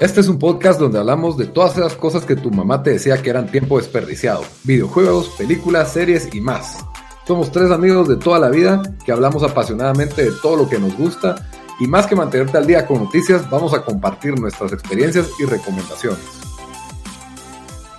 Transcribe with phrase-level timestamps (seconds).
[0.00, 3.20] Este es un podcast donde hablamos de todas esas cosas que tu mamá te decía
[3.20, 4.42] que eran tiempo desperdiciado.
[4.64, 6.78] Videojuegos, películas, series y más.
[7.26, 10.96] Somos tres amigos de toda la vida que hablamos apasionadamente de todo lo que nos
[10.96, 11.46] gusta
[11.78, 16.24] y más que mantenerte al día con noticias, vamos a compartir nuestras experiencias y recomendaciones.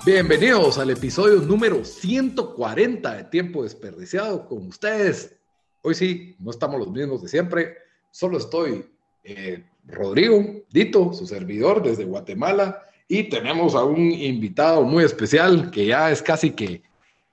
[0.03, 5.35] Bienvenidos al episodio número 140 de Tiempo Desperdiciado con ustedes.
[5.83, 7.75] Hoy sí, no estamos los mismos de siempre,
[8.09, 8.89] solo estoy
[9.23, 15.85] eh, Rodrigo, Dito, su servidor desde Guatemala, y tenemos a un invitado muy especial que
[15.85, 16.81] ya es casi que,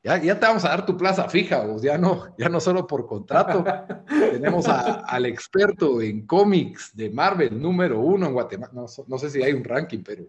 [0.02, 3.06] ya, te vamos a dar tu plaza fija, vos, ya no, ya no solo por
[3.06, 3.64] contrato.
[4.08, 8.72] tenemos al experto en cómics de Marvel número uno en Guatemala.
[8.74, 10.24] No, sé si hay un ranking, pero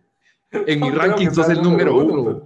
[0.51, 2.41] en mi ranking sos el número uno.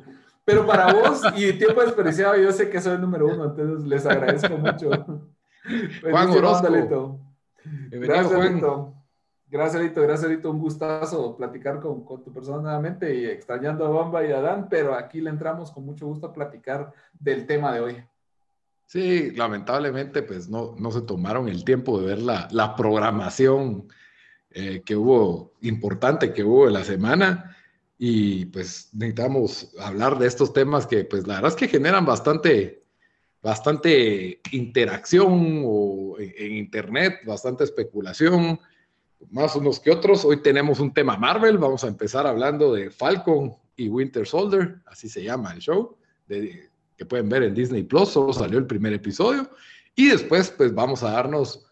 [0.46, 4.06] Pero, para vos y tiempo desperdiciado, yo sé que soy el número uno, entonces les
[4.06, 4.90] agradezco mucho.
[6.10, 7.20] Juan Orozco.
[7.92, 8.94] Gracias, Juan.
[9.54, 10.02] Gracias, Lito.
[10.02, 10.50] Gracias, Lito.
[10.50, 14.96] Un gustazo platicar con, tu persona nuevamente y extrañando a Bamba y a Dan, pero
[14.96, 18.04] aquí le entramos con mucho gusto a platicar del tema de hoy.
[18.88, 23.88] Sí, lamentablemente, pues no, no se tomaron el tiempo de ver la, programación
[24.50, 27.56] eh, que hubo, importante que hubo en la semana.
[28.00, 32.82] Y pues necesitamos hablar de estos temas que, pues la verdad es que generan bastante,
[33.40, 38.60] bastante interacción o en Internet, bastante especulación
[39.32, 40.26] más unos que otros.
[40.26, 41.58] Hoy tenemos un tema Marvel.
[41.58, 47.06] Vamos a empezar hablando de Falcon y Winter Soldier, así se llama el show, que
[47.08, 48.10] pueden ver en Disney Plus.
[48.10, 49.50] Solo salió el primer episodio.
[49.96, 51.66] Y después, pues vamos a darnos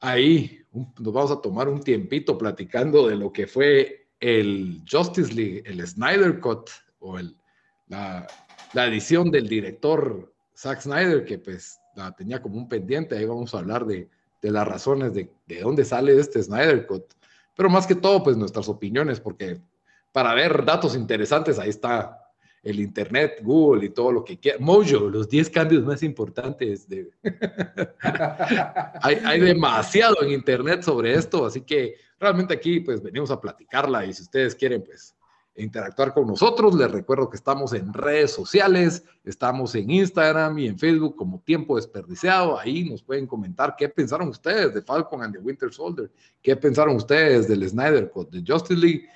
[0.00, 5.62] ahí, nos vamos a tomar un tiempito platicando de lo que fue el Justice League,
[5.66, 7.36] el Snyder Cut o el,
[7.88, 8.26] la,
[8.72, 13.16] la edición del director Zack Snyder, que pues la tenía como un pendiente.
[13.16, 14.08] Ahí vamos a hablar de
[14.40, 17.04] de las razones de, de dónde sale este Snyder Cut,
[17.56, 19.60] pero más que todo, pues nuestras opiniones, porque
[20.12, 22.16] para ver datos interesantes, ahí está
[22.62, 24.58] el Internet, Google y todo lo que quiera.
[24.60, 26.88] Mojo, los 10 cambios más importantes.
[26.88, 27.10] De...
[29.02, 34.04] hay, hay, demasiado en Internet sobre esto, así que realmente aquí pues venimos a platicarla
[34.04, 35.14] y si ustedes quieren pues
[35.56, 36.74] interactuar con nosotros.
[36.74, 41.76] Les recuerdo que estamos en redes sociales, estamos en Instagram y en Facebook como Tiempo
[41.76, 42.58] Desperdiciado.
[42.58, 46.10] Ahí nos pueden comentar qué pensaron ustedes de Falcon and the Winter Soldier,
[46.42, 49.08] qué pensaron ustedes del Snyder Cut de Justice League,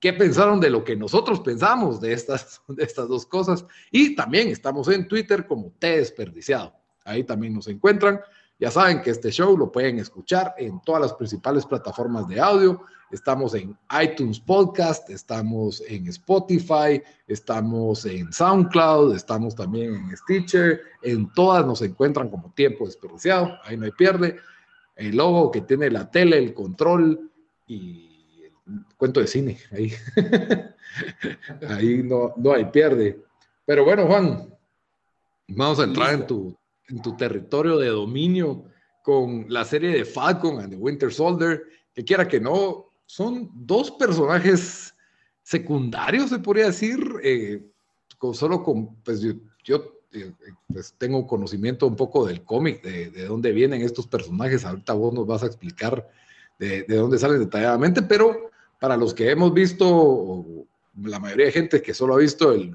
[0.00, 3.64] qué pensaron de lo que nosotros pensamos de estas, de estas dos cosas.
[3.90, 6.74] Y también estamos en Twitter como T Desperdiciado.
[7.04, 8.20] Ahí también nos encuentran.
[8.58, 12.80] Ya saben que este show lo pueden escuchar en todas las principales plataformas de audio.
[13.12, 20.80] Estamos en iTunes Podcast, estamos en Spotify, estamos en SoundCloud, estamos también en Stitcher.
[21.02, 23.58] En todas nos encuentran como tiempo desperdiciado.
[23.64, 24.38] Ahí no hay pierde.
[24.96, 27.30] El logo que tiene la tele, el control
[27.66, 29.58] y el cuento de cine.
[29.72, 29.92] Ahí,
[31.68, 33.22] ahí no, no hay pierde.
[33.66, 34.54] Pero bueno, Juan,
[35.48, 36.56] vamos a entrar en tu,
[36.88, 38.64] en tu territorio de dominio
[39.02, 41.62] con la serie de Falcon and the Winter Soldier,
[41.92, 44.94] que quiera que no, son dos personajes
[45.42, 47.62] secundarios, se podría decir, eh,
[48.16, 50.32] con, solo con, pues yo, eh,
[50.72, 55.12] pues, tengo conocimiento un poco del cómic, de, de, dónde vienen estos personajes, ahorita vos
[55.12, 56.08] nos vas a explicar
[56.58, 58.50] de, de dónde salen detalladamente, pero
[58.80, 60.46] para los que hemos visto,
[61.02, 62.74] la mayoría de gente que solo ha visto el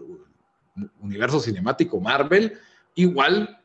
[1.01, 2.59] universo cinemático Marvel,
[2.93, 3.59] igual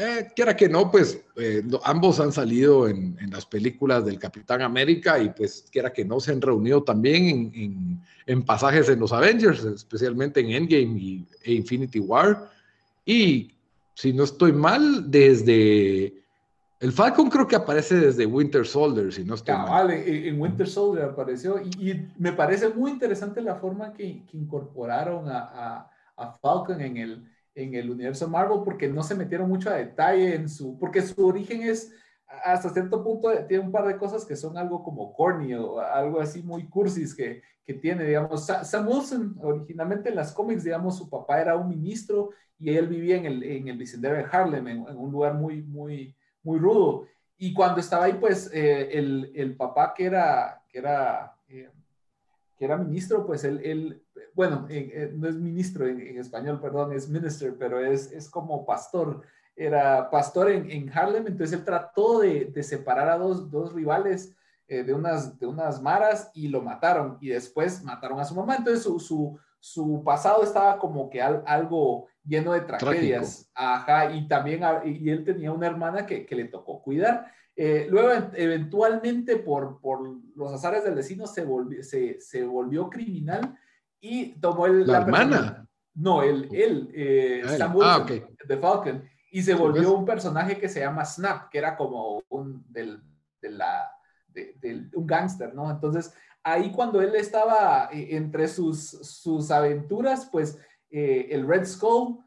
[0.00, 5.18] eh, quiera que no, pues eh, ambos han salido en, las películas del Capitán América
[5.18, 10.38] y pues quiera que no se han reunido también en, pasajes en los Avengers, especialmente
[10.38, 12.48] en Endgame y, e Infinity War.
[13.04, 13.50] Y
[13.94, 16.14] si no estoy mal, desde
[16.78, 19.68] el Falcon creo que aparece desde Winter Soldier, si no estoy mal.
[19.68, 25.90] Vale, en Winter Soldier apareció y, me parece muy interesante la forma que, incorporaron a,
[26.16, 30.34] a Falcon en el en el universo Marvel porque no se metieron mucho a detalle
[30.34, 31.92] en su, porque su origen es
[32.44, 36.20] hasta cierto punto tiene un par de cosas que son algo como corny o algo
[36.20, 41.08] así muy cursis que, que tiene, digamos, Sam Wilson originalmente en las cómics, digamos, su
[41.08, 44.96] papá era un ministro y él vivía en el, en el vecindario de Harlem, en,
[44.96, 47.06] un lugar muy, muy, muy rudo.
[47.36, 51.70] Y cuando estaba ahí, pues eh, el, el, papá que era, que era, eh,
[52.56, 54.02] que era ministro, pues él, él
[54.34, 54.66] bueno,
[55.14, 59.22] no es ministro en, español, perdón, es minister, pero es, es como pastor.
[59.56, 64.36] Era pastor en, en, Harlem, entonces él trató de, de separar a dos, dos rivales
[64.70, 67.16] eh, de, unas, de unas maras y lo mataron.
[67.22, 68.56] Y después mataron a su mamá.
[68.56, 73.50] Entonces su, su, su pasado estaba como que algo lleno de tragedias.
[73.54, 77.32] Ajá, y también y él tenía una hermana que, que le tocó cuidar.
[77.56, 83.58] Eh, luego, eventualmente, por, por los azares del destino, se volvió, se, se volvió criminal
[84.00, 85.68] y tomó el, la, hermana.
[85.94, 90.68] No, él, él eh, Sam Wilson, ah, de Falcon, y se volvió un personaje que
[90.68, 93.02] se llama Snap, que era como un, del,
[93.40, 93.90] de la,
[94.28, 95.70] de, un gángster, ¿no?
[95.70, 100.58] Entonces, ahí cuando él estaba eh, entre sus, sus aventuras, pues
[100.90, 102.18] eh, el Red Skull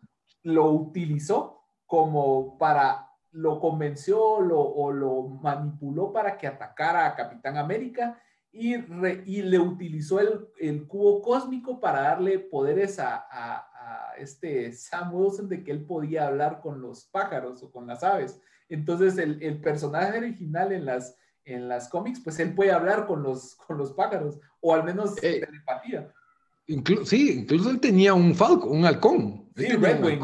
[0.44, 8.22] lo utilizó como para lo convenció o lo manipuló para que atacara a Capitán América
[8.52, 8.76] y,
[9.26, 13.68] y le utilizó el, el, cubo cósmico para darle poderes a, a,
[14.18, 18.40] este Sam Wilson de que él podía hablar con los pájaros o con las aves.
[18.70, 21.16] Entonces el, el personaje original en las,
[21.46, 25.16] en las cómics, pues él puede hablar con los, con los pájaros o al menos
[25.24, 26.14] eh, telepatía.
[27.06, 29.50] sí, incluso él tenía un falco, un halcón.
[29.56, 30.20] Sí, Redwing.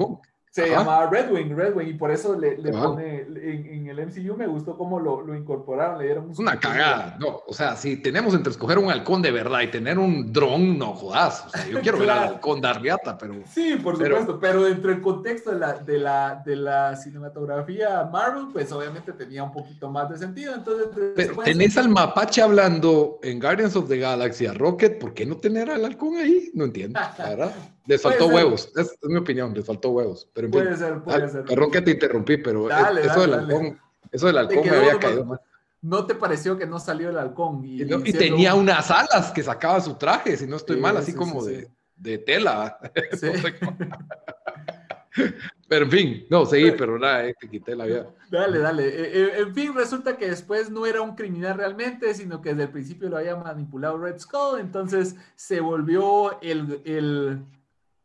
[0.51, 4.35] Se llamaba Red Wing, Red Wing, y por eso le, le pone en, el MCU
[4.35, 8.33] me gustó cómo lo, lo incorporaron, le dieron Una cagada, no, o sea, si tenemos
[8.33, 11.81] entre escoger un halcón de verdad y tener un dron, no jodas, o sea, yo
[11.81, 13.35] quiero ver al halcón de Arriata, pero...
[13.51, 18.47] Sí, por supuesto, pero dentro del contexto de la, de, la, de la cinematografía Marvel,
[18.51, 20.87] pues obviamente tenía un poquito más de sentido, entonces...
[21.15, 25.37] Pero tenés al mapache hablando en Guardians of the Galaxy a Rocket, ¿por qué no
[25.37, 26.51] tener al halcón ahí?
[26.53, 27.55] No entiendo, la verdad.
[27.87, 30.29] Les faltó huevos, es, mi opinión, les faltó huevos.
[30.33, 31.45] Pero puede ser, puede ser.
[31.45, 33.79] Perdón que te interrumpí, pero eso, del halcón,
[34.11, 35.41] eso del halcón me había caído mal.
[35.81, 37.61] ¿No te pareció que no salió el halcón?
[37.63, 41.69] Y, tenía unas alas que sacaba su traje, si no estoy mal, así como de,
[41.95, 42.79] de, tela.
[45.67, 48.09] pero en fin, no, seguí, pero nada, eh, te quité la vida.
[48.29, 48.87] Dale, dale.
[48.87, 52.63] Eh, eh, en fin, resulta que después no era un criminal realmente, sino que desde
[52.63, 57.45] el principio lo había manipulado Red Skull, entonces se volvió el, el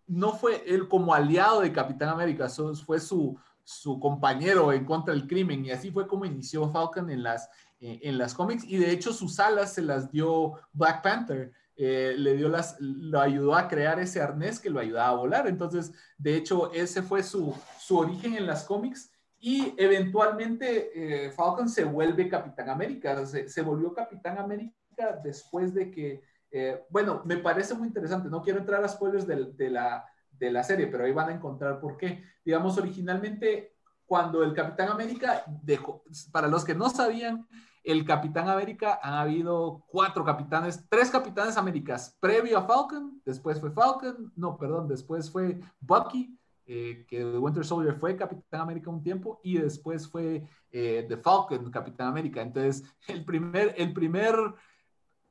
[0.06, 2.48] no fue él como aliado de Capitán América,
[2.84, 7.22] fue su, su compañero en contra del crimen y así fue como inició Falcon en
[7.22, 7.48] las,
[7.80, 11.52] eh, en las cómics y de hecho sus alas se las dio Black Panther.
[11.74, 15.46] Eh, le dio las, lo ayudó a crear ese arnés que lo ayudaba a volar.
[15.48, 20.90] Entonces, de hecho, ese fue su, su origen en las cómics y eventualmente
[21.26, 26.22] eh, Falcon se vuelve Capitán América, se, se, volvió Capitán América después de que
[26.54, 28.28] eh, bueno, me parece muy interesante.
[28.28, 30.04] No quiero entrar a spoilers de, la,
[30.46, 32.24] de la serie, pero ahí van a encontrar por qué.
[32.44, 36.02] Digamos, originalmente, cuando el Capitán América dejó,
[36.32, 37.46] para los que no sabían,
[37.84, 43.70] el Capitán América han habido cuatro capitanes, tres capitanes Américas previo a Falcon, después fue
[43.70, 49.02] Falcon, no, perdón, después fue Bucky, eh, que The Winter Soldier fue Capitán América un
[49.02, 52.42] tiempo, y después fue eh, The Falcon, Capitán América.
[52.42, 54.36] Entonces, el primer, el primer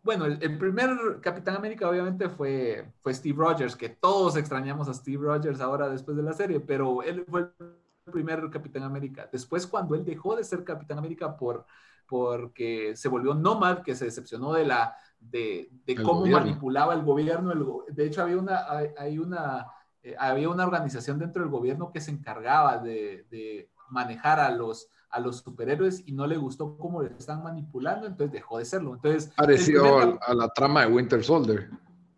[0.04, 5.24] bueno, el, primer Capitán América obviamente fue, fue Steve Rogers, que todos extrañamos a Steve
[5.24, 9.30] Rogers ahora después de la serie, pero él fue el primer Capitán América.
[9.32, 11.66] Después, cuando él dejó de ser Capitán América por,
[12.08, 15.70] porque se volvió Nomad, que se decepcionó de, la, de,
[16.04, 17.84] cómo manipulaba el gobierno.
[17.88, 18.66] de hecho, había una,
[18.98, 19.68] hay, una,
[20.02, 24.90] eh, había una organización dentro del gobierno que se encargaba de, de manejar a los
[25.12, 28.96] a los superhéroes y no le gustó cómo le están manipulando, entonces dejó de serlo.
[28.96, 31.70] Entonces, Pareció a, la trama de Winter Soldier.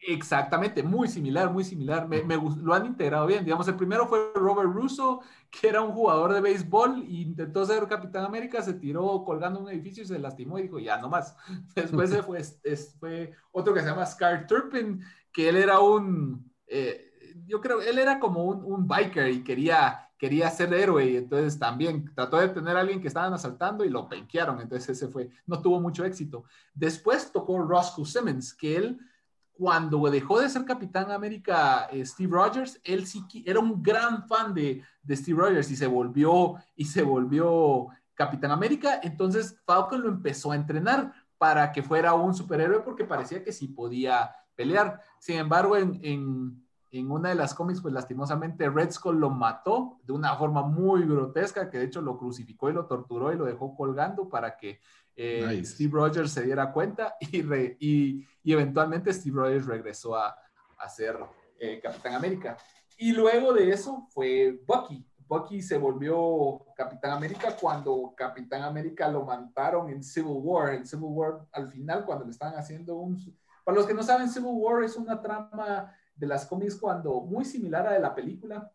[0.06, 2.08] Exactamente, muy similar, muy similar.
[2.08, 2.24] Me,
[2.62, 3.46] lo han integrado bien.
[3.46, 7.88] Digamos, el primero fue Robert Russo, que era un jugador de béisbol e intentó ser
[7.88, 11.36] Capitán América, se tiró colgando un edificio y se lastimó y dijo, ya, no más.
[11.76, 12.44] Después fue,
[13.00, 15.02] fue otro que se llama Scar Turpin,
[15.32, 17.12] que él era un, eh,
[17.46, 21.60] yo creo, él era como un, un biker y quería quería ser héroe y entonces
[21.60, 25.30] también trató de tener a alguien que estaban asaltando y lo penquearon, entonces ese fue,
[25.46, 26.46] no tuvo mucho éxito.
[26.74, 29.00] Después tocó Roscoe Simmons, que él
[29.52, 34.54] cuando dejó de ser Capitán América eh, Steve Rogers, él sí era un gran fan
[34.54, 40.08] de, de, Steve Rogers y se volvió y se volvió Capitán América, entonces Falcon lo
[40.08, 45.02] empezó a entrenar para que fuera un superhéroe porque parecía que sí podía pelear.
[45.20, 46.63] Sin embargo, en
[47.02, 51.70] una de las cómics, pues lastimosamente Red Skull lo mató de una forma muy grotesca,
[51.70, 54.80] que de hecho lo crucificó y lo torturó y lo dejó colgando para que
[55.16, 57.42] eh, Steve Rogers se diera cuenta y,
[57.80, 60.36] y, eventualmente Steve Rogers regresó a,
[60.78, 61.18] a ser
[61.60, 62.58] eh, Capitán América.
[62.98, 65.06] Y luego de eso fue Bucky.
[65.28, 70.74] Bucky se volvió Capitán América cuando Capitán América lo mataron en Civil War.
[70.76, 73.18] En Civil War, al final, cuando le estaban haciendo un...
[73.64, 75.92] Para los que no saben, Civil War es una trama
[76.24, 78.72] de las cómics cuando muy similar a de la película,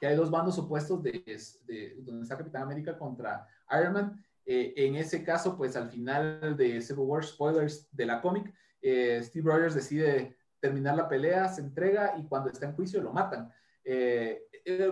[0.00, 1.22] que hay dos bandos opuestos de,
[1.64, 3.46] de donde está Capitán América contra
[3.78, 4.24] Iron Man.
[4.44, 9.20] Eh, en ese caso, pues al final de Civil War, spoilers de la cómic, eh,
[9.22, 13.52] Steve Rogers decide terminar la pelea, se entrega y cuando está en juicio lo matan.
[13.84, 14.42] Eh,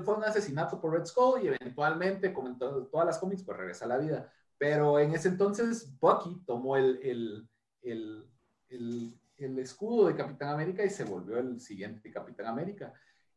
[0.04, 3.86] fue un asesinato por Red Skull y eventualmente, como en todas las cómics, pues regresa
[3.86, 4.32] a la vida.
[4.58, 7.48] Pero en ese entonces Bucky tomó el,
[7.82, 9.19] el,
[9.58, 12.92] escudo de Capitán América y se volvió el siguiente Capitán América.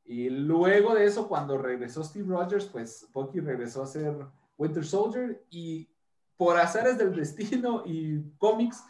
[0.05, 4.13] Y luego de eso, cuando regresó Steve Rogers, pues Bucky regresó a ser
[4.57, 5.87] Winter Soldier y
[6.35, 8.83] por azares del destino y cómics,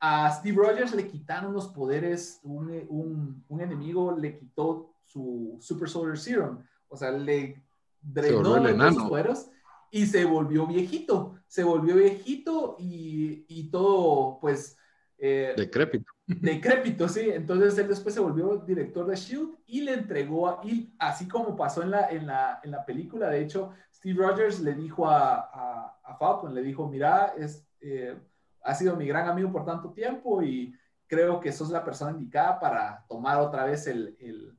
[0.00, 5.88] a Steve Rogers le quitaron los poderes, un, un, un, enemigo le quitó su Super
[5.88, 7.62] Soldier Serum, o sea, le
[8.00, 9.50] drenó los poderes
[9.90, 14.76] y se volvió viejito, se volvió viejito y, y todo, pues...
[15.18, 16.10] Eh, decrépito.
[16.38, 17.30] Decrépito, sí.
[17.30, 21.56] Entonces él después se volvió director de Shield y le entregó, a, y así como
[21.56, 25.90] pasó en la, en, la, en la película, de hecho, Steve Rogers le dijo a,
[26.04, 28.16] a, Falcon, le dijo, mira, es, eh,
[28.62, 30.74] ha sido mi gran amigo por tanto tiempo y
[31.06, 34.56] creo que sos la persona indicada para tomar otra vez el, el,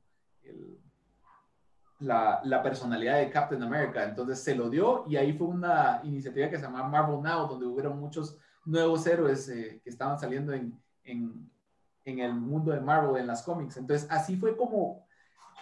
[2.00, 4.04] la, la, personalidad de Captain America.
[4.04, 7.68] Entonces se lo dio y ahí fue una iniciativa que se llama Marvel Now, donde
[7.68, 11.50] hubieron muchos nuevos héroes eh, que estaban saliendo en, en,
[12.05, 13.77] en, el mundo de Marvel, en las cómics.
[13.77, 15.05] Entonces así fue como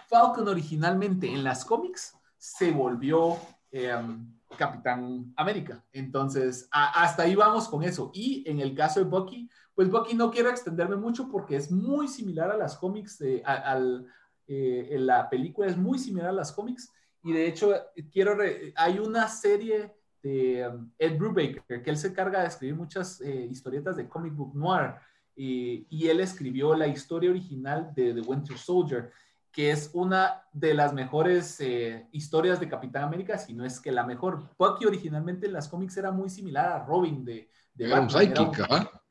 [0.08, 3.36] Falcon originalmente en las cómics se volvió...
[3.72, 5.84] Em, Capitán América.
[5.92, 8.10] Entonces, hasta ahí vamos con eso.
[8.12, 12.08] Y en el caso de Bucky, pues Bucky no quiero extenderme mucho porque es muy
[12.08, 14.06] similar a las cómics, de, al,
[14.46, 16.90] eh, en la película es muy similar a las cómics.
[17.22, 17.74] Y de hecho,
[18.12, 18.36] quiero,
[18.76, 23.46] hay una serie de um, Ed Brubaker, que él se encarga de escribir muchas eh,
[23.50, 24.96] historietas de comic book noir.
[25.42, 29.10] Y, y él escribió la historia original de The Winter Soldier
[29.52, 33.90] que es una de las mejores eh, historias de Capitán América, si no es que
[33.90, 34.48] la mejor.
[34.56, 38.58] Bucky originalmente en las cómics era muy similar a Robin de, de era Un sidekick,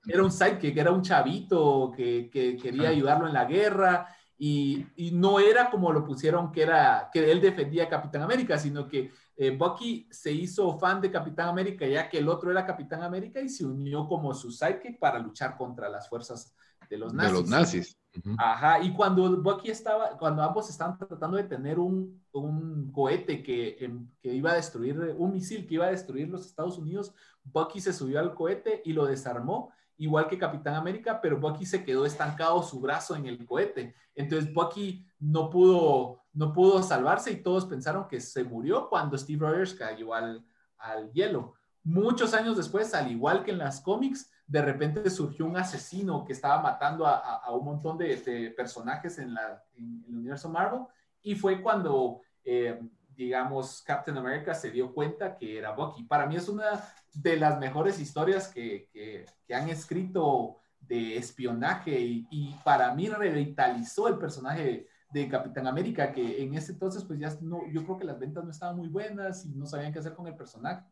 [0.07, 4.07] era un, sidekick, era un chavito que, que quería ayudarlo en la guerra
[4.38, 8.57] y, y, no era como lo pusieron que era que él defendía a Capitán América,
[8.57, 12.65] sino que eh, Bucky se hizo fan de Capitán América ya que el otro era
[12.65, 16.53] Capitán América y se unió como su sidekick para luchar contra las fuerzas
[16.89, 17.31] de los nazis.
[17.31, 17.98] De los nazis.
[18.38, 23.77] Ajá, y cuando Bucky estaba, cuando ambos estaban tratando de tener un, un cohete que,
[24.22, 27.93] que, iba a destruir, un misil que iba a destruir los Estados Unidos, Bucky se
[27.93, 32.62] subió al cohete y lo desarmó, igual que Capitán América, pero Bucky se quedó estancado
[32.62, 33.96] su brazo en el cohete.
[34.15, 39.48] Entonces Bucky no pudo, no pudo salvarse y todos pensaron que se murió cuando Steve
[39.48, 40.45] Rogers cayó al,
[40.77, 41.55] al hielo.
[41.83, 46.33] Muchos años después, al igual que en las cómics, de repente surgió un asesino que
[46.33, 50.81] estaba matando a, un montón de, personajes en, la, el universo Marvel
[51.21, 52.81] y fue cuando, eh,
[53.15, 56.03] digamos, Captain America se dio cuenta que era Bucky.
[56.03, 56.83] Para mí es una
[57.13, 64.17] de las mejores historias que, que, han escrito de espionaje y, para mí revitalizó el
[64.17, 68.19] personaje de Capitán América, que en ese entonces pues ya no, yo creo que las
[68.19, 70.83] ventas no estaban muy buenas y no sabían qué hacer con el personaje,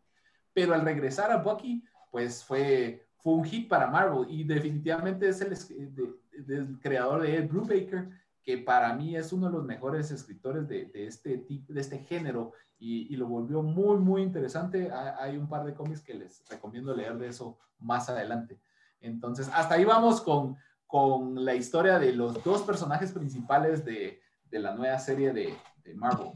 [0.53, 5.41] pero al regresar a Bucky pues fue fue un hit para Marvel y definitivamente es
[5.41, 8.09] el, creador de Ed Brubaker,
[8.41, 12.53] que para mí es uno de los mejores escritores de, este, tipo, de este género
[12.79, 14.89] y, lo volvió muy, muy interesante.
[15.19, 18.59] Hay un par de cómics que les recomiendo leer de eso más adelante.
[19.01, 20.55] Entonces, hasta ahí vamos con,
[20.87, 25.53] con la historia de los dos personajes principales de, de la nueva serie de,
[25.83, 26.31] de Marvel.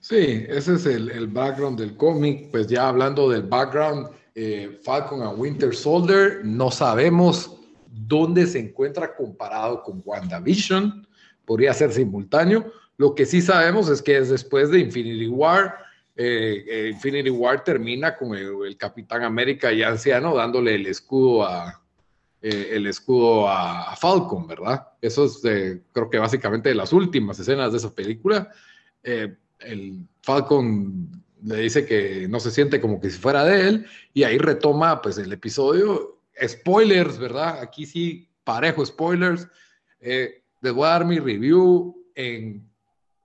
[0.00, 2.50] Sí, ese es el, el background del cómic.
[2.50, 6.40] Pues ya hablando del background, eh, Falcon a Winter Soldier.
[6.44, 7.56] No sabemos
[7.88, 11.06] dónde se encuentra comparado con WandaVision.
[11.44, 12.70] Podría ser simultáneo.
[12.96, 15.76] Lo que sí sabemos es que es después de Infinity War.
[16.16, 21.82] Eh, eh, Infinity War termina con el, Capitán América ya anciano dándole el escudo a,
[22.46, 24.88] el escudo a, Falcon, ¿verdad?
[25.00, 25.40] Eso es
[25.92, 28.50] creo que básicamente de las últimas escenas de esa película.
[29.02, 34.24] el Falcon le dice que no se siente como que si fuera de él, y
[34.24, 36.20] ahí retoma pues el episodio.
[36.42, 37.60] Spoilers, ¿verdad?
[37.60, 39.46] Aquí sí, parejo spoilers.
[40.00, 42.66] Eh, les voy a dar mi review en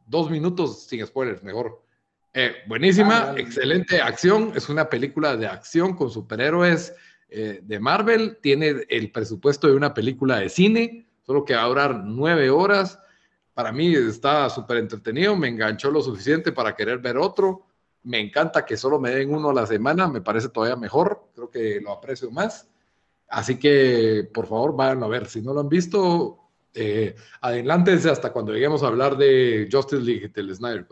[0.06, 1.82] dos minutos sin spoilers, mejor.
[2.34, 4.52] Eh, buenísima, excelente acción.
[4.56, 6.94] Es una película de acción con superhéroes
[7.30, 8.38] eh, de Marvel.
[8.42, 13.00] Tiene el presupuesto de una película de cine, solo que va a durar nueve horas.
[13.54, 17.66] Para mí está súper entretenido, me enganchó lo suficiente para querer ver otro.
[18.04, 21.50] Me encanta que solo me den uno a la semana, me parece todavía mejor, creo
[21.50, 22.70] que lo aprecio más.
[23.28, 25.28] Así que, por favor, vayan a ver.
[25.28, 26.40] Si no lo han visto,
[26.74, 30.88] eh, adelántense hasta cuando lleguemos a hablar de Justice League del Snyder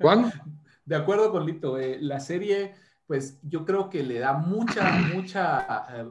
[0.00, 0.32] Juan.
[0.84, 2.74] De acuerdo con Lito, eh, la serie,
[3.08, 6.10] pues yo creo que le da mucha, mucha, eh,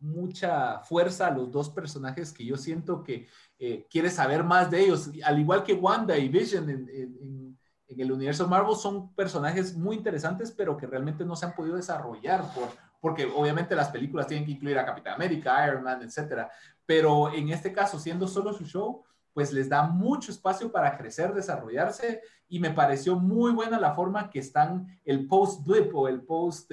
[0.00, 3.26] mucha fuerza a los dos personajes que yo siento que
[3.58, 8.46] eh, quiere saber más de ellos, al igual que Wanda y Vision en el universo
[8.48, 12.68] Marvel son personajes muy interesantes, pero que realmente no se han podido desarrollar por,
[13.00, 16.50] porque obviamente las películas tienen que incluir a Capitán América, Iron Man, etcétera.
[16.86, 21.34] Pero en este caso, siendo solo su show, pues les da mucho espacio para crecer,
[21.34, 26.22] desarrollarse y me pareció muy buena la forma que están el post blip o el
[26.22, 26.70] post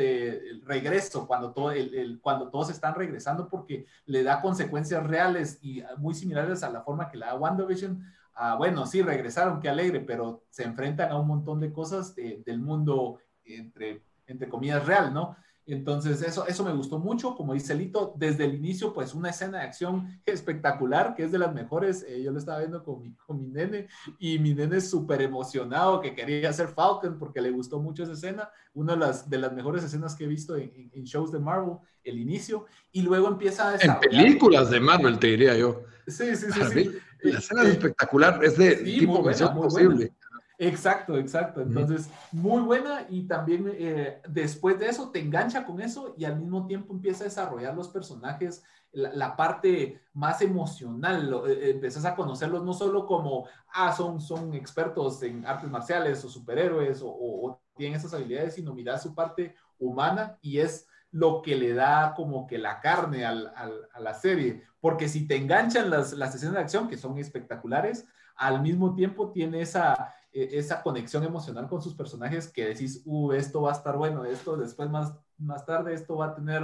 [0.63, 1.73] regreso cuando, todo,
[2.21, 7.09] cuando todos están regresando porque le da consecuencias reales y muy similares a la forma
[7.09, 7.99] que le da WandaVision.
[8.35, 12.59] Ah, bueno, sí, regresaron, qué alegre, pero se enfrentan a un montón de cosas del
[12.59, 15.35] mundo entre, entre comillas real, ¿no?
[15.71, 17.33] Entonces, eso, eso me gustó mucho.
[17.33, 21.39] Como dice Lito, desde el inicio, pues una escena de acción espectacular, que es de
[21.39, 22.05] las mejores.
[22.09, 23.87] Eh, yo lo estaba viendo con mi, con mi nene
[24.19, 28.11] y mi nene es súper emocionado que quería hacer Falcon porque le gustó mucho esa
[28.11, 28.49] escena.
[28.73, 31.77] Una de las, de las mejores escenas que he visto en, en, shows de Marvel,
[32.03, 32.65] el inicio.
[32.91, 35.83] Y luego empieza a En películas de Marvel, te diría yo.
[36.05, 36.61] Sí, sí, sí.
[36.73, 36.91] sí.
[37.21, 40.13] la escena es espectacular, es de tipo buena, posible.
[40.61, 41.61] Exacto, exacto.
[41.61, 46.39] Entonces, muy buena y también eh, después de eso te engancha con eso y al
[46.39, 51.33] mismo tiempo empieza a desarrollar los personajes, la, parte más emocional.
[51.47, 56.23] Eh, eh, empiezas a conocerlos no solo como, ah, son, son expertos en artes marciales
[56.23, 61.55] o superhéroes o, tienen esas habilidades, sino mirar su parte humana y es lo que
[61.55, 64.61] le da como que la carne al, a la serie.
[64.79, 69.31] Porque si te enganchan las, las escenas de acción, que son espectaculares, al mismo tiempo
[69.31, 73.97] tiene esa esa conexión emocional con sus personajes que decís, uh, esto va a estar
[73.97, 76.63] bueno, esto después más, más tarde, esto va a tener,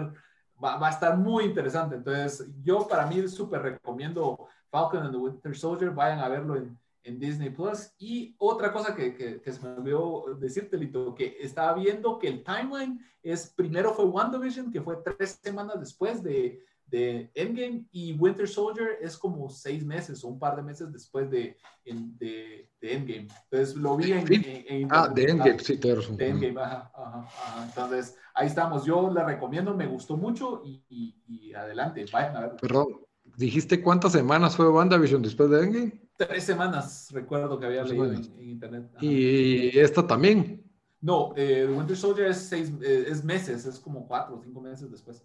[0.64, 1.96] va, va a estar muy interesante.
[1.96, 6.78] Entonces, yo para mí súper recomiendo Falcon and the Winter Soldier, vayan a verlo en,
[7.04, 7.92] en Disney Plus.
[7.98, 12.28] Y otra cosa que, que, que, se me olvidó decirte, Lito, que estaba viendo que
[12.28, 18.14] el timeline es, primero fue WandaVision, que fue tres semanas después de, de Endgame y
[18.14, 22.94] Winter Soldier es como seis meses o un par de meses después de, de, de
[22.94, 23.28] Endgame.
[23.50, 24.88] Entonces lo vi en...
[24.90, 28.86] ah, de Endgame, sí, De Endgame, ajá, ajá, Entonces ahí estamos.
[28.86, 30.84] Yo la recomiendo, me gustó mucho y,
[31.28, 32.56] y, adelante, vayan a ver.
[32.62, 33.02] Perdón,
[33.36, 36.02] ¿dijiste cuántas semanas fue WandaVision después de Endgame?
[36.16, 38.90] Tres semanas, recuerdo que había leído en, internet.
[39.02, 40.64] ¿Y esta también?
[41.00, 44.90] No, eh, Winter Soldier es, seis, eh, es meses, es como cuatro o cinco meses
[44.90, 45.24] después.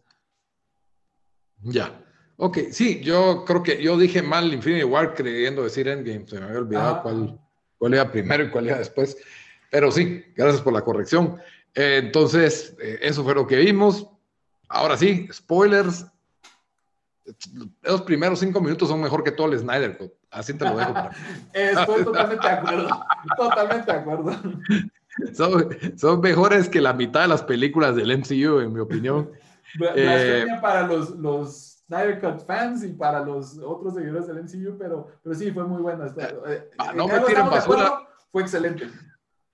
[1.63, 1.99] Ya.
[2.37, 6.27] Ok, sí, yo creo que yo dije mal Infinity War creyendo decir Endgame.
[6.27, 7.03] Se me había olvidado ah.
[7.03, 7.41] cuál,
[7.79, 9.17] cuál era primero y cuál era después.
[9.71, 11.39] Pero sí, gracias por la corrección.
[11.75, 14.09] Eh, entonces, eh, eso fue lo que vimos.
[14.69, 16.07] Ahora sí, spoilers.
[17.83, 20.13] Los primeros cinco minutos son mejor que todo el Snyder Cut.
[20.31, 20.95] Así te lo dejo.
[21.53, 23.05] Estoy totalmente de acuerdo.
[23.37, 24.33] Totalmente de acuerdo.
[25.35, 29.31] Son, son, mejores que la mitad de las películas del MCU, en mi opinión.
[29.97, 35.09] Eh, para los, los Snyder Cut fans y para los otros seguidores del MCU, pero,
[35.23, 36.07] pero sí, fue muy buena.
[36.47, 38.09] Eh, ah, no me tiren basura.
[38.31, 38.89] fue excelente.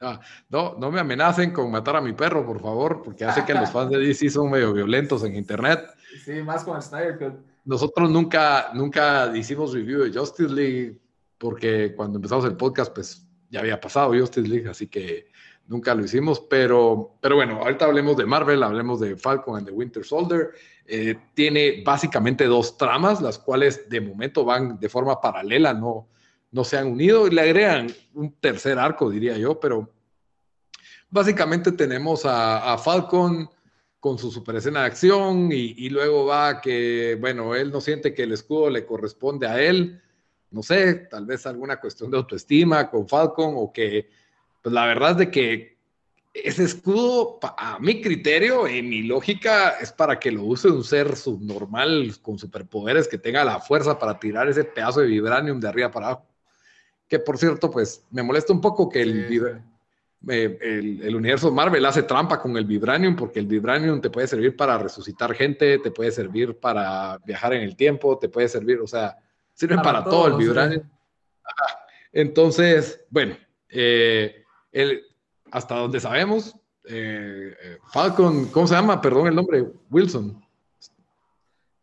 [0.01, 3.55] Ah, no, no me amenacen con matar a mi perro, por favor, porque hace que
[3.55, 5.85] los fans de DC son medio violentos en internet.
[6.25, 7.35] Sí, más con el Snyder Cut.
[7.65, 11.01] Nosotros nunca, nunca hicimos review de Justice League,
[11.37, 15.31] porque cuando empezamos el podcast, pues ya había pasado Justice League, así que
[15.69, 19.73] nunca lo hicimos, pero, pero bueno, ahorita hablemos de Marvel, hablemos de Falcon and the
[19.73, 20.51] Winter Soldier.
[20.87, 26.09] Eh, tiene básicamente dos tramas, las cuales de momento van de forma paralela, no,
[26.51, 29.93] no se han unido y le agregan un tercer arco, diría yo, pero
[31.11, 33.49] básicamente tenemos a, Falcon
[34.01, 38.15] con su super escena de acción y, y, luego va que, bueno, él no siente
[38.15, 40.01] que el escudo le corresponde a él,
[40.51, 44.09] no sé, tal vez alguna cuestión de autoestima con Falcon o que
[44.69, 45.79] pues la verdad es de que
[46.35, 51.17] ese escudo, a mi criterio, en mi lógica, es para que lo use un ser
[51.17, 55.91] subnormal con superpoderes que tenga la fuerza para tirar ese pedazo de vibranium de arriba
[55.91, 56.27] para abajo.
[57.09, 59.63] Que por cierto, pues me molesta un poco que el,
[60.29, 64.27] eh, el, el, universo Marvel hace trampa con el vibranium, porque el vibranium te puede
[64.27, 68.81] servir para resucitar gente, te puede servir para viajar en el tiempo, te puede servir,
[68.81, 69.17] o sea,
[69.55, 70.83] sirve para, todo, el vibranium.
[72.13, 73.35] Entonces, bueno,
[73.69, 75.03] eh, el,
[75.51, 76.55] hasta donde sabemos,
[76.85, 79.01] eh, eh, Falcon, ¿cómo se llama?
[79.01, 80.43] Perdón el nombre, Wilson.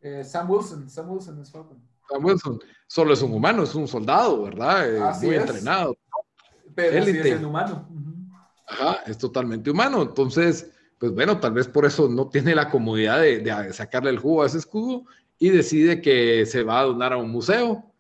[0.02, 1.78] Eh, Sam Wilson, Sam Wilson es Falcon.
[2.10, 5.16] Sam Wilson, solo es un humano, es un soldado, ¿verdad?
[5.22, 5.96] muy entrenado.
[6.74, 7.88] Pero sí es humano.
[8.68, 10.02] Ajá, es totalmente humano.
[10.02, 14.20] Entonces, pues bueno, tal vez por eso no tiene la comodidad de, de sacarle el
[14.20, 15.06] jugo a ese escudo
[15.38, 17.92] y decide que se va a donar a un museo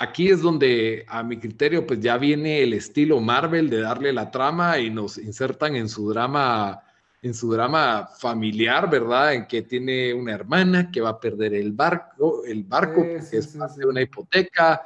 [0.00, 4.30] aquí es donde a mi criterio pues ya viene el estilo Marvel de darle la
[4.30, 6.82] trama y nos insertan en su drama
[7.22, 9.34] en su drama familiar, ¿verdad?
[9.34, 13.54] En que tiene una hermana que va a perder el barco, el barco que es
[13.84, 14.80] una hipoteca.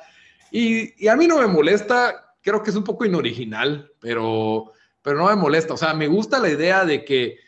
[0.51, 5.27] Y, a mí no me molesta creo que es un poco inoriginal, pero, pero no
[5.27, 5.75] me molesta.
[5.75, 7.39] O sea, me gusta la idea de que,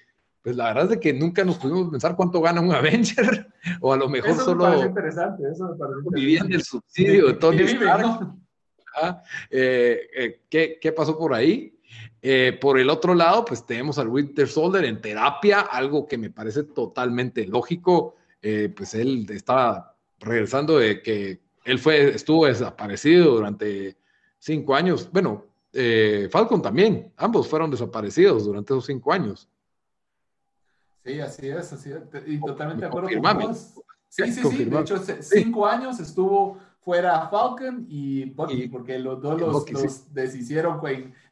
[0.46, 3.48] pues la verdad es de que nunca nos pudimos pensar cuánto gana un Avenger,
[3.80, 7.26] o a lo mejor Eso solo me parece interesante, eso me parece vivían del subsidio
[7.26, 8.32] de Tony Stark.
[8.94, 11.76] Ah, eh, eh, ¿qué, ¿Qué pasó por ahí?
[12.22, 16.30] Eh, por el otro lado, pues tenemos al Winter Soldier en terapia, algo que me
[16.30, 18.14] parece totalmente lógico.
[18.40, 23.96] Eh, pues él estaba regresando de que él fue, estuvo desaparecido durante
[24.38, 25.11] cinco años.
[25.12, 29.48] Bueno, eh, Falcon también, ambos fueron desaparecidos durante esos cinco años.
[31.07, 32.01] Sí, así es, así es.
[32.27, 33.81] Y totalmente de acuerdo con vos.
[34.09, 34.64] Sí, sí, sí.
[34.64, 40.81] De hecho, cinco años estuvo fuera Falcon y Bucky, porque los dos los, los deshicieron.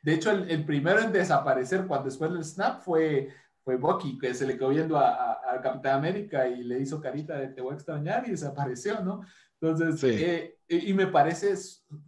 [0.02, 3.30] De hecho, el, primero en desaparecer cuando después del snap fue,
[3.64, 7.36] fue Bucky, que se le quedó viendo a, a, Capitán América y le hizo carita
[7.36, 9.22] de te voy a extrañar y desapareció, ¿no?
[9.60, 11.54] Entonces, eh, y me parece,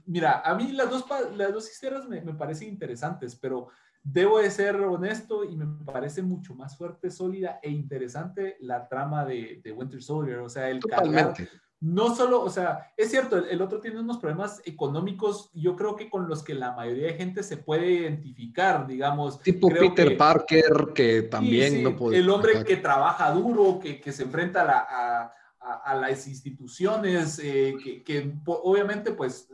[0.05, 1.05] mira, a mí las dos,
[1.37, 3.69] las dos historias me, me, parecen interesantes, pero
[4.13, 9.25] debo de ser honesto y me parece mucho más fuerte, sólida e interesante la trama
[9.25, 11.35] de, de Winter Soldier, o sea, el cargar
[11.81, 16.09] no solo, o sea, es cierto, el, otro tiene unos problemas económicos, yo creo que
[16.09, 19.41] con los que la mayoría de gente se puede identificar, digamos.
[19.41, 22.19] Tipo Peter Parker, que también no puede.
[22.19, 27.75] El hombre que trabaja duro, que, que se enfrenta a, a, a, las instituciones, eh,
[27.83, 29.51] que, que, obviamente, pues,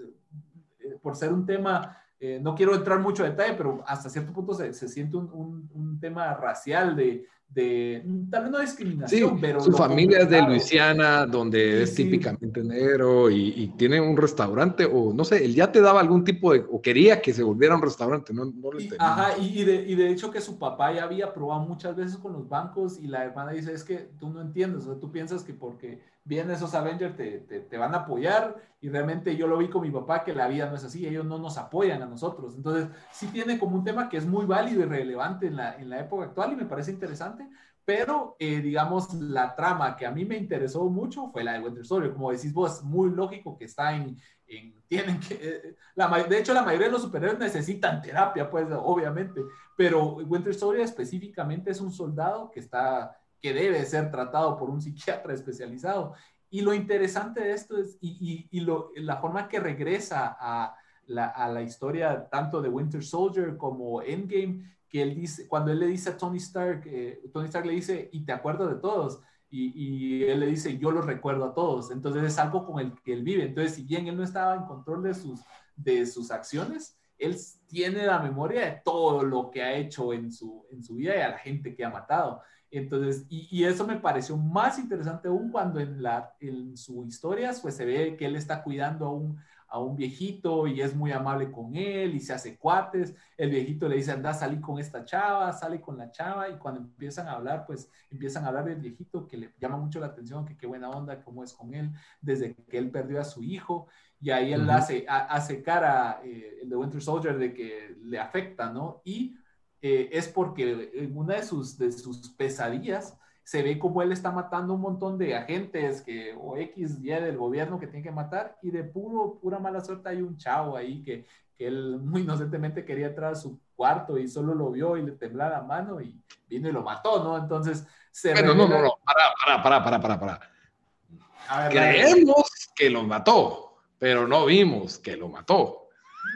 [0.79, 4.33] eh, por ser un tema, eh, no quiero entrar mucho en detalle, pero hasta cierto
[4.33, 9.61] punto se, siente un tema racial de, de, tal vez no discriminación, pero...
[9.61, 15.25] Su familia es de Luisiana, donde es típicamente negro y, tiene un restaurante, o no
[15.25, 18.33] sé, él ya te daba algún tipo de, o quería que se volviera un restaurante,
[18.33, 21.61] no, no y, Ajá, y, de, y, de, hecho que su papá ya había probado
[21.63, 24.93] muchas veces con los bancos y la hermana dice, es que tú no entiendes, o
[24.93, 28.89] sea, tú piensas que porque vienen esos Avengers te, te, te, van a apoyar y
[28.89, 31.39] realmente yo lo vi con mi papá que la vida no es así, ellos no
[31.39, 32.55] nos apoyan a nosotros.
[32.57, 35.91] Entonces, sí tiene como un tema que es muy válido y relevante en la, en
[35.91, 37.42] la época actual y me parece interesante,
[37.85, 41.85] pero eh, digamos la trama que a mí me interesó mucho fue la de Winter
[41.85, 46.39] Soldier, como decís vos, muy lógico que está en, en tienen que, eh, la, de
[46.39, 49.41] hecho la mayoría de los superhéroes necesitan terapia, pues obviamente,
[49.77, 54.81] pero Winter Soldier específicamente es un soldado que está que debe ser tratado por un
[54.81, 56.15] psiquiatra especializado.
[56.49, 60.77] Y lo interesante de esto es, y, y, lo, la forma que regresa a
[61.07, 65.81] la, a la, historia tanto de Winter Soldier como Endgame, que él dice, cuando él
[65.81, 69.21] le dice a Tony Stark, eh, Tony Stark le dice, y te acuerdo de todos,
[69.51, 71.91] y, y, él le dice, yo los recuerdo a todos.
[71.91, 73.45] Entonces es algo con el que él vive.
[73.45, 75.41] Entonces, si bien él no estaba en control de sus,
[75.77, 80.67] de sus acciones, él tiene la memoria de todo lo que ha hecho en su,
[80.71, 82.43] en su vida y a la gente que ha matado.
[82.71, 87.53] Entonces, y, y, eso me pareció más interesante aún cuando en, la, en su historia
[87.61, 89.39] pues se ve que él está cuidando a un,
[89.73, 93.15] a un viejito y es muy amable con él y se hace cuates.
[93.39, 96.59] El viejito le dice, anda a salir con esta chava, sale con la chava y
[96.59, 100.09] cuando empiezan a hablar, pues empiezan a hablar del viejito que le llama mucho la
[100.09, 103.43] atención, que qué buena onda, cómo es con él, desde que él perdió a su
[103.43, 103.87] hijo
[104.21, 108.71] y ahí él hace, hace cara, eh, el de Winter Soldier, de que le afecta,
[108.71, 109.01] ¿no?
[109.07, 109.37] Y
[109.81, 114.31] eh, es porque en una de sus, de sus pesadillas se ve como él está
[114.31, 118.57] matando un montón de agentes que, o X, Y del gobierno que tiene que matar
[118.63, 121.27] y de puro, pura mala suerte hay un chavo ahí que,
[121.57, 125.13] que él muy inocentemente quería entrar a su cuarto y solo lo vio y le
[125.13, 127.37] temblaba la mano y vino y lo mató, ¿no?
[127.37, 128.33] Entonces se...
[128.33, 131.71] Bueno, no, no, no, para, para, para, para, para, para.
[131.71, 135.89] Creemos que lo mató, pero no vimos que lo mató.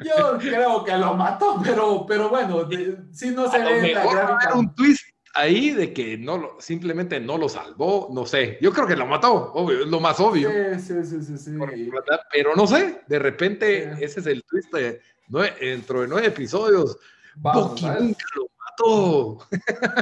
[0.04, 2.68] Yo creo que lo mató, pero, pero bueno,
[3.12, 5.05] si no se ve la un twist
[5.36, 8.58] ahí de que no lo, simplemente no lo salvó, no sé.
[8.60, 10.50] Yo creo que lo mató, obvio, es lo más obvio.
[10.78, 11.50] Sí, sí, sí, sí.
[12.32, 15.00] pero no sé, de repente ese es el twist de
[15.60, 16.98] dentro de nueve episodios.
[17.36, 19.38] Bucky nunca lo mató.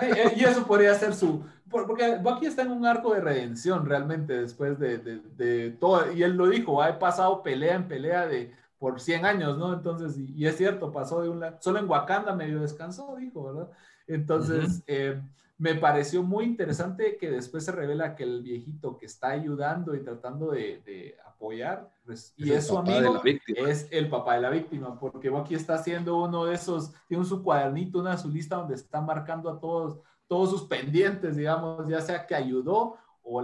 [0.03, 1.44] Eh, y eso podría ser su.
[1.68, 6.12] Porque Bucky está en un arco de redención realmente después de, de, de todo.
[6.12, 8.53] Y él lo dijo, ha pasado pelea en pelea de
[8.85, 9.73] por 100 años, ¿no?
[9.73, 13.70] Entonces, y, es cierto, pasó de un solo en Wakanda medio descansó, dijo, ¿verdad?
[14.07, 15.21] Entonces, eh,
[15.59, 20.03] me pareció muy interesante que después se revela que el viejito que está ayudando y
[20.03, 25.33] tratando de, apoyar, pues, y es, su amigo, es el papá de la víctima, porque
[25.37, 29.51] aquí está haciendo uno de esos, tiene su cuadernito, una su lista donde está marcando
[29.51, 32.99] a todos, todos sus pendientes, digamos, ya sea que ayudó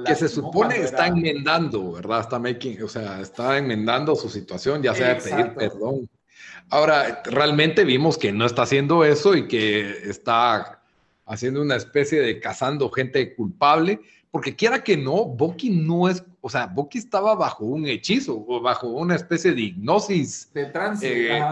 [0.05, 2.21] que se supone está enmendando, ¿verdad?
[2.21, 6.09] Está making, o sea, está enmendando su situación, ya sea de pedir perdón.
[6.71, 10.81] Ahora, realmente vimos que no está haciendo eso y que está
[11.27, 16.49] haciendo una especie de cazando gente culpable, porque quiera que no, Bucky no es, o
[16.49, 20.49] sea, Bucky estaba bajo un hechizo o bajo una especie de hipnosis.
[20.55, 21.43] De trance, eh,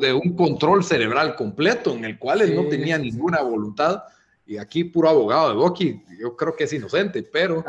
[0.00, 4.02] de, un control cerebral completo en el cual él no tenía ninguna voluntad.
[4.48, 7.62] Y aquí puro abogado de Bucky, yo creo que es inocente, pero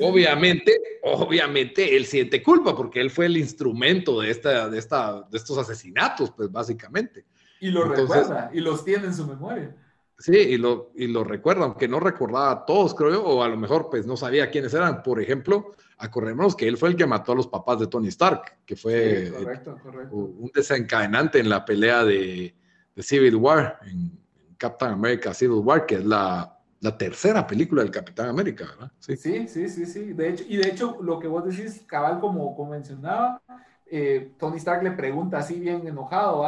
[0.00, 5.36] obviamente, obviamente él siente culpa porque él fue el instrumento de, esta, de, esta, de
[5.36, 7.26] estos asesinatos, pues básicamente.
[7.60, 9.76] Y lo recuerda y los tiene en su memoria.
[10.18, 13.48] Sí, y lo, y lo recuerda, aunque no recordaba a todos, creo yo, o a
[13.48, 15.02] lo mejor pues no sabía quiénes eran.
[15.02, 18.60] Por ejemplo, acordémonos que él fue el que mató a los papás de Tony Stark,
[18.64, 19.30] que fue
[20.10, 22.54] un desencadenante en la pelea de,
[22.96, 24.23] Civil War, en,
[24.64, 28.92] Captain America Civil War, que es la, la, tercera película del Capitán América, ¿verdad?
[28.98, 29.14] Sí.
[29.14, 30.12] sí, sí, sí, sí.
[30.14, 33.42] De hecho, y de hecho, lo que vos decís, cabal, como, como mencionaba,
[33.84, 36.46] eh, Tony Stark le pregunta así bien enojado,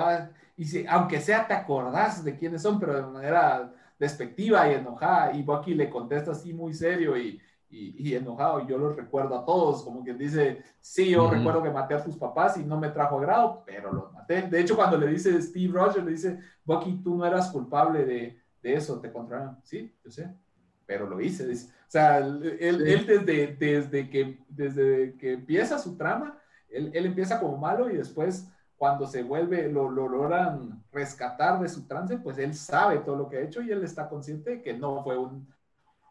[0.56, 5.32] y si, aunque sea te acordás de quiénes son, pero de manera despectiva y enojada,
[5.34, 9.44] y Bucky le contesta así muy serio y, y, enojado, y yo los recuerdo a
[9.44, 12.90] todos, como quien dice, sí, yo recuerdo que maté a tus papás y no me
[12.90, 14.42] trajo a grado, pero los maté.
[14.42, 18.40] De hecho, cuando le dice Steve Rogers, le dice, Bucky, tú no eras culpable de,
[18.62, 19.58] de eso, te encontraron.
[19.62, 20.32] Sí, yo sé,
[20.86, 21.50] pero lo hice.
[21.52, 21.56] o
[21.88, 27.58] sea, él, él desde, desde, que, desde que empieza su trama, él, él empieza como
[27.58, 32.98] malo y después cuando se vuelve, lo, logran rescatar de su trance, pues él sabe
[32.98, 35.48] todo lo que ha hecho y él está consciente de que no fue un,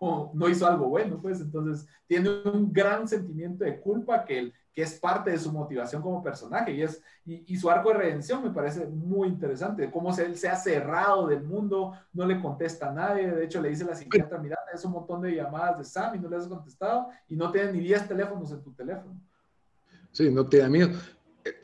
[0.01, 4.99] no hizo algo bueno, pues entonces tiene un gran sentimiento de culpa que, que es
[4.99, 8.85] parte de su motivación como personaje y, es, y, su arco de redención me parece
[8.87, 13.45] muy interesante, cómo él se ha cerrado del mundo, no le contesta a nadie, de
[13.45, 16.19] hecho le dice a la psiquiatra, mira, es un montón de llamadas de Sam y
[16.19, 19.19] no le has contestado y no tiene ni 10 teléfonos en tu teléfono.
[20.11, 20.89] Sí, no da miedo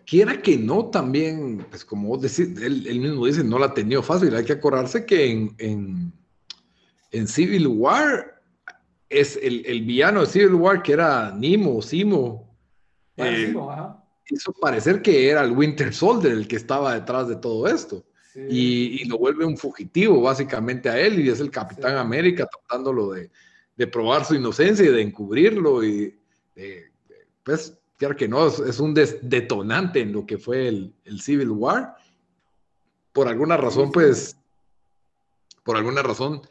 [0.06, 4.04] quiera que no, también, pues como vos decís, él, mismo dice, no la ha tenido
[4.04, 4.36] fácil.
[4.36, 6.14] Hay que acordarse que en, en,
[7.28, 8.42] Civil War
[9.10, 12.56] es el, el, villano de Civil War, que era Nimo, Simo.
[13.18, 13.54] Eh,
[14.30, 18.06] hizo parecer que era el Winter Soldier el que estaba detrás de todo esto.
[18.34, 23.30] Y, lo vuelve un fugitivo básicamente a él y es el Capitán América tratándolo de,
[23.76, 26.18] de, probar su inocencia y de encubrirlo y
[27.44, 27.78] pues
[28.18, 31.96] que no, es, un detonante en lo que fue el, Civil War.
[33.14, 34.38] Por alguna razón, pues,
[35.64, 36.42] por alguna razón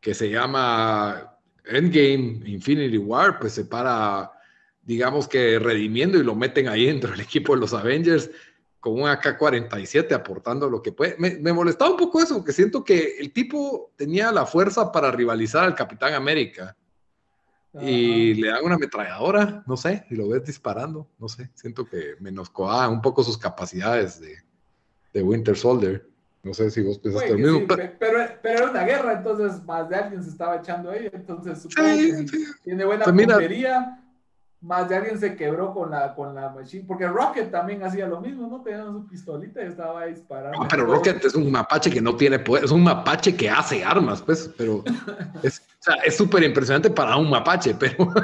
[0.00, 4.32] que se llama Endgame, Infinity War, pues se para,
[4.82, 8.30] digamos que redimiendo y lo meten ahí dentro del equipo de los Avengers
[8.80, 11.14] con un AK-47 aportando lo que puede.
[11.18, 15.10] Me, me, molestaba un poco eso, porque siento que el tipo tenía la fuerza para
[15.10, 16.74] rivalizar al Capitán América
[17.74, 22.16] y le dan una ametralladora, no sé, y lo ves disparando, no sé, siento que
[22.18, 24.38] menoscoa un poco sus capacidades de,
[25.12, 26.08] de Winter Soldier.
[26.42, 27.66] No sé si vos pensaste lo mismo.
[27.98, 31.66] pero, pero, era una guerra, entonces más de alguien se estaba echando ahí, entonces
[32.64, 34.00] tiene buena pues puntería,
[34.62, 38.20] más de alguien se quebró con la, con la machine, porque Rocket también hacía lo
[38.20, 38.62] mismo, ¿no?
[38.62, 40.58] Tenía su pistolita y estaba disparando.
[40.58, 43.84] No, pero Rocket es un mapache que no tiene poder, es un mapache que hace
[43.84, 44.82] armas, pues, pero
[45.42, 47.96] es súper impresionante para un mapache, pero,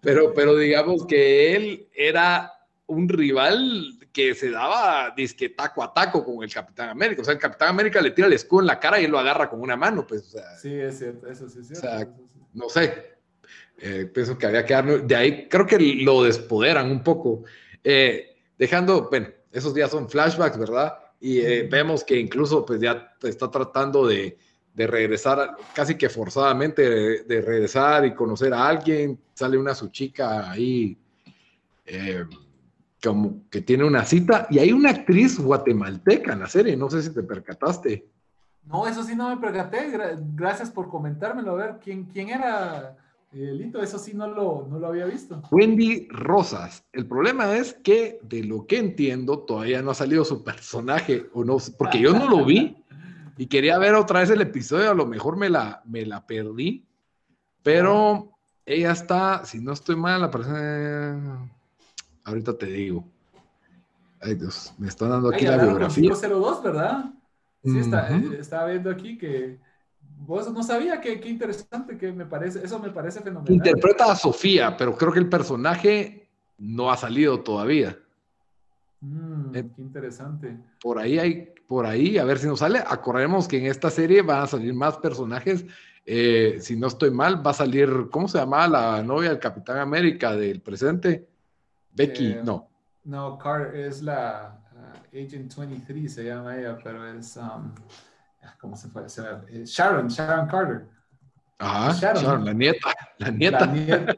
[0.00, 2.52] pero, pero digamos que él era
[2.90, 7.22] un rival que se daba disque taco a taco con el Capitán América.
[7.22, 9.18] O sea, el Capitán América le tira el escudo en la cara y él lo
[9.18, 10.22] agarra con una mano, pues.
[10.22, 11.86] O sea, sí, es cierto, eso sí es cierto.
[11.86, 12.08] O sea,
[12.52, 13.16] no sé,
[13.78, 17.44] eh, pienso que había que dar, de ahí creo que lo despoderan un poco,
[17.84, 20.98] eh, dejando, bueno, esos días son flashbacks, ¿verdad?
[21.20, 24.36] Y eh, vemos que incluso pues ya está tratando de,
[24.74, 30.50] de regresar casi que forzadamente, de, regresar y conocer a alguien, sale una su chica
[30.50, 30.96] ahí
[33.02, 37.02] como que tiene una cita y hay una actriz guatemalteca en la serie, no sé
[37.02, 38.06] si te percataste.
[38.64, 39.90] No, eso sí no me percaté,
[40.34, 42.96] gracias por comentármelo, a ver, ¿quién, quién era?
[43.32, 45.40] Lito, eso sí no lo, no lo había visto.
[45.52, 46.84] Wendy Rosas.
[46.92, 51.44] El problema es que, de lo que entiendo, todavía no ha salido su personaje, o
[51.44, 52.76] no, porque yo no lo vi
[53.38, 56.84] y quería ver otra vez el episodio, a lo mejor me la, me la perdí,
[57.62, 58.32] pero
[58.66, 61.14] ella está, si no estoy mal, aparece.
[62.24, 63.04] Ahorita te digo.
[64.20, 66.02] Ay Dios, me están dando aquí la biografía.
[66.02, 67.04] 502, ¿verdad?
[67.64, 69.58] Sí, está, eh, estaba viendo aquí que
[70.18, 73.54] vos no sabía, qué, interesante, que me parece, eso me parece fenomenal.
[73.54, 76.28] Interpreta a Sofía, pero creo que el personaje
[76.58, 77.98] no ha salido todavía.
[79.00, 80.58] Mm, eh, qué interesante.
[80.82, 82.80] Por ahí hay, por ahí, a ver si nos sale.
[82.86, 85.64] Acordemos que en esta serie van a salir más personajes.
[86.04, 89.78] Eh, si no estoy mal, va a salir, ¿cómo se llama la novia del Capitán
[89.78, 91.29] América del presente?
[91.92, 92.68] Becky, eh, no.
[93.04, 97.36] No, Car es la uh, Agent 23, se llama ella, pero es.
[97.36, 97.72] Um,
[98.60, 99.02] ¿cómo se fue?
[99.48, 100.86] Eh, Sharon, Sharon Carter.
[101.58, 103.66] Ajá, Sharon, la nieta, la nieta.
[103.66, 104.16] La nieta.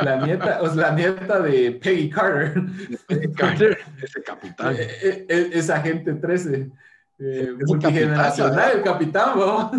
[0.00, 2.54] La nieta, o sea, la nieta de Peggy Carter.
[3.08, 4.76] Peggy Carter, ese capitán.
[4.78, 6.70] Es, agente 13.
[7.18, 9.70] Eh, multigeneracional, el capitán, vamos.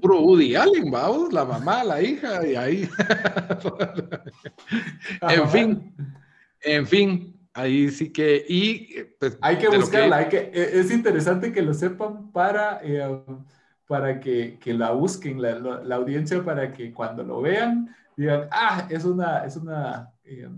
[0.00, 2.88] Puro Woody Allen, vamos, la mamá, la hija, y ahí.
[5.22, 5.94] en fin,
[6.62, 8.44] en fin, ahí sí que.
[8.48, 12.80] Y, pues, hay que buscarla, hay que, e, es interesante que lo sepan para.
[12.82, 13.24] Eh,
[13.86, 18.86] para que, que, la busquen la, la, audiencia, para que cuando lo vean, digan, ah,
[18.88, 20.48] es una, es una, eh,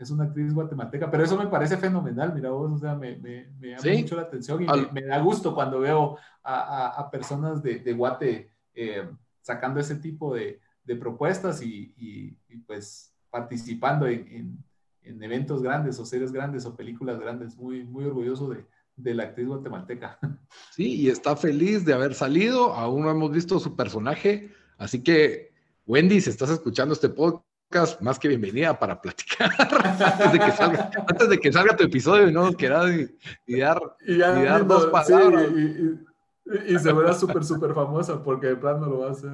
[0.00, 3.48] es una actriz guatemalteca, pero eso me parece fenomenal, mira vos, o sea, me, me,
[3.58, 7.80] me llama mucho la atención y me, da gusto cuando veo a, a, personas de,
[7.80, 9.06] de Guate eh,
[9.42, 14.64] sacando ese tipo de, de propuestas y, y, pues participando en, en,
[15.02, 18.64] en, eventos grandes o series grandes o películas grandes, muy, muy orgulloso de,
[18.96, 20.18] de la actriz guatemalteca.
[20.72, 25.52] Sí, y está feliz de haber salido, aún no hemos visto su personaje, así que
[25.86, 31.76] Wendy, si estás escuchando este podcast, más que bienvenida para platicar antes, de que salga,
[31.76, 32.90] tu episodio y no nos quieras
[33.46, 33.80] y, dar,
[34.66, 35.48] dos palabras.
[35.52, 39.32] y, se verá súper, súper famosa porque de plano lo va a hacer.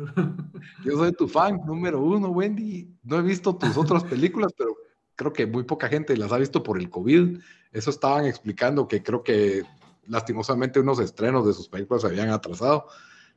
[0.84, 2.94] Yo soy tu fan número uno, Wendy.
[3.02, 4.76] No he visto tus otras películas, pero
[5.16, 7.40] creo que muy poca gente las ha visto por el COVID.
[7.72, 9.64] Eso estaban explicando que creo que
[10.06, 12.86] lastimosamente unos estrenos de sus películas se habían atrasado.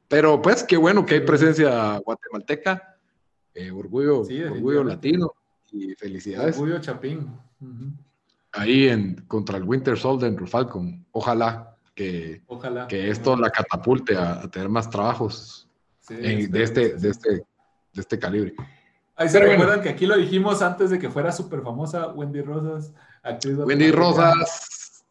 [0.08, 2.98] Pero pues qué bueno que hay presencia guatemalteca.
[3.54, 5.34] Eh, orgullo, orgullo latino
[5.72, 6.56] y felicidades.
[6.58, 7.32] Orgullo Chapín.
[8.52, 11.06] Ahí en, contra el Winter Soldier en Falcon.
[11.12, 12.42] Ojalá que,
[12.88, 15.68] que esto la catapulte a, tener más trabajos
[16.08, 18.56] de, este, de, este, de este calibre.
[19.19, 22.93] Ahí se recuerdan que aquí lo dijimos antes de que fuera súper famosa Wendy Rosas,
[23.43, 25.03] Wendy Rosas,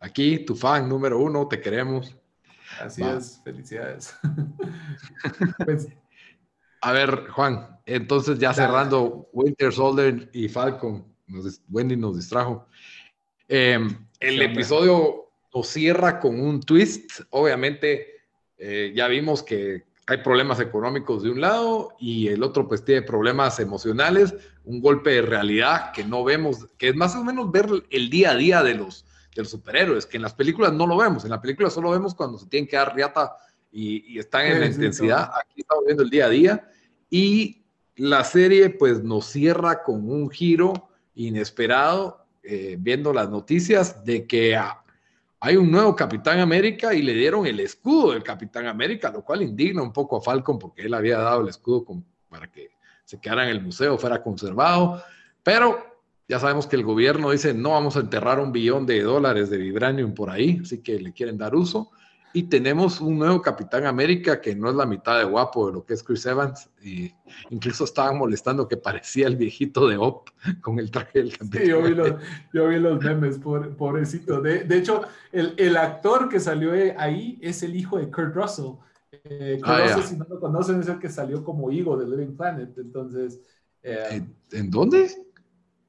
[0.00, 2.16] aquí tu fan número uno, te queremos.
[2.80, 4.16] Así es, felicidades.
[5.64, 5.86] pues,
[6.80, 11.06] a ver, Juan, entonces ya cerrando Winter Soldier y Falcon,
[11.70, 12.66] Wendy nos distrajo.
[13.46, 17.20] Em, el episodio nos cierra con un twist.
[17.30, 18.08] Obviamente,
[18.58, 23.02] eh, ya vimos que hay problemas económicos de un lado y el otro pues tiene
[23.02, 24.34] problemas emocionales,
[24.64, 28.32] un golpe de realidad que no vemos, que es más o menos ver el día
[28.32, 31.30] a día de los, de los superhéroes, que en las películas no lo vemos, en
[31.30, 33.32] la película solo vemos cuando se tienen que dar riata
[33.72, 36.68] y, están en la intensidad, aquí estamos viendo el día a día.
[37.08, 37.64] Y
[37.96, 44.58] la serie pues nos cierra con un giro inesperado, eh, viendo las noticias de que
[45.44, 49.42] hay un nuevo Capitán América y le dieron el escudo del Capitán América, lo cual
[49.42, 51.84] indigna un poco a Falcon porque él había dado el escudo
[52.28, 52.70] para que
[53.04, 55.02] se quedara en el museo, fuera conservado,
[55.42, 55.84] pero
[56.28, 59.56] ya sabemos que el gobierno dice no vamos a enterrar un billón de dólares de
[59.56, 61.90] vibranium por ahí, así que le quieren dar uso.
[62.34, 65.84] Y tenemos un nuevo Capitán América que no es la mitad de guapo de lo
[65.84, 66.70] que es Chris Evans.
[66.82, 67.12] Y
[67.50, 70.30] incluso estaban molestando que parecía el viejito de Op
[70.62, 72.14] con el traje del Sí, yo vi los,
[72.54, 74.40] yo vi los memes, pobrecito.
[74.40, 78.76] De, de hecho, el, el, actor que salió ahí es el hijo de Kurt Russell.
[79.24, 82.08] Eh, Kurt ah, Russell, si no lo conocen, es el que salió como Higo de
[82.08, 82.70] Living Planet.
[82.78, 83.40] Entonces.
[83.82, 85.10] Eh, ¿En dónde?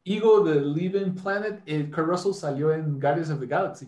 [0.04, 1.62] Higo de Living Planet.
[1.66, 3.88] Eh, Kurt Russell salió en Guardians of the Galaxy.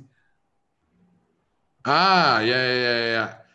[1.86, 3.46] Ah, ya, ya, ya.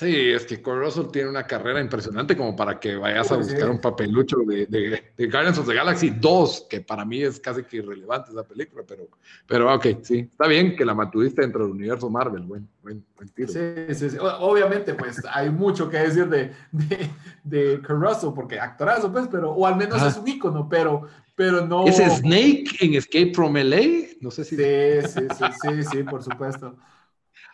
[0.00, 3.78] Sí, es que Russell tiene una carrera impresionante como para que vayas a buscar un
[3.78, 8.30] papelucho de, de, Guardians of the Galaxy 2, que para mí es casi que irrelevante
[8.30, 9.08] esa película, pero,
[9.46, 13.52] pero ok, sí, está bien que la mantuviste dentro del universo Marvel, buen, buen, tiro.
[13.52, 17.10] Sí, sí, sí, obviamente pues hay mucho que decir de, de,
[17.44, 21.86] de Russell, porque actorazo pues, pero, o al menos es un ícono, pero, pero no...
[21.86, 24.06] ¿Es Snake en Escape from LA?
[24.22, 24.56] No sé si...
[24.56, 26.74] Sí, sí, sí, sí, sí, por supuesto.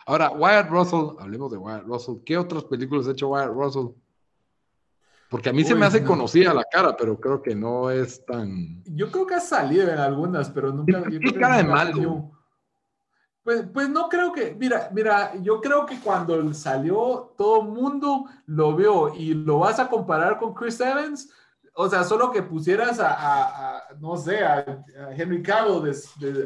[0.07, 2.23] Ahora, Wyatt Russell, hablemos de Wyatt Russell.
[2.25, 3.87] ¿Qué otras películas ha hecho Wyatt Russell?
[5.29, 8.81] Porque a mí se me hace conocida la cara, pero creo que no es tan.
[8.85, 11.03] Yo creo que ha salido en algunas, pero nunca.
[11.03, 12.31] ¿Qué cara de malo?
[13.43, 18.25] Pues, pues no creo que, mira, mira, yo creo que cuando salió todo el mundo
[18.45, 21.29] lo vio y lo vas a comparar con Chris Evans,
[21.73, 25.93] o sea, solo que pusieras a, no sé, a, Henry Cavill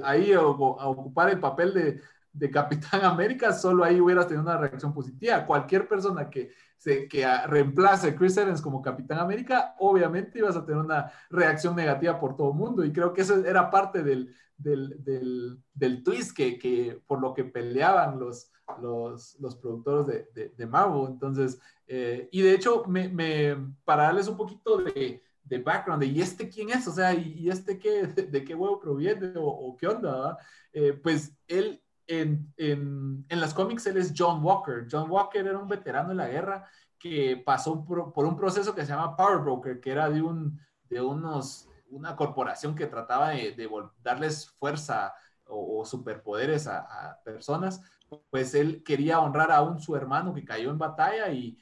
[0.04, 2.02] ahí a, ocupar el papel de,
[2.34, 5.46] de Capitán América, solo ahí hubieras tenido una reacción positiva.
[5.46, 10.65] Cualquier persona que, se, que reemplace a Chris Evans como Capitán América, obviamente ibas a
[10.65, 12.84] tener una reacción negativa por todo el mundo.
[12.84, 17.44] Y creo que eso era parte del, del, del, twist que, que, por lo que
[17.44, 18.52] peleaban los,
[18.82, 21.08] los, los productores de, de, Marvel.
[21.08, 26.08] Entonces, eh, y de hecho, me, me, para darles un poquito de, de background de
[26.08, 26.88] ¿y este quién es?
[26.88, 30.38] O sea, ¿y, este qué, de, qué huevo proviene o, qué onda?
[30.73, 31.82] Eh, pues él
[32.20, 34.88] en, las cómics él es John Walker.
[34.92, 36.68] John Walker era un veterano de la guerra
[37.00, 42.76] que pasó por, un proceso que se llama Power Broker, que era de, una corporación
[42.76, 43.70] que trataba de,
[44.04, 45.14] darles fuerza
[45.46, 47.82] o, superpoderes a, personas.
[48.30, 51.58] Pues él quería honrar a un su hermano que cayó en batalla y,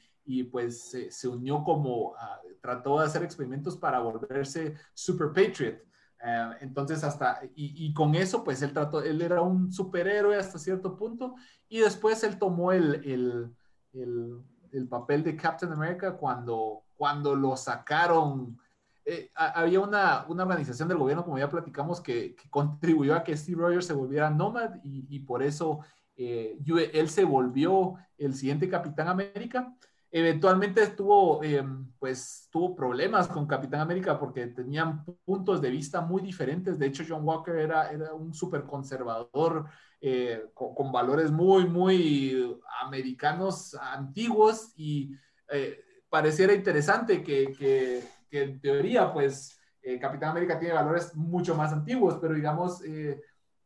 [0.50, 2.14] pues se unió como,
[2.60, 5.89] trató de hacer experimentos para volverse Super Patriot.
[6.24, 10.96] Eh, entonces, hasta, y, con eso, pues él trató, él era un superhéroe hasta cierto
[10.96, 11.34] punto,
[11.68, 13.56] y después él tomó el, el,
[13.92, 14.42] el,
[14.72, 18.58] el papel de Captain America cuando, cuando lo sacaron.
[19.04, 23.36] Eh, había una, una, organización del gobierno, como ya platicamos, que, que, contribuyó a que
[23.36, 25.80] Steve Rogers se volviera nómada y, y por eso
[26.22, 26.58] eh,
[26.92, 29.74] él se volvió el siguiente Capitán América.
[30.12, 31.64] Eventualmente tuvo, eh,
[32.00, 36.80] pues, tuvo problemas con Capitán América porque tenían puntos de vista muy diferentes.
[36.80, 39.66] De hecho, John Walker era, era un súper conservador
[40.00, 45.14] eh, con, valores muy, muy americanos antiguos y
[45.48, 49.60] eh, pareciera interesante que, que, que, en teoría, pues,
[50.00, 52.82] Capitán América tiene valores mucho más antiguos, pero digamos,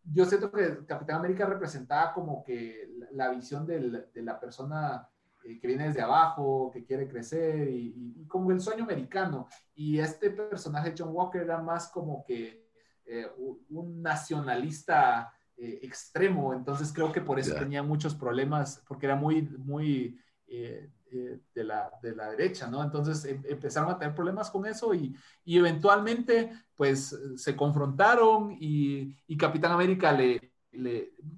[0.04, 5.08] yo siento que Capitán América representaba como que la, visión del, de la persona
[5.44, 9.46] eh, que viene desde abajo, que quiere crecer y, como el sueño americano.
[9.74, 12.66] Y este personaje, John Walker, era más como que
[13.04, 13.26] eh,
[13.68, 19.42] un nacionalista eh, extremo, entonces creo que por eso tenía muchos problemas, porque era muy,
[19.42, 22.82] muy de, la, de la derecha, ¿no?
[22.82, 25.14] Entonces em, empezaron a tener problemas con eso y,
[25.44, 30.53] y eventualmente pues se confrontaron y, y Capitán América le,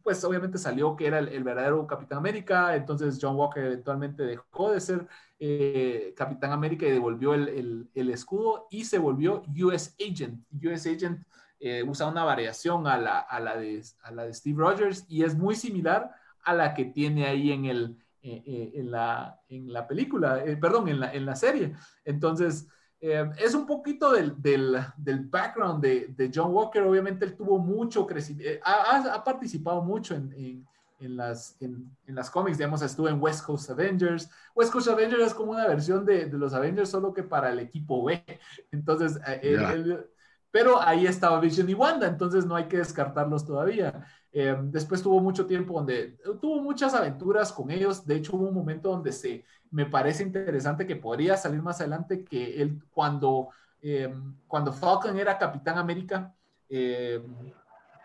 [0.02, 4.80] pues obviamente salió que era el, verdadero Capitán América, entonces John Walker eventualmente dejó de
[4.80, 5.06] ser
[5.38, 10.44] eh, Capitán América y devolvió el, escudo y se volvió US Agent.
[10.52, 11.26] US Agent
[11.60, 15.24] eh, usa una variación a la, a, la de, a la de Steve Rogers y
[15.24, 16.12] es muy similar
[16.44, 21.00] a la que tiene ahí en, el, eh, en, la, en la película, perdón, en
[21.00, 21.74] la, en la serie.
[22.04, 22.68] Entonces,
[23.00, 26.82] eh, es un poquito del, del, del background de, de, John Walker.
[26.82, 30.66] Obviamente él tuvo mucho crecimiento, eh, ha, ha, participado mucho en, en,
[30.98, 34.30] en las, en, las cómics, digamos, estuvo en West Coast Avengers.
[34.54, 37.58] West Coast Avengers es como una versión de, de los Avengers, solo que para el
[37.58, 38.24] equipo B.
[38.72, 39.98] Entonces, eh,
[40.50, 44.06] pero ahí estaba Vision y Wanda, entonces no hay que descartarlos todavía.
[44.32, 48.06] después tuvo mucho tiempo donde tuvo muchas aventuras con ellos.
[48.06, 52.24] De hecho, hubo un momento donde se me parece interesante que podría salir más adelante
[52.24, 53.48] que él cuando,
[53.82, 54.12] eh,
[54.46, 56.34] cuando Falcon era Capitán América,
[56.68, 57.22] eh,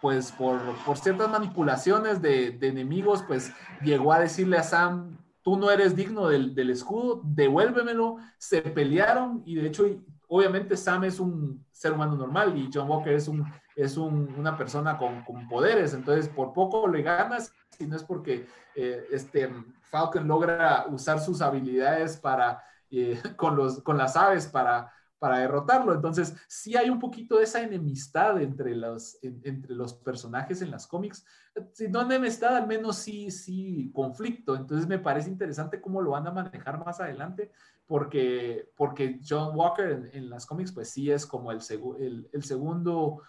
[0.02, 5.58] pues por, por, ciertas manipulaciones de, de, enemigos, pues llegó a decirle a Sam, tú
[5.58, 9.86] no eres digno del, del, escudo, devuélvemelo, se pelearon y de hecho,
[10.34, 14.58] obviamente Sam es un ser humano normal y John Walker es, un, es un, una
[14.58, 19.54] persona con, con, poderes, entonces por poco le ganas, si no es porque eh, este,
[19.82, 25.94] Falcon logra usar sus habilidades para, eh, con, los, con las aves para, para derrotarlo.
[25.94, 30.88] Entonces, sí hay un poquito de esa enemistad entre los, entre los personajes en las
[30.88, 31.26] cómics.
[31.74, 34.56] Si no enemistad, al menos sí, sí conflicto.
[34.56, 37.52] Entonces, me parece interesante cómo lo van a manejar más adelante,
[37.92, 41.60] porque, porque John Walker en, las cómics, pues sí es como el,
[42.00, 43.22] el, el segundo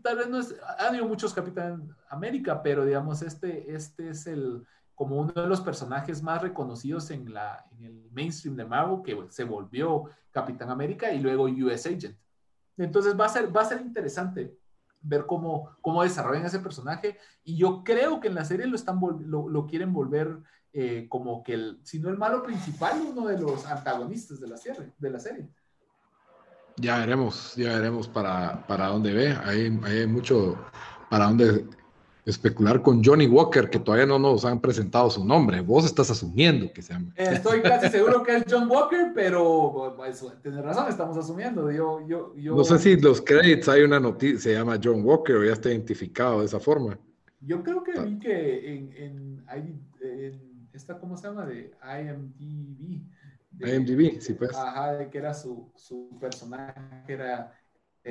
[0.00, 4.64] tal vez no es, ha habido muchos Capitán América, pero digamos, este, este es el,
[4.94, 9.26] como uno de los personajes más reconocidos en, la, en el mainstream de Marvel, que
[9.30, 12.16] se volvió Capitán América y luego US Agent.
[12.76, 14.56] Entonces va a ser, va a ser interesante
[15.00, 19.00] ver cómo, cómo desarrollan ese personaje y yo creo que en la serie lo, están,
[19.00, 20.38] lo, lo quieren volver
[20.78, 24.58] eh, como que, el, si no el malo principal, uno de los antagonistas de la
[24.58, 24.92] serie.
[24.98, 25.48] De la serie.
[26.76, 29.34] Ya veremos, ya veremos para, para dónde ve.
[29.42, 30.58] Hay, hay mucho
[31.08, 31.64] para dónde
[32.26, 35.62] especular con Johnny Walker, que todavía no nos han presentado su nombre.
[35.62, 37.10] Vos estás asumiendo que se llama.
[37.16, 41.72] Estoy casi seguro que es John Walker, pero pues, tienes razón, estamos asumiendo.
[41.72, 42.54] Yo, yo, yo...
[42.54, 45.70] No sé si los créditos hay una noticia, se llama John Walker o ya está
[45.70, 46.98] identificado de esa forma.
[47.40, 51.46] Yo creo que vi que en, en, en esta, ¿cómo se llama?
[51.46, 53.02] De IMDb.
[53.60, 54.54] IMDb, sí, pues.
[54.54, 57.52] Ajá, de que era su, su personaje, era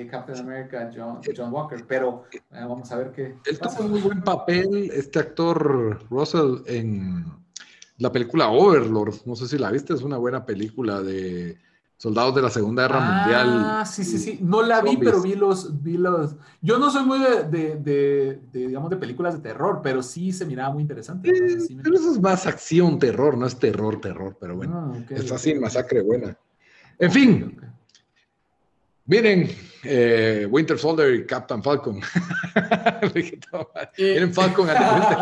[0.09, 3.35] Captain America, John, John Walker, pero eh, vamos a ver qué.
[3.45, 7.25] Él tuvo un muy buen papel, este actor Russell, en
[7.97, 9.25] la película Overlord.
[9.25, 11.57] No sé si la viste, es una buena película de
[11.97, 13.63] soldados de la Segunda Guerra ah, Mundial.
[13.65, 14.39] Ah, sí, sí, sí.
[14.41, 16.35] No la vi, pero vi los, vi los.
[16.61, 20.45] Yo no soy muy de, de, de, digamos, de películas de terror, pero sí se
[20.45, 21.31] miraba muy interesante.
[21.31, 24.93] Pero eso es más acción, terror, no es terror, terror, pero bueno.
[24.93, 26.37] Ah, es así, masacre buena.
[26.99, 27.57] En fin.
[29.07, 29.49] Miren,
[29.83, 32.01] eh, Winter Soldier y Captain Falcon.
[33.97, 35.17] Miren Falcon al Winter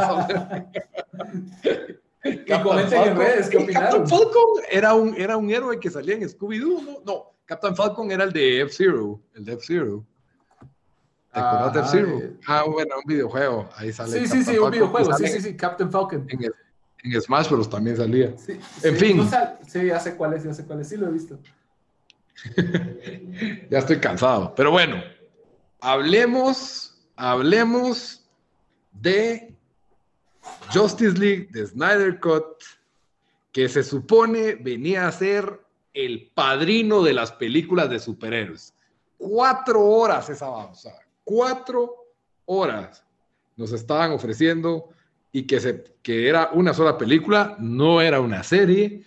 [1.61, 1.99] Soldier.
[2.23, 6.99] Captain Falcon, era un, era un héroe que salía en Scooby-Doo, ¿no?
[7.05, 10.05] No, Captain Falcon era el de F-Zero, el de F-Zero.
[11.33, 12.19] ¿Te acuerdas de F-Zero?
[12.19, 12.33] Eh.
[12.47, 13.69] Ah, bueno, un videojuego.
[13.75, 14.19] Ahí sale.
[14.19, 15.13] Sí, sí, sí, un videojuego.
[15.17, 16.25] Sí, sí, sí, Captain Falcon.
[16.29, 17.69] En, Smash Bros.
[17.69, 18.33] también salía.
[18.37, 19.29] Sí, en fin.
[19.67, 20.87] sí, ya sé cuál es, ya sé cuál es.
[20.87, 21.37] Sí, lo he visto.
[23.69, 24.53] ya estoy cansado.
[24.55, 25.03] Pero bueno,
[25.81, 28.25] hablemos, hablemos
[28.93, 29.52] de
[30.73, 32.63] Justice League de Snyder Cut,
[33.51, 35.61] que se supone venía a ser
[35.93, 38.73] el padrino de las películas de superhéroes.
[39.17, 40.93] Cuatro horas esa babosa.
[41.23, 42.07] Cuatro
[42.45, 43.03] horas
[43.55, 44.89] nos estaban ofreciendo
[45.31, 49.03] y que, se, que era una sola película, no era una serie,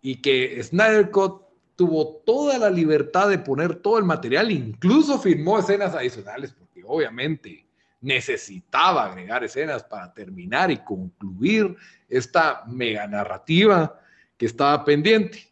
[0.00, 1.42] y que Snyder Cut
[1.76, 7.66] tuvo toda la libertad de poner todo el material, incluso firmó escenas adicionales, porque obviamente
[8.02, 11.74] necesitaba agregar escenas para terminar y concluir
[12.08, 13.98] esta mega narrativa
[14.36, 15.48] que estaba pendiente.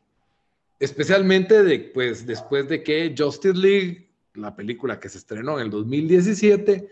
[0.79, 6.89] Especialmente pues, después de que Justice League, la película que se estrenó en el 2017,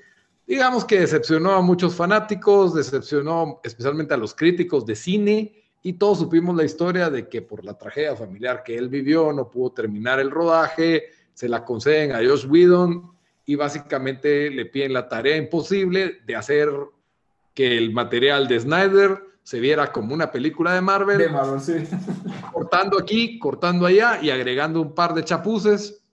[0.47, 6.19] digamos que decepcionó a muchos fanáticos, decepcionó especialmente a los críticos de cine, y todos
[6.19, 10.19] supimos la historia de que por la tragedia familiar que él vivió no pudo terminar
[10.19, 11.05] el rodaje,
[11.35, 13.18] se la conceden a Josh Whedon
[13.49, 16.69] y básicamente le piden la tarea imposible de hacer
[17.55, 21.17] que el material de Snyder se viera como una película de Marvel.
[21.17, 21.73] De Marvel, sí.
[22.53, 26.05] Cortando aquí, cortando allá y agregando un par de chapuces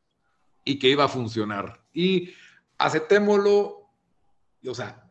[0.64, 1.84] y que iba a funcionar.
[1.92, 2.30] Y
[2.78, 3.90] aceptémoslo,
[4.66, 5.06] o sea,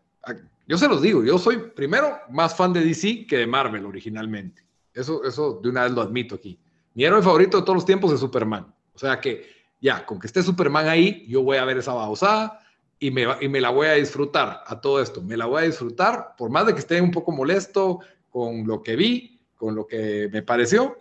[0.67, 4.65] yo se los digo, yo soy primero más fan de DC que de Marvel originalmente.
[4.95, 6.59] Eso, eso de una vez lo admito aquí.
[6.95, 8.75] Mi héroe favorito de todos los tiempos es Superman.
[8.95, 12.59] O sea que ya, con que esté Superman ahí, yo voy a ver esa babosada
[12.99, 15.21] y me, y me la voy a disfrutar a todo esto.
[15.21, 18.83] Me la voy a disfrutar, por más de que esté un poco molesto con lo
[18.83, 20.97] que vi, con lo que me pareció,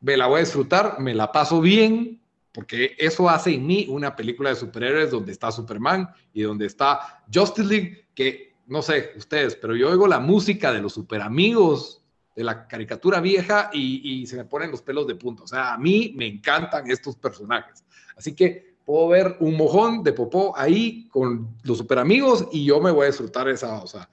[0.00, 2.22] me la voy a disfrutar, me la paso bien,
[2.52, 7.24] porque eso hace en mí una película de superhéroes donde está Superman y donde está
[7.34, 12.04] Justice League, que no sé ustedes, pero yo oigo la música de los super amigos
[12.38, 15.42] de la caricatura vieja y, se me ponen los pelos de punta.
[15.42, 17.84] O sea, a mí me encantan estos personajes.
[18.16, 22.80] Así que puedo ver un mojón de popó ahí con los super amigos y yo
[22.80, 24.08] me voy a disfrutar esa, o sea.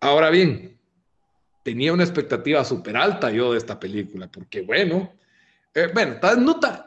[0.00, 0.76] Ahora bien,
[1.62, 5.12] tenía una expectativa súper alta yo de esta película, porque bueno,
[5.72, 6.84] eh, bueno, no tan,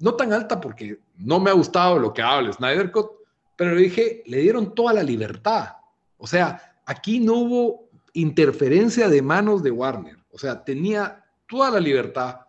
[0.00, 3.10] no tan alta porque no me ha gustado lo que habla Snyder Cut,
[3.56, 5.76] pero dije, le dieron toda la libertad.
[6.18, 10.16] O sea, aquí no hubo interferencia de manos de Warner.
[10.30, 12.40] O sea, tenía toda la libertad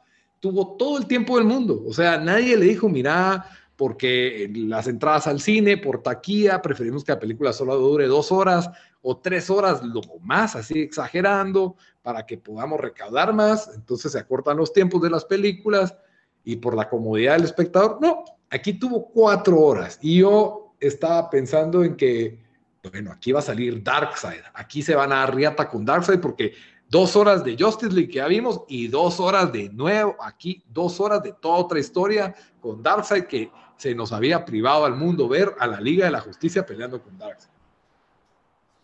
[0.44, 1.82] tuvo todo el tiempo del mundo.
[1.88, 3.46] O sea, nadie le dijo, mira,
[3.78, 8.70] porque las entradas al cine, por taquilla, preferimos que la película solo dure dos horas
[9.02, 13.72] o tres horas, lo más, así exagerando, para que podamos recaudar más.
[13.74, 15.96] Entonces se acortan los tiempos de las películas
[16.44, 18.00] y por la comodidad del espectador.
[18.02, 22.43] No, aquí tuvo cuatro horas y yo estaba pensando en que,
[22.92, 26.54] bueno, aquí va a salir Darkseid, aquí se van a dar riata con Darkseid porque
[26.90, 31.00] dos horas de Justice League que ya vimos y dos horas de nuevo, aquí dos
[31.00, 35.56] horas de toda otra historia con Darkseid que se nos había privado al mundo ver
[35.60, 37.52] a la Liga de la Justicia peleando con Darkseid.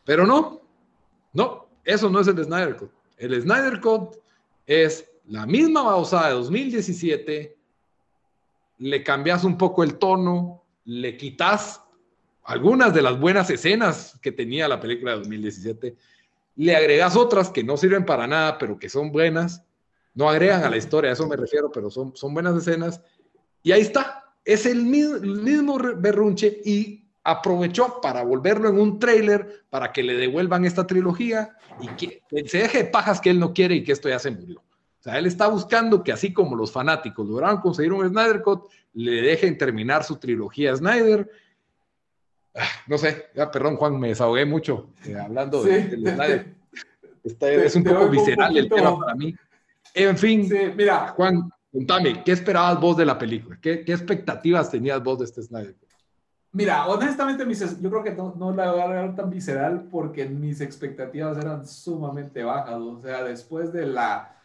[0.06, 0.62] Pero no,
[1.34, 2.92] no, eso no es el Snyder Code.
[3.18, 4.18] El Snyder Code
[4.66, 7.58] es la misma babosada de 2017,
[8.80, 11.84] le cambias un poco el tono, le quitas
[12.50, 15.96] algunas de las buenas escenas que tenía la película de 2017
[16.56, 19.64] le agregas otras que no sirven para nada, pero que son buenas,
[20.16, 23.02] no agregan a la historia, a eso me refiero, pero son, son buenas escenas,
[23.62, 29.92] y ahí está, es el mismo, berrunche y aprovechó para volverlo en un trailer para
[29.92, 33.76] que le devuelvan esta trilogía y que se deje de pajas que él no quiere
[33.76, 34.60] y que esto ya se murió.
[34.60, 38.64] O sea, él está buscando que así como los fanáticos lograron conseguir un Snyder Cut,
[38.94, 41.30] le dejen terminar su trilogía Snyder
[42.88, 46.46] no sé, ya, perdón Juan, me desahogué mucho eh, hablando de,
[47.24, 49.36] es un poco visceral el tema para mí.
[49.94, 53.58] En fin, mira, Juan, contame, ¿qué esperabas vos de la película?
[53.62, 55.76] ¿Qué, qué expectativas tenías vos de este Snyder?
[56.52, 57.46] Mira, honestamente,
[57.80, 61.68] yo creo que no, no la voy a ver tan visceral porque mis expectativas eran
[61.68, 62.76] sumamente bajas.
[62.76, 64.36] O sea, después de la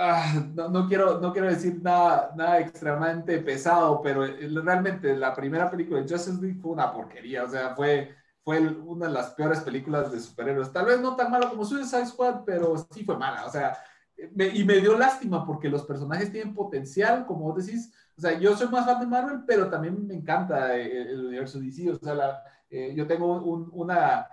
[0.00, 4.24] Ah, no, quiero, no quiero decir nada, nada extremadamente pesado, pero
[4.62, 9.06] realmente la primera película de Justice League fue una porquería, o sea, fue, fue una
[9.06, 10.72] de las peores películas de superhéroes.
[10.72, 13.76] Tal vez no tan malo como Suicide Squad, pero sí fue mala, o sea,
[14.16, 17.92] y me dio lástima porque los personajes tienen potencial, como vos decís.
[18.16, 21.90] O sea, yo soy más fan de Marvel, pero también me encanta el, universo DC.
[21.90, 23.40] O sea, eh, yo tengo
[23.72, 24.26] una,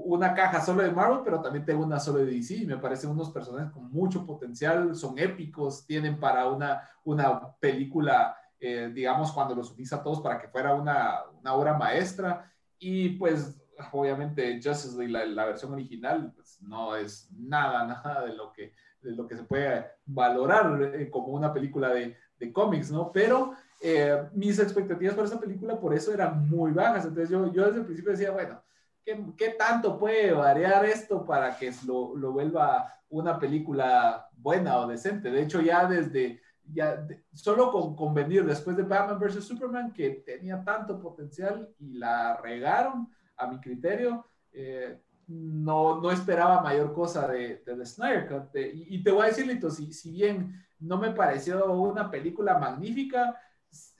[0.00, 2.66] una caja solo de Marvel, pero también tengo una solo de DC.
[2.66, 8.90] Me parecen unos personajes con mucho potencial, son épicos, tienen para una, una película, eh,
[8.92, 12.50] digamos, cuando los utiliza todos para que fuera una, una obra maestra.
[12.78, 13.58] Y pues
[13.92, 18.74] obviamente Justice League, la, la, versión original, pues no es nada, nada de lo que,
[19.00, 23.10] de lo que se puede valorar eh, como una película de, de cómics, ¿no?
[23.12, 27.04] Pero eh, mis expectativas para esa película por eso eran muy bajas.
[27.04, 28.61] Entonces yo, yo desde el principio decía, bueno,
[29.04, 34.86] ¿qué, ¿qué, tanto puede variar esto para que lo, lo, vuelva una película buena o
[34.86, 35.30] decente?
[35.30, 39.44] De hecho, ya desde, ya solo con, con venir después de Batman vs.
[39.44, 46.62] Superman, que tenía tanto potencial y la regaron, a mi criterio, eh, no, no esperaba
[46.62, 48.54] mayor cosa de, de The Snyder Cut.
[48.54, 53.38] y, te voy a decir, Lito, si, si bien no me pareció una película magnífica,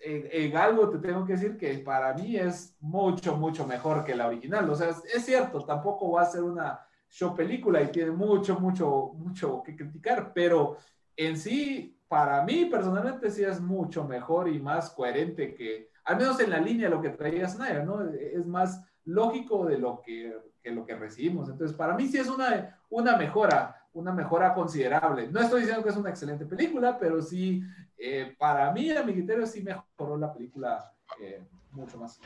[0.05, 4.27] en, algo te tengo que decir que para mí es mucho, mucho mejor que la
[4.27, 4.69] original.
[4.69, 9.13] O sea, es, cierto, tampoco va a ser una show película y tiene mucho, mucho,
[9.15, 10.77] mucho que criticar, pero
[11.17, 16.41] en sí, para mí personalmente sí es mucho mejor y más coherente que, al menos
[16.41, 18.03] en la línea de lo que traía Snyder, ¿no?
[18.03, 20.35] Es más lógico de lo que,
[20.65, 21.49] lo que recibimos.
[21.49, 25.29] Entonces, para mí sí es una, una mejora, una mejora considerable.
[25.29, 27.63] No estoy diciendo que es una excelente película, pero sí,
[28.03, 31.41] eh, para mí, a mi criterio, sí mejoró la película eh,
[31.71, 32.21] mucho más.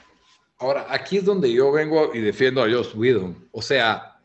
[0.58, 3.48] Ahora, aquí es donde yo vengo y defiendo a Joss Whedon.
[3.52, 4.18] O sea,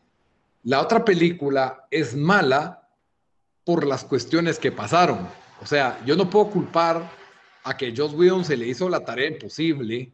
[0.62, 2.88] la otra película es mala
[3.64, 5.28] por las cuestiones que pasaron.
[5.60, 7.10] O sea, yo no puedo culpar
[7.64, 10.10] a que Joss Whedon se le hizo la tarea imposible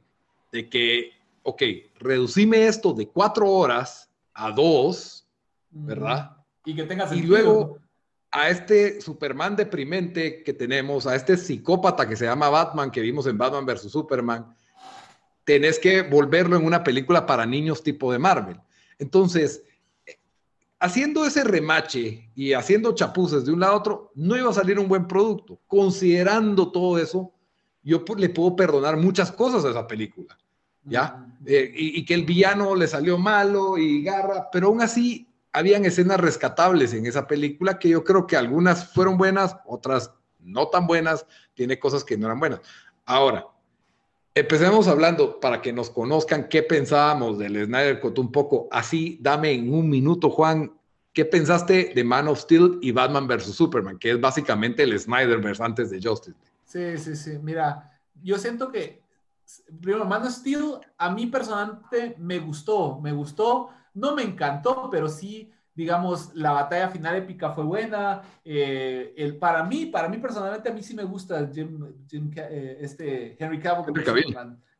[0.50, 1.18] de que
[1.48, 1.62] ok,
[1.98, 5.26] reducime esto de cuatro horas a dos,
[5.70, 6.36] ¿verdad?
[6.64, 7.78] Y que tengas Y luego
[8.30, 13.26] a este Superman deprimente que tenemos, a este psicópata que se llama Batman, que vimos
[13.26, 13.90] en Batman vs.
[13.90, 14.54] Superman,
[15.44, 18.60] tenés que volverlo en una película para niños tipo de Marvel.
[18.98, 19.62] Entonces,
[20.78, 24.78] haciendo ese remache y haciendo chapuces de un lado a otro, no iba a salir
[24.78, 25.60] un buen producto.
[25.66, 27.32] Considerando todo eso,
[27.82, 30.36] yo le puedo perdonar muchas cosas a esa película.
[30.84, 31.26] ¿ya?
[31.46, 36.20] Eh, y, que el villano le salió malo y garra, pero aún así habían escenas
[36.20, 41.26] rescatables en esa película que yo creo que algunas fueron buenas, otras no tan buenas,
[41.54, 42.60] tiene cosas que no eran buenas.
[43.04, 43.46] Ahora,
[44.34, 48.68] empecemos hablando para que nos conozcan qué pensábamos del Snyder Cut un poco.
[48.70, 50.72] Así, dame en un minuto, Juan,
[51.12, 53.54] ¿qué pensaste de Man of Steel y Batman vs.
[53.54, 53.98] Superman?
[53.98, 56.36] Que es básicamente el Snyderverse antes de Justice.
[56.64, 57.38] Sí, sí, sí.
[57.42, 59.02] Mira, yo siento que
[59.80, 65.08] primero, Man of Steel, a mí personalmente me gustó, me gustó, no me encantó, pero
[65.08, 68.22] sí, digamos, la batalla final épica fue buena.
[68.44, 73.36] Eh, el, para mí, para mí personalmente, a mí sí me gusta Jim, eh, este
[73.42, 73.92] Henry Cavill.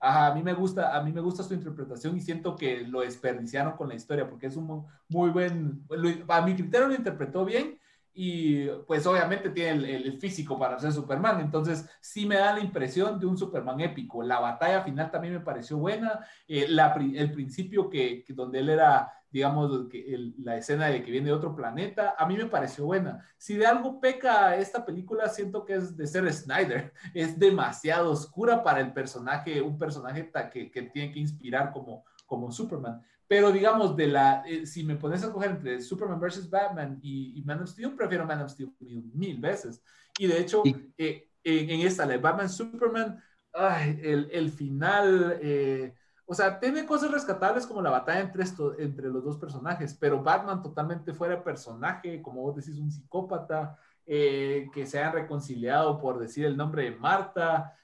[0.01, 3.01] Ajá, a mí me gusta, a mí me gusta su interpretación y siento que lo
[3.01, 5.85] desperdiciaron con la historia porque es un muy buen,
[6.29, 7.79] a mi criterio lo interpretó bien
[8.21, 13.21] y pues obviamente tiene el, físico para ser Superman, entonces sí me da la impresión
[13.21, 14.25] de un Superman épico.
[14.25, 16.67] La batalla final también me pareció buena, eh,
[17.15, 21.55] el principio que, donde él era, digamos, que la escena de que viene de otro
[21.55, 23.25] planeta, a mí me pareció buena.
[23.37, 28.65] Si de algo peca esta película, siento que es de ser Snyder, es demasiado oscura
[28.65, 33.01] para el personaje, un personaje que, que tiene que inspirar como, como Superman.
[33.29, 36.49] Pero digamos, de la, eh, si me pones a coger entre Superman vs.
[36.49, 38.73] Batman y, Man of Steel, prefiero Man of Steel
[39.13, 39.83] mil, veces.
[40.19, 40.63] Y de hecho,
[40.97, 43.23] eh, en, esta, la de Batman Superman,
[43.53, 48.79] ay, el, el, final, eh, o sea, tiene cosas rescatables como la batalla entre, esto,
[48.79, 53.79] entre los dos personajes, pero Batman totalmente fuera de personaje, como vos decís, un psicópata,
[54.07, 57.77] que se hayan reconciliado por decir el nombre de Marta,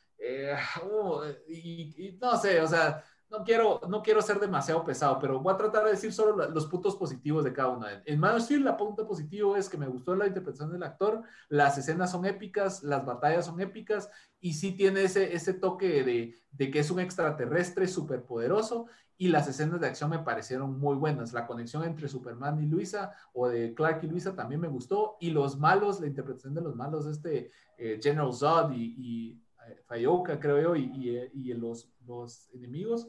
[0.82, 3.04] oh, y no sé, o sea
[3.36, 6.66] no quiero, no quiero ser demasiado pesado, pero voy a tratar de decir solo los
[6.66, 8.02] puntos positivos de cada una.
[8.04, 11.22] En Man of Steel, la punto positivo es que me gustó la interpretación del actor,
[11.48, 14.08] las escenas son épicas, las batallas son épicas
[14.40, 19.28] y sí tiene ese, ese toque de, de que es un extraterrestre súper poderoso y
[19.28, 21.32] las escenas de acción me parecieron muy buenas.
[21.32, 25.30] La conexión entre Superman y Luisa o de Clark y Luisa también me gustó y
[25.30, 30.38] los malos, la interpretación de los malos, este eh, General Zod y, y eh, Fayoka,
[30.38, 33.08] creo yo, y, y, eh, y los, los enemigos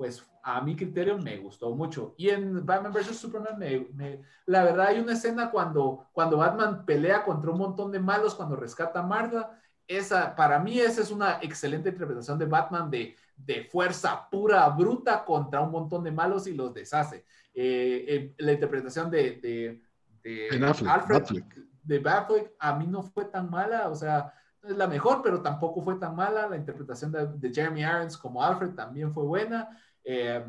[0.00, 2.14] pues a mi criterio me gustó mucho.
[2.16, 3.18] Y en Batman vs.
[3.18, 7.98] Superman, me, la verdad hay una escena cuando, cuando Batman pelea contra un montón de
[7.98, 9.60] malos, cuando rescata a Martha.
[9.86, 15.22] Esa, para mí esa es una excelente interpretación de Batman de, de fuerza pura, bruta
[15.22, 17.26] contra un montón de malos y los deshace.
[17.52, 19.82] Eh, eh, la interpretación de,
[20.24, 21.44] de, Alfred,
[21.82, 24.32] de Batfleck a mí no fue tan mala, o sea,
[24.62, 26.48] es la mejor, pero tampoco fue tan mala.
[26.48, 29.68] La interpretación de, Jeremy Irons como Alfred también fue buena.
[30.04, 30.44] Eh,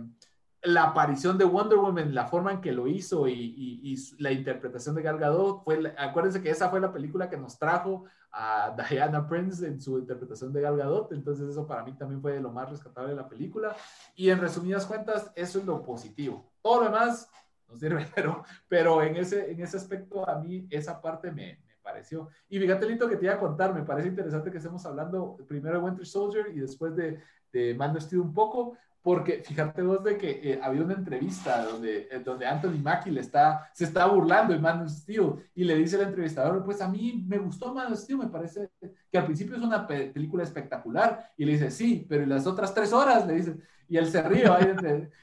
[0.64, 5.02] la aparición de Wonder Woman, la forma en que lo hizo y, la interpretación de
[5.02, 9.66] Gal Gadot, fue, acuérdense que esa fue la película que nos trajo a Diana Prince
[9.66, 13.10] en su interpretación de Gal Gadot, entonces eso para mí también fue lo más rescatable
[13.10, 13.76] de la película.
[14.16, 16.52] Y en resumidas cuentas, eso es lo positivo.
[16.62, 17.28] Todo lo demás
[17.68, 18.06] nos sirve,
[18.70, 22.30] pero, en, ese, aspecto a mí esa parte me, pareció.
[22.48, 25.80] Y fíjate, Lito, que te iba a contar, me parece interesante que estemos hablando primero
[25.80, 27.20] de Winter Soldier y después de,
[27.52, 32.22] de Man un poco, porque fíjate vos de que eh, había una entrevista donde, eh,
[32.24, 35.96] donde Anthony Mackie le está, se está burlando de Man of Steel y le dice
[35.96, 38.70] al entrevistador, pues a mí me gustó Man of Steel, me parece
[39.12, 41.32] que al principio es una película espectacular.
[41.36, 43.26] Y le dice, sí, pero las otras tres horas?
[43.26, 43.58] Le dice,
[43.92, 44.46] y él se ríe,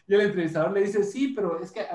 [0.06, 1.86] y el entrevistador le dice, sí, pero es que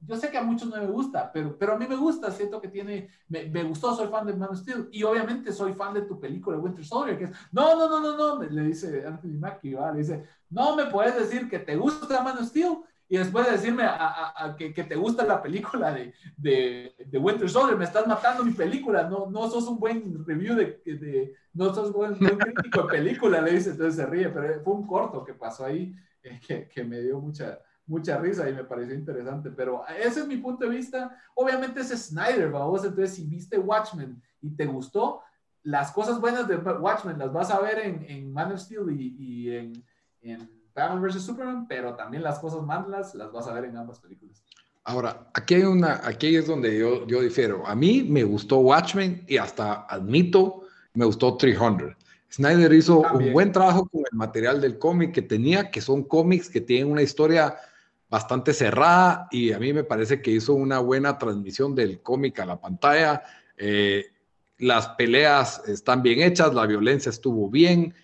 [0.00, 2.58] yo sé que a muchos no me gusta, pero, pero a mí me gusta, siento
[2.58, 5.92] que tiene, me, me, gustó, soy fan de Man of Steel, y obviamente soy fan
[5.92, 9.38] de tu película Winter Soldier, que es, no, no, no, no, no, le dice Anthony
[9.38, 12.78] Mackie, le dice, no me puedes decir que te gusta Man of Steel,
[13.10, 13.84] y después de decirme
[14.56, 18.52] que, que, te gusta la película de, de, de, Winter Soldier, me estás matando mi
[18.52, 22.84] película, no, no sos un buen review de, de no sos un buen, buen crítico
[22.84, 25.94] de película, le dice, entonces se ríe, pero fue un corto que pasó ahí
[26.46, 30.36] que, que, me dio mucha, mucha risa y me pareció interesante, pero ese es mi
[30.36, 31.16] punto de vista.
[31.34, 35.22] Obviamente es Snyder, vamos, entonces si viste Watchmen y te gustó,
[35.64, 39.16] las cosas buenas de Watchmen las vas a ver en, en Man of Steel y,
[39.18, 39.84] y en,
[40.22, 41.22] en Batman vs.
[41.22, 44.42] Superman, pero también las cosas malas las vas a ver en ambas películas.
[44.84, 47.64] Ahora, aquí hay una, aquí es donde yo, yo difiero.
[47.66, 50.62] A mí me gustó Watchmen y hasta admito,
[50.94, 51.94] me gustó 300.
[52.32, 56.48] Snyder hizo un buen trabajo con el material del cómic que tenía, que son cómics
[56.48, 57.56] que tienen una historia
[58.08, 62.46] bastante cerrada y a mí me parece que hizo una buena transmisión del cómic a
[62.46, 63.22] la pantalla.
[63.56, 64.06] Eh,
[64.58, 67.94] las peleas están bien hechas, la violencia estuvo bien,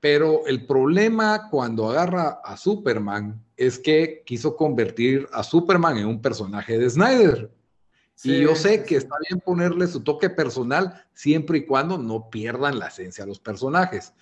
[0.00, 6.20] pero el problema cuando agarra a Superman es que quiso convertir a Superman en un
[6.20, 7.50] personaje de Snyder
[8.24, 12.78] y yo sé que está bien ponerle su toque personal siempre y cuando no pierdan
[12.78, 14.12] la esencia de los personajes.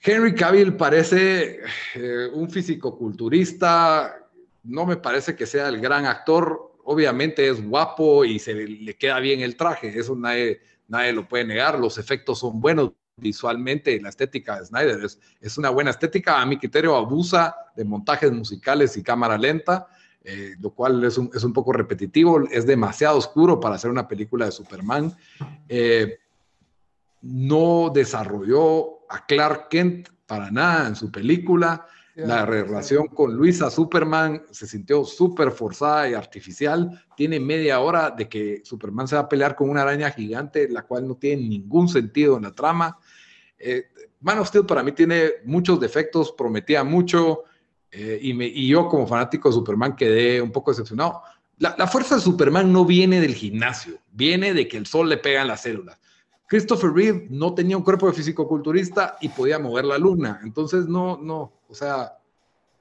[0.00, 1.60] Henry Cavill parece
[1.94, 4.16] eh, un fisicoculturista,
[4.62, 9.18] no me parece que sea el gran actor, obviamente es guapo y se le, queda
[9.18, 14.10] bien el traje, eso nadie, nadie lo puede negar, los efectos son buenos visualmente, la
[14.10, 18.96] estética de Snyder es, es una buena estética, a mi criterio abusa de montajes musicales
[18.96, 19.88] y cámara lenta,
[20.28, 24.08] eh, lo cual es un, es un, poco repetitivo, es demasiado oscuro para hacer una
[24.08, 25.16] película de Superman.
[25.68, 26.18] Eh,
[27.22, 31.86] no desarrolló a Clark Kent para nada en su película.
[32.16, 37.04] La relación con Luisa Superman se sintió súper forzada y artificial.
[37.16, 40.82] Tiene media hora de que Superman se va a pelear con una araña gigante, la
[40.82, 42.98] cual no tiene ningún sentido en la trama.
[43.58, 43.84] Eh,
[44.20, 47.44] Man of Steel para mí tiene muchos defectos, prometía mucho,
[47.90, 51.22] eh, y, yo como fanático de Superman quedé un poco decepcionado.
[51.58, 55.40] La, fuerza de Superman no viene del gimnasio, viene de que el sol le pega
[55.40, 55.98] en las células.
[56.46, 60.40] Christopher Reeve no tenía un cuerpo de físico-culturista y podía mover la luna.
[60.44, 62.18] Entonces, no, no, o sea,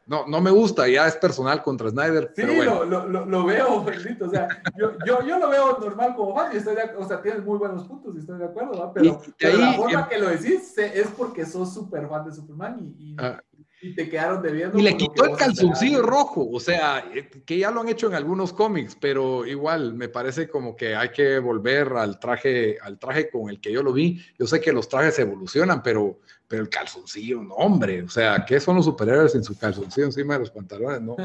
[0.07, 2.31] no, no me gusta, ya es personal contra Snyder.
[2.35, 4.25] Sí, lo, lo, lo, veo, bendito.
[4.25, 4.47] O sea,
[4.77, 7.57] yo, yo, yo, lo veo normal como fan y estoy de, o sea, tienes muy
[7.57, 9.21] buenos puntos y estoy de acuerdo, Pero,
[9.57, 13.41] la forma que lo decís es porque sos súper fan de Superman y, y, ah,
[13.81, 14.77] y te quedaron debiendo.
[14.79, 17.05] Y le quitó el calzoncillo rojo, o sea,
[17.45, 21.09] que ya lo han hecho en algunos cómics, pero igual me parece como que hay
[21.09, 24.19] que volver al traje, al traje con el que yo lo vi.
[24.39, 28.59] Yo sé que los trajes evolucionan, pero, pero el calzoncillo, no, hombre, o sea, ¿qué
[28.59, 31.01] son los superhéroes sin su calzoncillo encima de los pantalones?
[31.01, 31.15] No.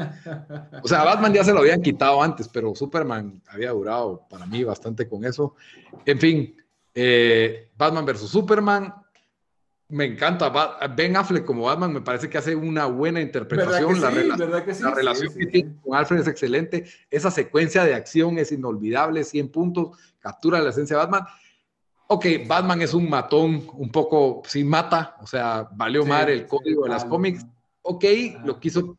[0.83, 4.63] O sea, Batman ya se lo habían quitado antes, pero Superman había durado para mí
[4.63, 5.55] bastante con eso.
[6.05, 6.55] En fin,
[6.93, 8.93] eh, Batman versus Superman,
[9.91, 10.49] me encanta.
[10.95, 14.01] Ben Affleck como Batman me parece que hace una buena interpretación.
[14.01, 14.09] la,
[14.91, 16.85] relación que tiene con Alfred es excelente.
[17.09, 21.25] Esa secuencia de acción es inolvidable, 100 puntos, captura la esencia de Batman.
[22.07, 26.83] Ok, Batman es un matón, un poco sin mata, o sea, valió mal el código
[26.85, 27.45] de las cómics.
[27.81, 28.05] Ok,
[28.45, 28.97] lo quiso.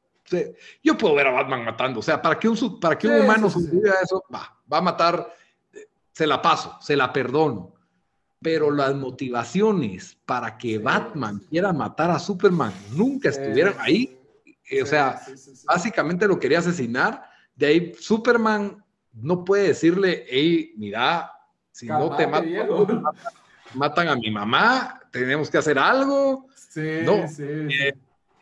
[0.83, 3.51] Yo puedo ver a Batman matando, o sea, para que un, para que un humano
[3.51, 5.35] sobreviva eso, va, va a matar,
[6.13, 7.73] se la paso, se la perdono
[8.43, 14.19] pero las motivaciones para que Batman quiera matar a Superman nunca estuvieron ahí.
[14.69, 15.21] Eh, o sea,
[15.67, 17.25] básicamente lo quería asesinar.
[17.55, 18.83] De ahí Superman
[19.13, 21.31] no puede decirle, hey, mira,
[21.71, 23.03] si no te matan,
[23.75, 26.47] matan, a mi mamá, tenemos que hacer algo.
[26.55, 27.43] Sí, sí.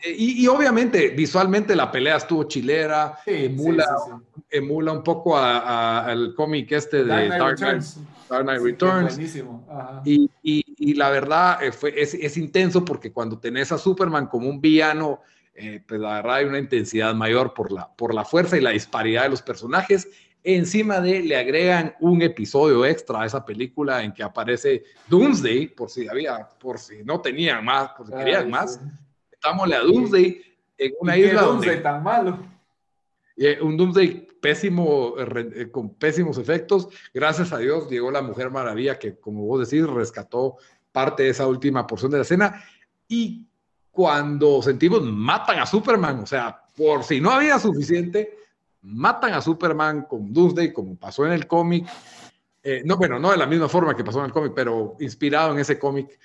[0.03, 3.87] Eh, y, obviamente, visualmente la pelea estuvo chilera, emula
[4.51, 9.19] emula un poco al cómic este de Dark Knight Returns.
[10.05, 14.49] Y, y, la verdad eh, fue, es, es, intenso porque cuando tenés a Superman como
[14.49, 15.21] un villano,
[15.55, 18.71] eh, pues la verdad hay una intensidad mayor por la, por la fuerza y la
[18.71, 20.09] disparidad de los personajes.
[20.43, 25.91] Encima de le agregan un episodio extra a esa película en que aparece Doomsday, por
[25.91, 28.81] si había, por si no tenían más, por si querían más.
[29.31, 30.41] Estamos a Doomsday
[30.79, 31.43] en una isla.
[31.43, 32.39] Doomsday tan malo?
[33.37, 36.89] Eh, un Doomsday pésimo, eh, con pésimos efectos.
[37.13, 40.57] Gracias a Dios llegó la Mujer Maravilla que, como vos decís, rescató
[40.93, 42.63] parte de esa última porción de la escena.
[43.09, 43.47] Y
[43.91, 48.37] cuando sentimos, matan a Superman, o sea, por si no había suficiente,
[48.83, 51.87] matan a Superman con Doomsday, como pasó en el cómic.
[52.63, 55.53] Eh, no, bueno, no de la misma forma que pasó en el cómic, pero inspirado
[55.53, 56.19] en ese cómic.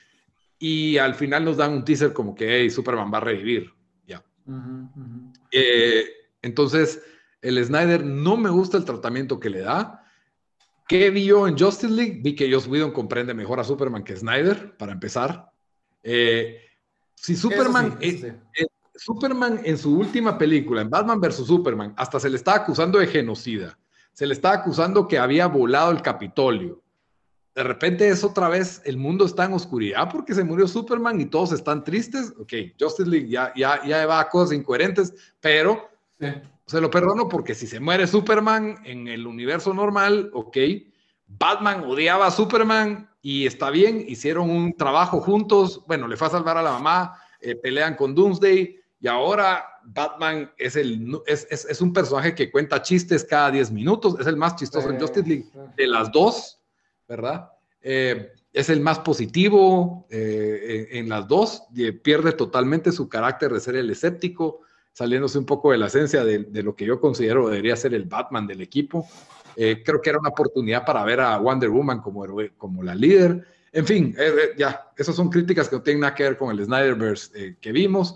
[0.57, 3.73] Y al final nos dan un teaser como que hey, Superman va a revivir.
[4.05, 4.23] Ya.
[5.51, 6.05] Eh,
[6.41, 7.01] entonces,
[7.45, 10.03] el Snyder no me gusta el tratamiento que le da.
[10.87, 12.19] ¿Qué vio en Justice League?
[12.23, 15.51] Vi que Joss Whedon comprende mejor a Superman que Snyder, para empezar.
[16.01, 16.59] Eh,
[17.15, 17.99] si Superman,
[18.95, 21.47] Superman en su última película, en Batman vs.
[21.47, 23.77] Superman, hasta se le está acusando de genocida.
[24.13, 26.81] Se le está acusando que había volado el Capitolio.
[27.53, 31.25] De repente es otra vez, el mundo está en oscuridad porque se murió Superman y
[31.25, 32.33] todos están tristes.
[32.37, 35.89] Ok, Justice League ya, ya, ya va a cosas incoherentes, pero
[36.65, 40.57] se lo perdono porque si se muere Superman en el universo normal, ok,
[41.27, 46.31] Batman odiaba a Superman y está bien, hicieron un trabajo juntos, bueno, le fue a
[46.31, 51.81] salvar a la mamá, eh, pelean con Doomsday y ahora Batman es, el, es, es,
[51.81, 55.45] un personaje que cuenta chistes cada 10 minutos, es el más chistoso en Justice League
[55.75, 56.59] de las dos,
[57.07, 57.51] ¿verdad?
[57.81, 61.63] Eh, es el más positivo eh, en, las dos,
[62.01, 64.61] pierde totalmente su carácter de ser el escéptico,
[64.95, 68.05] saliéndose un poco de la esencia de, de, lo que yo considero debería ser el
[68.05, 69.05] Batman del equipo.
[69.57, 72.25] Eh, creo que era una oportunidad para ver a Wonder Woman como,
[72.57, 73.45] como la líder.
[73.73, 76.49] En fin, eh, eh, ya, esas son críticas que no tienen nada que ver con
[76.49, 78.15] el Snyderverse que vimos.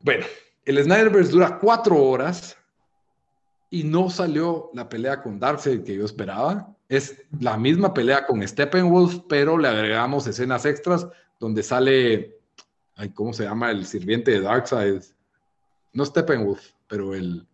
[0.00, 0.26] Bueno,
[0.66, 2.58] el Snyderverse dura cuatro horas
[3.70, 6.76] y no salió la pelea con Darkseid que yo esperaba.
[6.86, 11.06] Es la misma pelea con Steppenwolf, pero le agregamos escenas extras
[11.38, 12.36] donde sale,
[13.14, 13.70] ¿cómo se llama?
[13.70, 15.00] El sirviente de Darkseid
[15.92, 17.46] no Steppenwolf, pero el,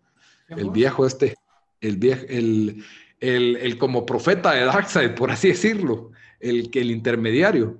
[0.49, 1.37] el viejo este,
[1.80, 2.84] el, viejo, el,
[3.20, 7.78] el, el, como profeta de Darkseid, por así decirlo, el, el intermediario.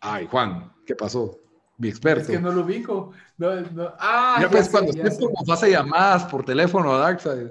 [0.00, 1.38] Ay, Juan, ¿qué pasó?
[1.78, 2.22] Mi experto.
[2.22, 3.12] Es que no lo ubico.
[3.38, 3.94] No, no.
[3.98, 7.48] Ah, ya, pues cuando usted como hace llamadas por teléfono a Darkseid,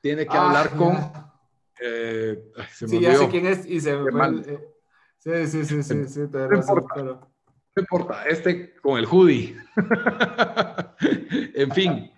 [0.00, 0.96] tiene que ah, hablar con...
[1.80, 3.92] Eh, sí, ya sé quién es y se...
[3.92, 7.28] Eh, sí, sí, sí, sí, sí, te razón, pero
[7.78, 9.56] no importa, este con el hoodie.
[11.54, 12.10] en fin,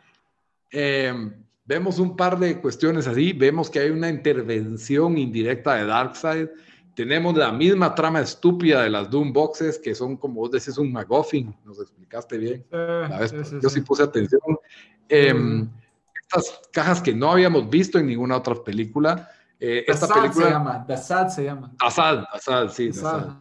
[0.70, 1.34] em,
[1.66, 6.48] vemos un par de cuestiones así, vemos que hay una intervención indirecta de Darkseid,
[6.94, 10.92] tenemos la misma trama estúpida de las Doom Boxes, que son como vos decís un
[10.92, 12.66] McGuffin, nos explicaste bien.
[13.62, 14.40] yo sí, puse atención.
[15.08, 15.68] Em,
[16.22, 19.28] estas cajas que no habíamos visto en ninguna otra película,
[19.60, 21.70] eh, esta película se llama, Dasad se llama.
[21.78, 23.36] Dasad, Dasad, sí, Dasad.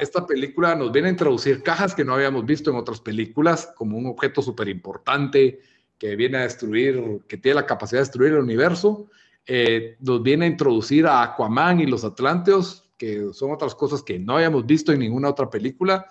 [0.00, 3.96] esta película nos viene a introducir cajas que no habíamos visto en otras películas, como
[3.96, 5.60] un objeto súper importante
[5.98, 9.08] que viene a destruir, que tiene la capacidad de destruir el universo.
[9.46, 14.18] Eh, nos viene a introducir a Aquaman y los Atlanteos, que son otras cosas que
[14.18, 16.06] no habíamos visto en ninguna otra película,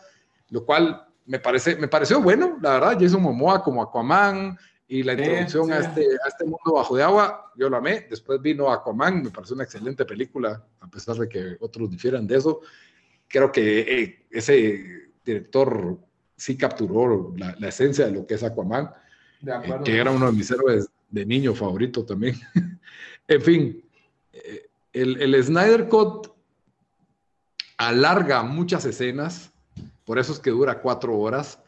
[0.49, 2.97] lo cual me, parece, me pareció bueno, la verdad.
[2.99, 4.57] Jason Momoa como Aquaman,
[4.91, 8.07] y la introducción A, este, a este mundo bajo de agua, yo lo amé.
[8.09, 12.37] Después vino Aquaman, me pareció una excelente película, a pesar de que otros difieran de
[12.37, 12.61] eso.
[13.27, 15.95] Creo que eh, ese director
[16.35, 18.89] sí capturó la, la, esencia de lo que es Aquaman,
[19.45, 22.35] eh, que era uno de mis héroes de niño favorito también.
[23.27, 23.83] en fin,
[24.33, 26.29] eh, el, el Snyder Cut
[27.77, 29.51] alarga muchas escenas,
[30.03, 31.59] por eso es que dura cuatro horas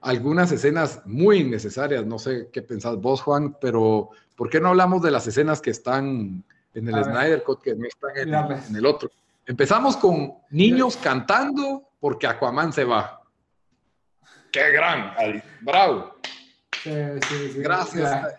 [0.00, 5.02] algunas escenas muy innecesarias, no sé qué pensás vos, Juan, pero ¿por qué no hablamos
[5.02, 6.42] de las escenas que están
[6.74, 9.10] en el Snyder Cut, que no están en, el otro?
[9.46, 13.22] Empezamos con niños cantando porque Aquaman se va.
[14.50, 15.14] ¡Qué gran!
[15.60, 16.14] ¡Bravo!
[16.82, 16.90] Sí,
[17.28, 18.34] sí, sí, Gracias.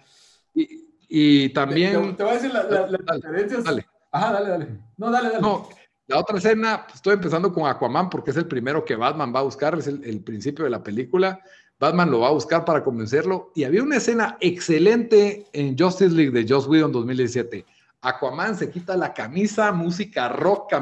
[1.13, 2.15] Y, también...
[2.15, 3.63] Te, voy a decir las la, diferencias.
[3.63, 3.85] Dale.
[4.11, 4.67] Ajá, dale, dale.
[4.97, 5.41] No, dale, dale.
[5.41, 5.69] No,
[6.11, 9.39] la otra escena, pues, estoy empezando con Aquaman porque es el primero que Batman va
[9.39, 11.39] a buscar, es el, principio de la película.
[11.79, 13.51] Batman lo va a buscar para convencerlo.
[13.55, 17.65] Y había una escena excelente en Justice League de Joss Whedon 2017.
[18.01, 20.73] Aquaman se quita la camisa, música rock,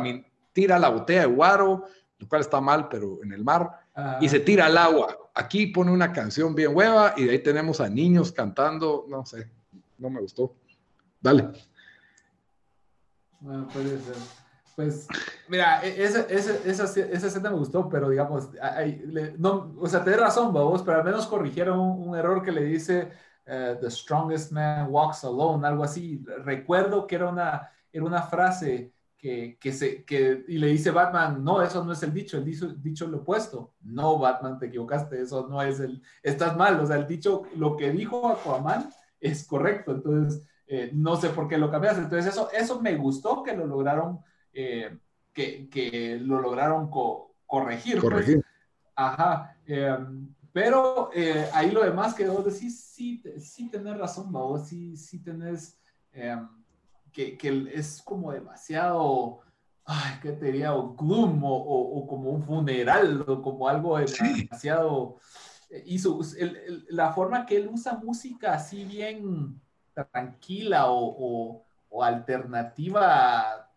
[0.51, 1.86] tira la botella de guaro,
[2.17, 3.69] lo cual está mal, pero en el mar.
[4.19, 5.15] y se tira al agua.
[5.36, 9.47] Aquí pone una canción bien hueva y de ahí tenemos a niños cantando, no sé,
[9.99, 10.55] no me gustó.
[11.21, 11.49] Dale.
[13.41, 14.15] Bueno, puede ser.
[14.80, 15.09] Pues,
[15.49, 18.49] mira, e, esa, esa, esa, esa escena me gustó, pero digamos,
[19.38, 23.11] no, o sea, te razón, vos, pero al menos corrigieron un, error que le dice
[23.45, 26.23] eh, The strongest man walks alone, algo así.
[26.45, 31.43] Recuerdo que era una, era una frase que, que, se, que, y le dice Batman,
[31.43, 33.73] no, eso no es el dicho, el dicho, dicho lo opuesto.
[33.82, 37.75] No, Batman, te equivocaste, eso no es el, estás mal, o sea, el dicho, lo
[37.75, 42.03] que dijo Aquaman es correcto, entonces, eh, no sé por qué lo cambiaste.
[42.03, 44.21] Entonces, eso, eso me gustó que lo lograron,
[44.54, 44.97] eh,
[45.34, 46.89] que, que, lo lograron
[47.45, 48.00] corregir.
[48.00, 48.04] Pues.
[48.04, 48.45] Corregir.
[48.95, 49.56] Ajá.
[49.66, 54.97] Em, pero eh, ahí lo demás que vos decís, sí, sí tenés razón, vos sí,
[54.97, 55.78] sí tenés...
[56.12, 56.47] Em,
[57.12, 59.39] que, que es como demasiado,
[59.84, 60.76] ay, ¿qué te diría?
[60.76, 65.18] O gloom, o, o, como un funeral, o como algo demasiado...
[65.86, 69.62] Y su, el, la forma que él usa música así bien
[69.93, 73.68] tranquila o, o alternativa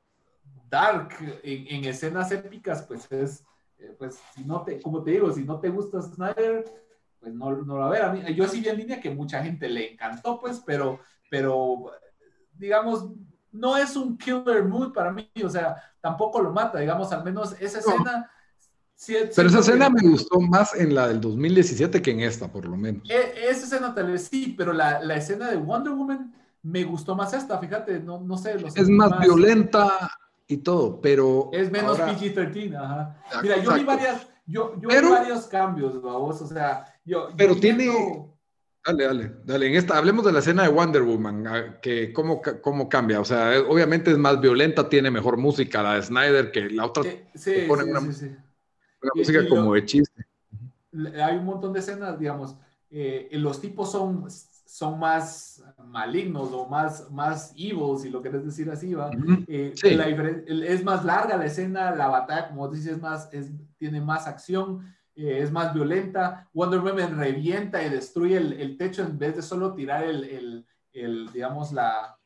[0.72, 1.10] dark
[1.42, 3.44] en, en, escenas épicas, pues es,
[3.78, 6.64] eh, pues si no te, como te digo, si no te gusta Snyder,
[7.20, 8.02] pues no, no lo va a ver.
[8.02, 10.98] A mí, yo sí vi en línea que mucha gente le encantó, pues, pero,
[11.30, 11.92] pero
[12.54, 13.06] digamos,
[13.52, 17.54] no es un killer mood para mí, o sea, tampoco lo mata, digamos, al menos
[17.60, 18.30] esa escena...
[19.36, 22.78] pero esa escena me gustó más en la del 2017 que en esta, por lo
[22.78, 23.08] menos.
[23.10, 27.14] E, esa escena tal vez sí, pero la, la, escena de Wonder Woman me gustó
[27.14, 28.56] más esta, fíjate, no, no sé.
[28.74, 30.10] es más, violenta
[30.52, 31.50] y todo, pero...
[31.52, 33.22] Es menos PG-13, ajá.
[33.42, 37.28] Mira, yo vi varias, yo, yo vi varios cambios, vos, o sea, yo...
[37.36, 37.88] Pero tiene...
[38.84, 39.68] Dale, dale, dale.
[39.68, 43.20] En esta, hablemos de la escena de Wonder Woman, que cómo, cómo cambia.
[43.20, 47.04] O sea, obviamente es más violenta, tiene mejor música la de Snyder que la otra.
[47.04, 50.26] Sí, sí, pone una, música como de chiste.
[51.24, 52.56] Hay un montón de escenas, digamos,
[52.90, 54.26] eh, los tipos son,
[54.72, 59.10] son más malignos o más, más evil, si lo querés decir así, ¿va?
[59.46, 59.74] Eh,
[60.66, 64.82] es más larga la escena, la batalla, como dices, más, es, tiene más acción
[65.14, 66.48] eh, es más violenta.
[66.54, 70.64] Wonder Woman revienta y destruye el, techo en vez de solo tirar el,
[71.34, 72.16] digamos, la,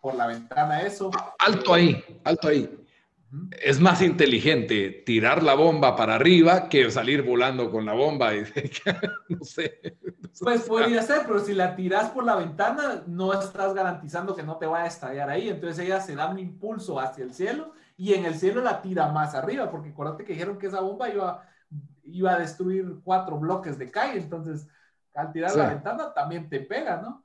[0.00, 1.10] por la ventana eso.
[1.40, 2.79] Alto ahí, alto ahí.
[3.62, 8.34] Es más inteligente tirar la bomba para arriba que salir volando con la bomba.
[8.34, 8.42] Y,
[9.28, 9.80] no sé.
[10.40, 14.56] Pues podría ser, pero si la tiras por la ventana, no estás garantizando que no
[14.56, 15.48] te vaya a estallar ahí.
[15.48, 19.12] Entonces ella se da un impulso hacia el cielo y en el cielo la tira
[19.12, 21.44] más arriba, porque acuérdate que dijeron que esa bomba iba
[22.12, 24.68] iba a destruir cuatro bloques de calle, entonces
[25.14, 27.24] al tirar la ventana también te pega, ¿no?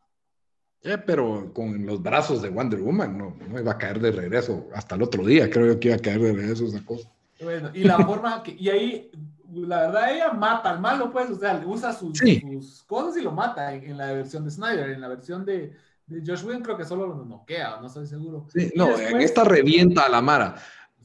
[0.84, 4.67] Eh, pero con los brazos de Wonder Woman no, no iba a caer de regreso
[4.73, 7.09] hasta el otro día, creo yo que iba a caer de regreso esa cosa.
[7.41, 9.11] Bueno, y la forma que, y ahí,
[9.51, 13.32] la verdad, ella mata al malo, pues, o sea, usa sus, sus cosas y lo
[13.32, 15.73] mata en, la versión de Snyder, en la versión de,
[16.07, 18.45] de Josh Whedon creo que solo lo noquea, no estoy seguro.
[18.53, 20.55] Sí, no, en esta revienta a la Mara.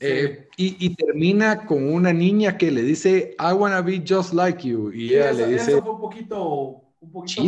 [0.02, 4.90] Eh, y, termina con una niña que le dice, I wanna be just like you.
[4.92, 5.72] Y ella le dice...
[5.72, 6.82] Eso fue un poquito...
[7.00, 7.42] Un poquito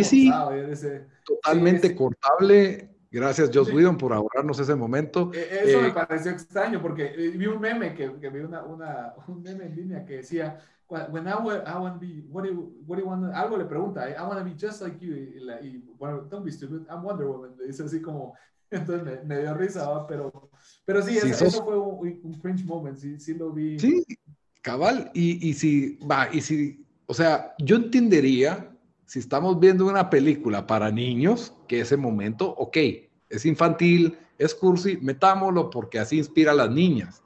[1.25, 2.91] totalmente cortable.
[3.11, 5.31] Gracias, Joss Whedon, por ahorrarnos ese momento.
[5.35, 9.15] E, eso me eh, pareció extraño, porque vi un meme, que, que vi una, una,
[9.29, 10.59] un meme en línea que decía,
[10.89, 13.65] when I, I want to be, what do you, what do you want algo le
[13.65, 17.03] pregunta, I, want to be just like you, y, y, bueno, don't be stupid, I'm
[17.03, 18.35] Wonder Woman, le dice así como,
[18.71, 20.51] entonces me, dio risa, pero,
[20.85, 23.79] pero sí, eso, fue un, un, cringe moment, sí, sí lo vi.
[23.79, 24.05] Sí,
[24.63, 28.72] cabal, y, y si, va, y si, o sea, yo entendería
[29.13, 32.79] si estamos viendo una película para niños, que ese momento, ok,
[33.29, 37.23] es infantil, es cursi, metámoslo porque así inspira a las niñas.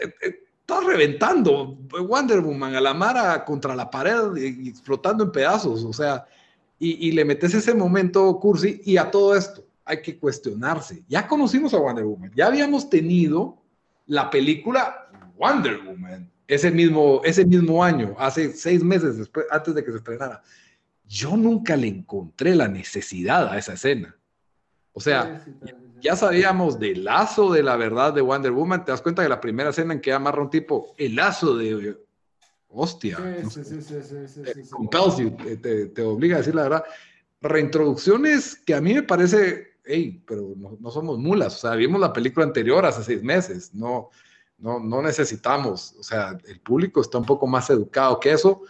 [0.00, 1.76] Eh, eh, está reventando
[2.08, 6.24] Wonder Woman a la Mara contra la pared y, explotando en pedazos, o sea,
[6.78, 11.04] y, y, le metes ese momento cursi y a todo esto hay que cuestionarse.
[11.06, 13.58] Ya conocimos a Wonder Woman, ya habíamos tenido
[14.06, 19.84] la película Wonder Woman ese mismo, ese mismo año, hace seis meses después, antes de
[19.84, 20.42] que se estrenara.
[21.12, 24.16] Yo nunca le encontré la necesidad a esa escena.
[24.94, 25.44] O sea,
[26.00, 28.82] ya sabíamos del lazo de la verdad de Wonder Woman.
[28.82, 31.98] Te das cuenta que la primera escena en que amarra un tipo, el lazo de
[32.68, 33.18] hostia.
[33.50, 33.86] Sí, sí,
[35.94, 36.84] te, obliga a decir la verdad.
[37.42, 42.12] Reintroducciones que a mí me parece hey, pero no, somos mulas, o sea, vimos la
[42.12, 44.10] película anterior hace seis meses, no,
[44.56, 48.62] no, no necesitamos, o sea, el público está un poco más educado que eso.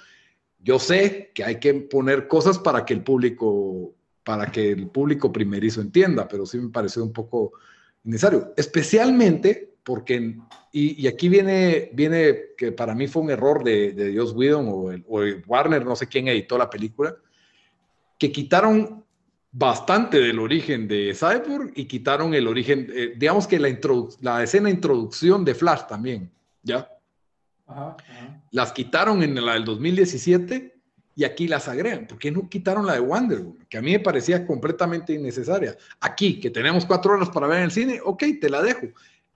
[0.62, 5.32] Yo sé que hay que poner cosas para que el público, para que el público
[5.32, 7.52] primerizo entienda, pero sí me pareció un poco
[8.04, 10.36] innecesario, especialmente porque,
[10.72, 14.90] y, aquí viene, viene que para mí fue un error de, de Dios Whedon o,
[15.08, 17.16] o Warner, no sé quién editó la película,
[18.16, 19.04] que quitaron
[19.50, 23.76] bastante del origen de Cyborg y quitaron el origen, eh, digamos que la,
[24.20, 26.30] la escena introducción de Flash también,
[26.62, 26.88] ¿ya?
[28.50, 30.74] Las quitaron en la del 2017
[31.14, 32.06] y aquí las agregan.
[32.06, 33.66] ¿Por qué no quitaron la de Wonder Woman?
[33.68, 35.76] Que a mí me parecía completamente innecesaria.
[36.00, 38.88] Aquí, que tenemos cuatro horas para ver en el cine, ok, te la dejo.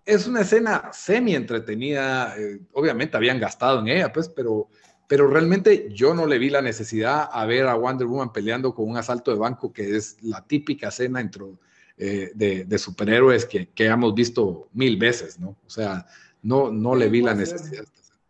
[0.05, 4.69] Es una escena semi entretenida, eh, obviamente habían gastado en ella, pues, pero
[5.09, 8.89] pero realmente yo no le vi la necesidad a ver a Wonder Woman peleando con
[8.89, 11.59] un asalto de banco, que es la típica escena dentro
[11.97, 15.51] eh, de, superhéroes que, que, hemos visto mil veces, ¿no?
[15.65, 16.07] O sea,
[16.43, 17.85] no, no le vi la necesidad.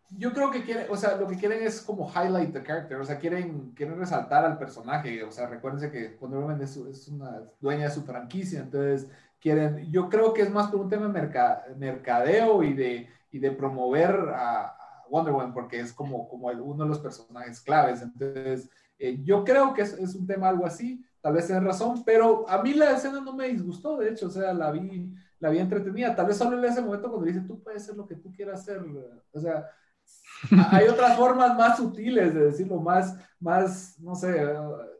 [0.09, 3.05] Yo creo que quieren, o sea, lo que quieren es como highlight the character, o
[3.05, 7.43] sea, quieren, quieren resaltar al personaje, o sea, recuérdense que Wonder Woman es, es una
[7.59, 9.09] dueña de su franquicia, entonces
[9.41, 13.51] quieren, yo creo que es más por un tema de mercadeo y de, y de
[13.51, 14.73] promover a,
[15.09, 18.01] Wonder Woman porque es como, como uno de los personajes claves.
[18.01, 22.03] Entonces, eh, yo creo que es, es, un tema algo así, tal vez tienes razón,
[22.03, 25.49] pero a mí la escena no me disgustó, de hecho, o sea, la vi, la
[25.49, 28.15] vi entretenida, tal vez solo en ese momento cuando dice, tú puedes hacer lo que
[28.15, 28.81] tú quieras hacer,
[29.31, 29.69] o sea,
[30.71, 34.43] hay otras formas más sutiles de decirlo, más, más, no sé,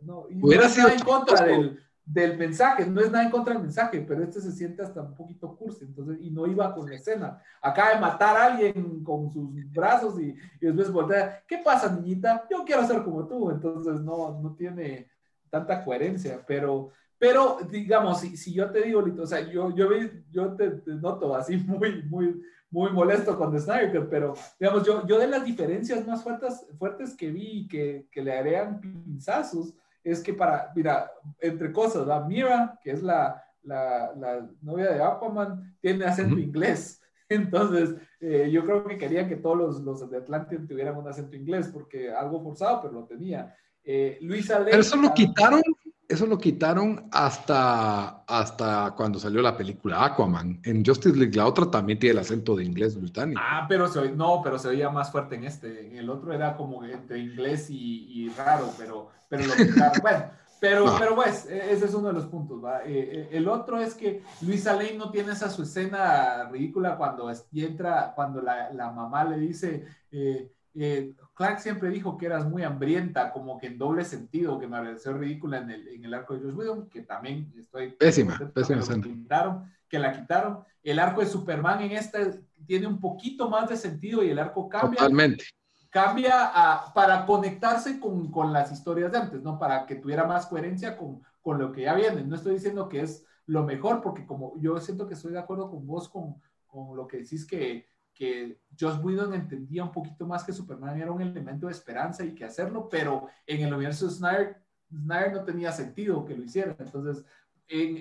[0.02, 3.64] no, y no sido en contra del, del mensaje, no es nada en contra del
[3.64, 6.96] mensaje, pero este se siente hasta un poquito cursi, entonces, y no iba con la
[6.96, 7.42] escena.
[7.62, 10.30] Acaba de matar a alguien con sus brazos y,
[10.62, 12.46] y, después voltea, ¿qué pasa, niñita?
[12.50, 15.10] Yo quiero ser como tú, entonces no, no tiene
[15.50, 19.90] tanta coherencia, pero, pero digamos, si, si yo te digo, Lito, o sea, yo, yo,
[20.32, 25.20] yo te, noto así muy, muy, muy molesto con The Snyder, pero digamos, yo, yo
[25.20, 30.34] de las diferencias más fuertes, fuertes que vi que, que le harían pinzazos, es que
[30.34, 36.06] para, mira, entre cosas, la Mira, que es la, la, la, novia de Aquaman, tiene
[36.06, 37.02] acento inglés.
[37.30, 41.36] Entonces, eh, yo creo que quería que todos los, los, de Atlantis tuvieran un acento
[41.36, 43.54] inglés, porque algo forzado, pero lo tenía.
[43.84, 45.62] Eh, Luisa Pero eso lo quitaron
[46.08, 50.62] eso lo quitaron hasta, hasta cuando salió la película Aquaman.
[50.64, 53.42] En Justice League, la otra también tiene el acento de inglés británico.
[53.44, 55.88] Ah, pero se, no, pero se oía más fuerte en este.
[55.88, 60.02] En el otro era como entre inglés y, raro, pero, pero lo quitaron.
[60.02, 60.26] bueno,
[60.62, 62.64] pero, pero pues, e, ese es uno de los puntos.
[62.64, 62.84] ¿va?
[62.86, 67.30] Eh, eh, el otro es que Luisa Lane no tiene esa su escena ridícula cuando
[67.54, 69.86] entra, cuando la, la mamá le dice.
[70.12, 74.66] Eh, eh, Clark siempre dijo que eras muy hambrienta, como que en doble sentido, que
[74.66, 77.92] me pareció ridícula en el, en el arco de Josh Whedon, que también estoy...
[77.92, 78.82] Pésima, pésima.
[78.82, 80.64] Que, quitaron, que la quitaron.
[80.82, 82.20] El arco de Superman en esta
[82.66, 84.98] tiene un poquito más de sentido y el arco cambia.
[84.98, 85.46] Totalmente.
[85.92, 89.60] Cambia a, para conectarse con, con, las historias de antes, ¿no?
[89.60, 92.24] Para que tuviera más coherencia con, con lo que ya viene.
[92.24, 95.70] No estoy diciendo que es lo mejor, porque como yo siento que estoy de acuerdo
[95.70, 97.86] con vos con, con lo que decís que
[98.18, 102.34] que Josh Whedon entendía un poquito más que Superman era un elemento de esperanza y
[102.34, 104.58] que hacerlo, pero en el universo de Snyder,
[104.90, 106.76] Snyder no tenía sentido que lo hiciera.
[106.80, 107.24] Entonces,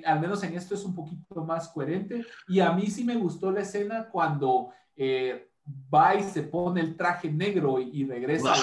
[0.06, 2.24] al menos en esto es un poquito más coherente.
[2.48, 5.50] Y a mí sí me gustó la escena cuando eh,
[5.92, 8.54] va y se pone el traje negro y, regresa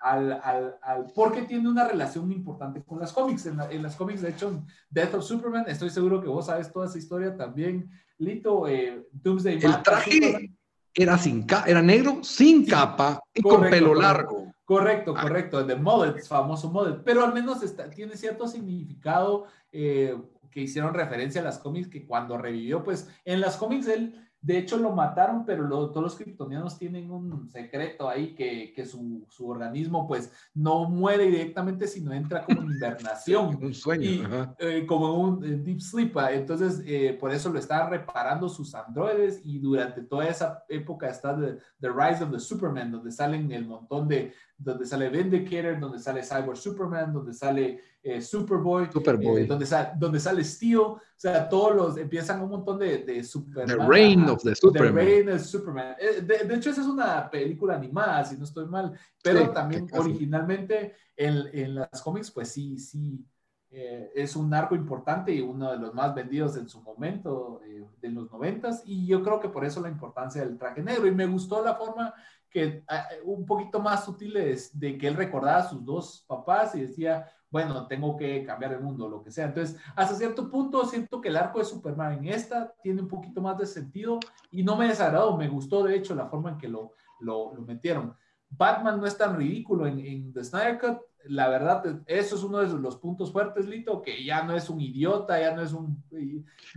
[0.00, 3.46] al, al, al, porque tiene una relación importante con las cómics.
[3.46, 6.98] En, las cómics, de hecho, Death of Superman, estoy seguro que vos sabes toda esa
[6.98, 7.90] historia también.
[8.16, 9.58] Lito, eh, Doomsday.
[9.62, 10.54] El traje
[10.94, 14.52] era, sin era negro, sin capa y con pelo largo.
[14.64, 15.22] Correcto, ah.
[15.22, 20.16] correcto, The Mullet, famoso Mullet, pero al menos está, tiene cierto significado eh,
[20.50, 24.58] que hicieron referencia a las cómics, que cuando revivió, pues en las cómics él de
[24.58, 29.48] hecho, lo mataron, pero todos los kryptonianos tienen un secreto ahí que, que su, su,
[29.48, 33.56] organismo pues no muere directamente, sino entra como en hibernación.
[33.62, 34.56] un sueño.
[34.58, 36.18] Eh, como un deep sleep.
[36.18, 41.08] Ah, entonces, eh, por eso lo están reparando sus androides y durante toda esa época
[41.08, 45.78] está The, the Rise of the Superman, donde salen el montón de, donde sale Vindicator,
[45.78, 49.42] donde sale Cyber Superman, donde sale eh, Superboy, Superboy.
[49.42, 53.22] Eh, donde, sale, donde sale Steel, o sea, todos los, empiezan un montón de, de
[53.24, 53.78] Superman.
[53.78, 54.94] The Reign of the Superman.
[54.94, 55.96] The Reign of Superman.
[55.98, 60.94] Eh, de, hecho, esa es una película animada, si no estoy mal, pero también originalmente
[61.16, 63.24] en, en, las cómics, pues sí, sí,
[63.70, 67.62] es un arco importante y uno de los más vendidos en su momento,
[68.02, 71.12] de los noventas, y yo creo que por eso la importancia del traje negro, y
[71.12, 72.12] me gustó la forma
[72.52, 72.84] que
[73.24, 74.34] un poquito más sutil
[74.74, 78.80] de que él recordaba a sus dos papás y decía, bueno, tengo que cambiar el
[78.80, 79.44] mundo, lo que sea.
[79.44, 83.42] Entonces, hasta cierto punto siento que el arco de Superman en esta tiene un poquito
[83.42, 84.18] más de sentido
[84.50, 88.16] y no me desagradó, me gustó de hecho la forma en que lo, lo, metieron.
[88.48, 92.58] Batman no es tan ridículo en, en, The Snyder Cut, la verdad, eso es uno
[92.58, 96.02] de los puntos fuertes, Lito, que ya no es un idiota, ya no es un...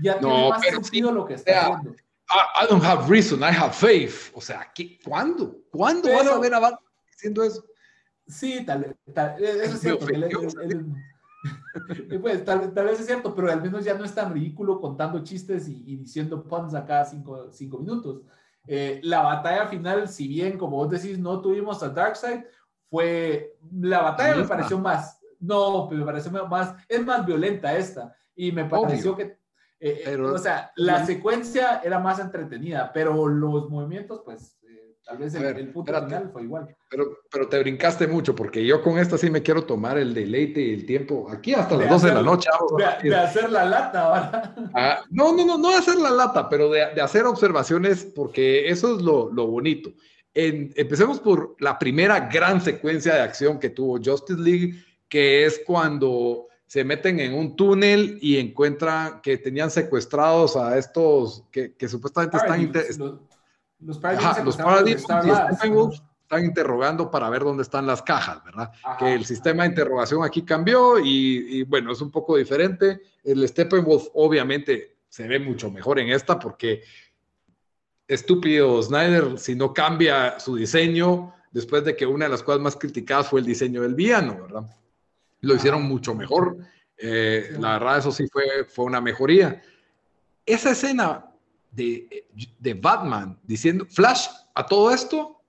[0.01, 1.95] Ya tiene más sentido lo que está haciendo.
[2.29, 4.31] I, don't have reason, I have faith.
[4.33, 5.55] O sea, ¿qué, ¿cuándo?
[5.71, 7.63] ¿Cuándo vas a ver a Batman diciendo eso?
[8.27, 10.07] Sí, tal, tal eso es cierto.
[12.21, 15.67] pues, tal, vez es cierto, pero al menos ya no es tan ridículo contando chistes
[15.67, 18.23] y, diciendo puns a cada cinco, cinco minutos.
[18.67, 22.41] Eh, la batalla final, si bien, como vos decís, no tuvimos a Darkseid,
[22.89, 23.57] fue.
[23.71, 25.19] La batalla me pareció más.
[25.39, 26.73] No, me pareció más.
[26.87, 28.15] Es más violenta esta.
[28.35, 29.37] Y me pareció que
[29.87, 35.19] eh, eh, o sea, la secuencia era más entretenida, pero los movimientos, pues, eh, tal
[35.19, 36.75] vez el, punto final fue igual.
[36.89, 40.59] Pero, pero te brincaste mucho, porque yo con esta sí me quiero tomar el deleite
[40.59, 42.49] y el tiempo, aquí hasta las 12 de la noche.
[43.03, 44.55] De, hacer la lata, ¿verdad?
[44.73, 48.67] Ah, no, no, no, no de hacer la lata, pero de, de hacer observaciones, porque
[48.67, 49.91] eso es lo, lo bonito.
[50.33, 55.61] En, empecemos por la primera gran secuencia de acción que tuvo Justice League, que es
[55.63, 62.37] cuando se meten en un túnel y encuentran que tenían secuestrados a estos que, supuestamente
[62.37, 62.71] están...
[63.79, 68.71] Los, los, están interrogando para ver dónde están las cajas, ¿verdad?
[68.97, 72.99] Que el sistema de interrogación aquí cambió y, bueno, es un poco diferente.
[73.23, 76.81] El Steppenwolf obviamente se ve mucho mejor en esta porque
[78.07, 82.75] estúpido Snyder, si no cambia su diseño, después de que una de las cosas más
[82.75, 84.67] criticadas fue el diseño del villano, ¿verdad?
[85.45, 86.57] Lo hicieron mucho mejor.
[86.97, 89.61] Eh, la verdad, eso sí fue, fue una mejoría.
[90.45, 91.25] Esa escena
[91.71, 92.27] de,
[92.59, 95.41] de, Batman diciendo, Flash, a todo esto,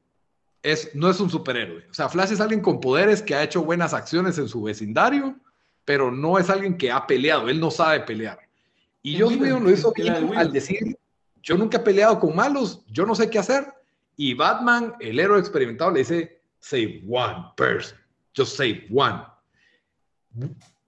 [0.63, 1.87] es, no es un superhéroe.
[1.91, 5.37] O sea, Flash es alguien con poderes que ha hecho buenas acciones en su vecindario,
[5.85, 8.39] pero no es alguien que ha peleado, él no sabe pelear.
[9.03, 10.99] Y yo lo hizo bien al decir,
[11.43, 13.73] yo nunca he peleado con malos, yo no sé qué hacer.
[14.17, 17.97] Y Batman, el héroe experimentado, le dice, save one person,
[18.37, 19.23] just save one.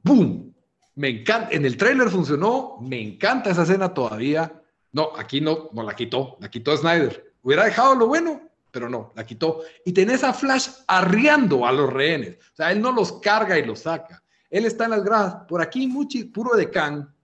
[0.02, 0.54] ¡Boom!
[0.94, 4.60] Me encanta, en el tráiler funcionó, me encanta esa escena todavía.
[4.92, 7.34] No, aquí no, no la quitó, la quitó Snyder.
[7.42, 9.62] Hubiera dejado lo bueno, pero no, la quitó.
[9.84, 12.36] Y tenés a Flash arriando a los rehenes.
[12.52, 14.22] O sea, él no los carga y los saca.
[14.50, 17.14] Él está en las gradas, por aquí mucho, puro de can,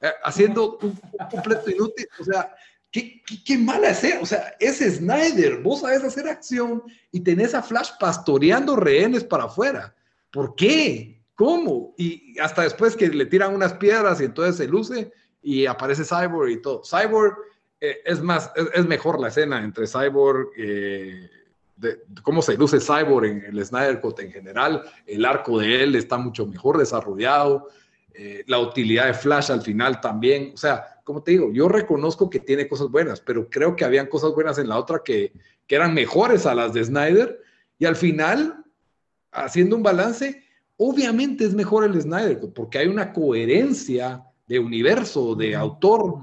[0.00, 2.06] eh, haciendo un, completo inútil.
[2.20, 2.54] O sea,
[2.90, 5.62] ¿qué, qué, mala es, o sea, es Snyder.
[5.62, 9.94] Vos sabés hacer acción y tenés a Flash pastoreando rehenes para afuera.
[10.30, 11.13] ¿Por qué?
[11.34, 11.94] ¿Cómo?
[11.98, 15.12] Y hasta después que le tiran unas piedras y entonces se luce
[15.42, 16.82] y aparece Cyborg y todo.
[16.84, 17.36] Cyborg
[17.80, 21.28] eh, es más, es, mejor la escena entre Cyborg, eh,
[22.22, 24.82] cómo se luce Cyborg en el Snyder Cut en general.
[25.06, 27.68] El arco de él está mucho mejor desarrollado.
[28.14, 30.52] Eh, la utilidad de Flash al final también.
[30.54, 34.06] O sea, como te digo, yo reconozco que tiene cosas buenas, pero creo que habían
[34.06, 35.32] cosas buenas en la otra que,
[35.66, 37.42] que eran mejores a las de Snyder.
[37.76, 38.64] Y al final,
[39.32, 40.43] haciendo un balance,
[40.76, 46.18] Obviamente es mejor el Snyder porque hay una coherencia de universo, de autor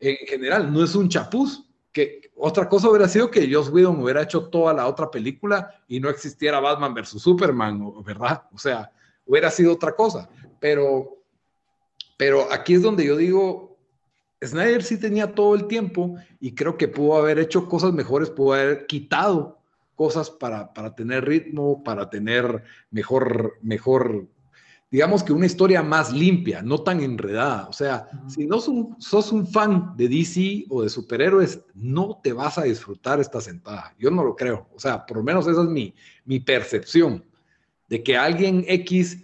[0.00, 1.64] en general, no es un chapuz.
[1.92, 5.98] Que otra cosa hubiera sido que Joss Whedon hubiera hecho toda la otra película y
[5.98, 8.42] no existiera Batman versus Superman, ¿verdad?
[8.52, 8.92] O sea,
[9.24, 10.28] hubiera sido otra cosa.
[10.60, 11.16] Pero,
[12.18, 13.78] pero aquí es donde yo digo,
[14.44, 18.52] Snyder sí tenía todo el tiempo y creo que pudo haber hecho cosas mejores, pudo
[18.52, 19.55] haber quitado
[19.96, 24.28] cosas para, tener ritmo, para tener mejor, mejor,
[24.90, 27.66] digamos que una historia más limpia, no tan enredada.
[27.68, 32.58] O sea, si no sos un fan de DC o de superhéroes, no te vas
[32.58, 33.94] a disfrutar esta sentada.
[33.98, 34.68] Yo no lo creo.
[34.74, 35.94] O sea, por lo menos esa es mi,
[36.26, 37.24] mi percepción,
[37.88, 39.22] de que alguien X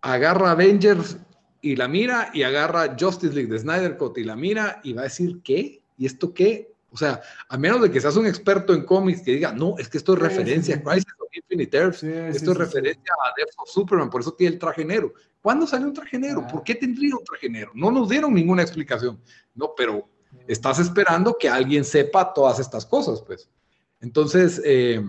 [0.00, 1.18] agarra Avengers
[1.60, 5.00] y la mira y agarra Justice League de Snyder Cut y la mira y va
[5.00, 5.82] a decir, ¿qué?
[5.98, 6.75] ¿Y esto qué?
[6.90, 9.88] O sea, a menos de que seas un experto en cómics que diga, no, es
[9.88, 13.68] que esto es referencia a Crisis of Infinite Earth, esto es referencia a Death of
[13.68, 15.12] Superman, por eso tiene el traje negro.
[15.42, 16.42] ¿Cuándo salió un traje negro?
[16.44, 16.48] Ah.
[16.48, 17.72] ¿Por qué tendría un traje negro?
[17.74, 19.20] No nos dieron ninguna explicación.
[19.54, 20.08] No, pero
[20.46, 23.48] estás esperando que alguien sepa todas estas cosas, pues.
[24.00, 25.02] Entonces, eh,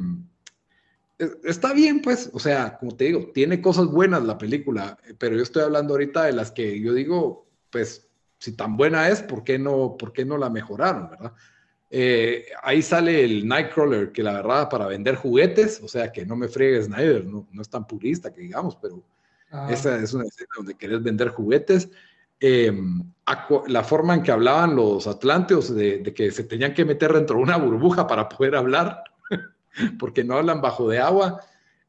[1.44, 5.44] está bien, pues, o sea, como te digo, tiene cosas buenas la película, pero yo
[5.44, 8.08] estoy hablando ahorita de las que yo digo, pues,
[8.40, 11.34] si tan buena es, ¿por qué no, por qué no la mejoraron, verdad?
[11.90, 16.36] Eh, ahí sale el Nightcrawler, que la verdad, para vender juguetes, o sea, que no
[16.36, 19.02] me friegue Snyder, no, no es tan purista que digamos, pero
[19.70, 21.90] esa es una escena donde querés vender juguetes.
[22.40, 23.04] Em,
[23.68, 27.44] la forma en que hablaban los atlanteos de, que se tenían que meter dentro de
[27.44, 29.04] una burbuja para poder hablar,
[30.00, 31.42] porque no hablan bajo de agua,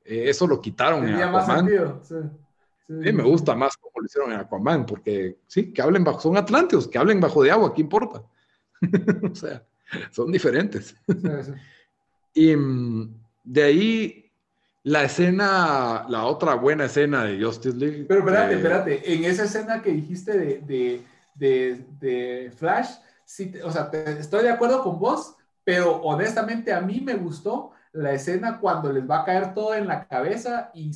[0.04, 1.68] eh, eso lo quitaron en Aquaman.
[2.02, 2.14] Sí.
[3.12, 6.88] me gusta más como lo hicieron en Aquaman, porque sí, que hablen bajo, son atlanteos,
[6.88, 8.22] que hablen bajo de agua, ¿qué importa?
[9.30, 9.62] o sea,
[10.10, 10.94] son diferentes.
[12.34, 14.28] y mm, de ahí
[14.84, 18.04] la escena, la otra buena escena de Justice League.
[18.08, 21.02] Pero espérate, espérate, en esa escena que dijiste de,
[21.34, 22.90] de, de, Flash,
[23.24, 28.12] sí, o sea, estoy de acuerdo con vos, pero honestamente a mí me gustó la
[28.12, 30.90] escena cuando les va a caer todo en la cabeza y,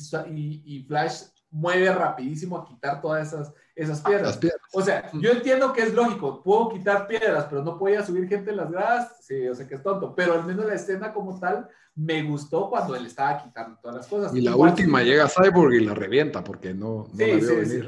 [0.65, 4.39] y, Flash mueve rapidísimo a quitar todas esas, esas ah, piedras.
[4.73, 8.49] O sea, yo entiendo que es lógico, puedo quitar piedras, pero no podía subir gente
[8.49, 11.39] en las gradas, sí, o sea que es tonto, pero al menos la escena como
[11.39, 14.35] tal me gustó cuando él estaba quitando todas las cosas.
[14.35, 17.81] Y la última llega Cyborg y la revienta porque no, no sí, sí, sí.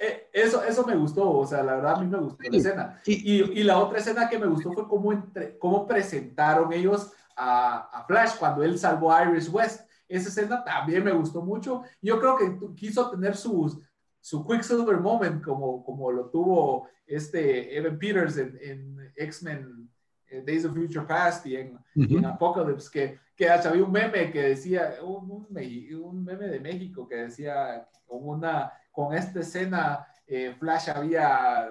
[0.00, 3.00] Eh, eso, eso me gustó, o sea, la verdad a mí me gustó la escena.
[3.04, 7.90] Y, y, la otra escena que me gustó fue cómo, entre, cómo presentaron ellos a,
[7.92, 9.87] a, Flash cuando él salvó a Iris West.
[10.08, 11.82] Esa escena también me gustó mucho.
[12.00, 13.78] Yo creo que quiso tener sus,
[14.20, 19.90] su Quicksilver moment como, como lo tuvo este Evan Peters en, en X-Men
[20.26, 24.42] eh, Days of Future Past y en, en Apocalypse, que que había un meme que
[24.42, 30.90] decía, un, un, meme de México que decía, con, una, con esta escena, eh, Flash
[30.90, 31.70] había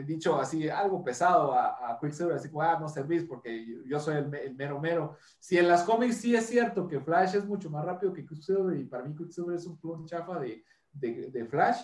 [0.00, 4.54] dicho así algo pesado a, Quicksilver, así como, ah, no servís porque yo soy el,
[4.54, 5.16] mero mero.
[5.38, 8.78] Si en las cómics sí es cierto que Flash es mucho más rápido que Quicksilver
[8.78, 11.82] y para mí Quicksilver es un clon chafa de, de, de Flash,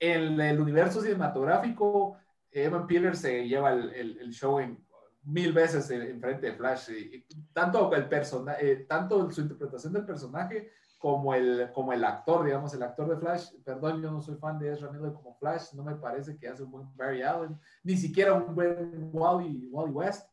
[0.00, 2.16] en el universo cinematográfico,
[2.50, 4.84] Evan Peeler se lleva el, el, el show en
[5.24, 6.90] mil veces en, frente de Flash.
[6.90, 10.70] Y, tanto, el personaje, eh, tanto su interpretación del personaje
[11.02, 13.54] como el, como el actor, digamos, el actor de Flash.
[13.64, 16.62] Perdón, yo no soy fan de Ezra Miller como Flash, no me parece que hace
[16.62, 20.30] un buen Barry Allen, ni siquiera un buen Wally, Wally West.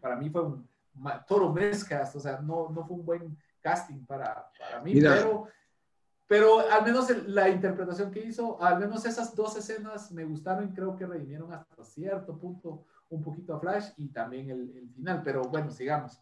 [0.00, 0.68] Para mí fue un
[1.26, 5.48] total miscast, o sea, no, no fue un buen casting para, para mí, pero
[6.28, 10.74] pero al menos la interpretación que hizo, al menos esas dos escenas me gustaron y
[10.74, 15.42] creo que redimieron hasta cierto punto un poquito a Flash y también el, final, pero
[15.42, 16.20] bueno, sigamos.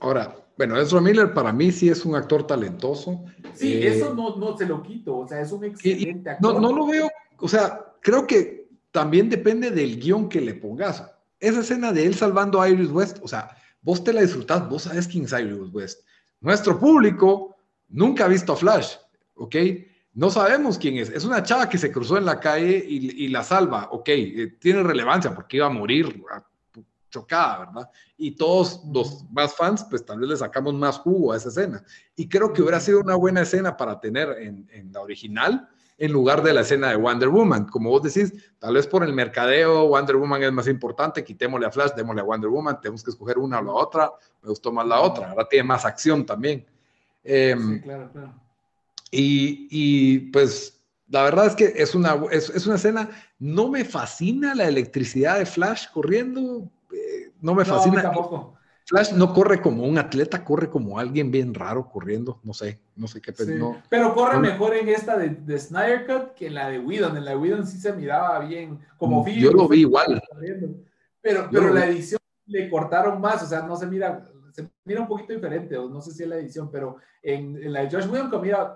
[0.00, 3.24] Ahora, bueno, Ezra Miller para mí sí es un actor talentoso.
[3.54, 6.54] Sí, eh, eso no, no se lo quito, o sea, es un excelente actor.
[6.54, 11.10] No, no lo veo, o sea, creo que también depende del guion que le pongas.
[11.40, 13.50] Esa escena de él salvando a Iris West, o sea,
[13.82, 16.06] vos te la disfrutás, vos sabes quién es Iris West.
[16.40, 17.56] Nuestro público
[17.88, 18.94] nunca ha visto a Flash,
[19.34, 19.56] ¿ok?
[20.14, 21.08] No sabemos quién es.
[21.10, 23.88] Es una chava que se cruzó en la calle y, la salva.
[23.90, 26.22] Ok, eh, tiene relevancia porque iba a morir
[27.14, 27.90] chocada, ¿verdad?
[28.16, 31.84] Y todos los más fans, pues tal vez le sacamos más jugo a esa escena.
[32.16, 36.42] Y creo que hubiera sido una buena escena para tener en, la original en lugar
[36.42, 37.66] de la escena de Wonder Woman.
[37.66, 41.70] Como vos decís, tal vez por el mercadeo, Wonder Woman es más importante, quitémosle a
[41.70, 44.10] Flash, démosle a Wonder Woman, tenemos que escoger una o la otra,
[44.42, 46.66] me gustó más la otra, ahora tiene más acción también.
[47.22, 48.44] Em, sí, claro, claro.
[49.16, 53.08] Y, pues la verdad es que es una, es, una escena,
[53.38, 56.68] no me fascina la electricidad de Flash corriendo,
[57.04, 58.02] eh, no me fascina.
[58.02, 58.54] tampoco.
[58.86, 63.06] Flash no corre como un atleta, corre como alguien bien raro corriendo, no sé, no
[63.06, 66.68] sé qué pero Pero corre mejor en esta de, de, Snyder Cut que en la
[66.68, 69.80] de Whedon, en la de Whedon sí se miraba bien, como mm, Yo lo vi
[69.80, 70.22] igual.
[71.22, 75.08] Pero, pero la edición le cortaron más, o sea, no se mira, se mira un
[75.08, 78.30] poquito diferente, o no sé si es la edición, pero en, la de Josh Whedon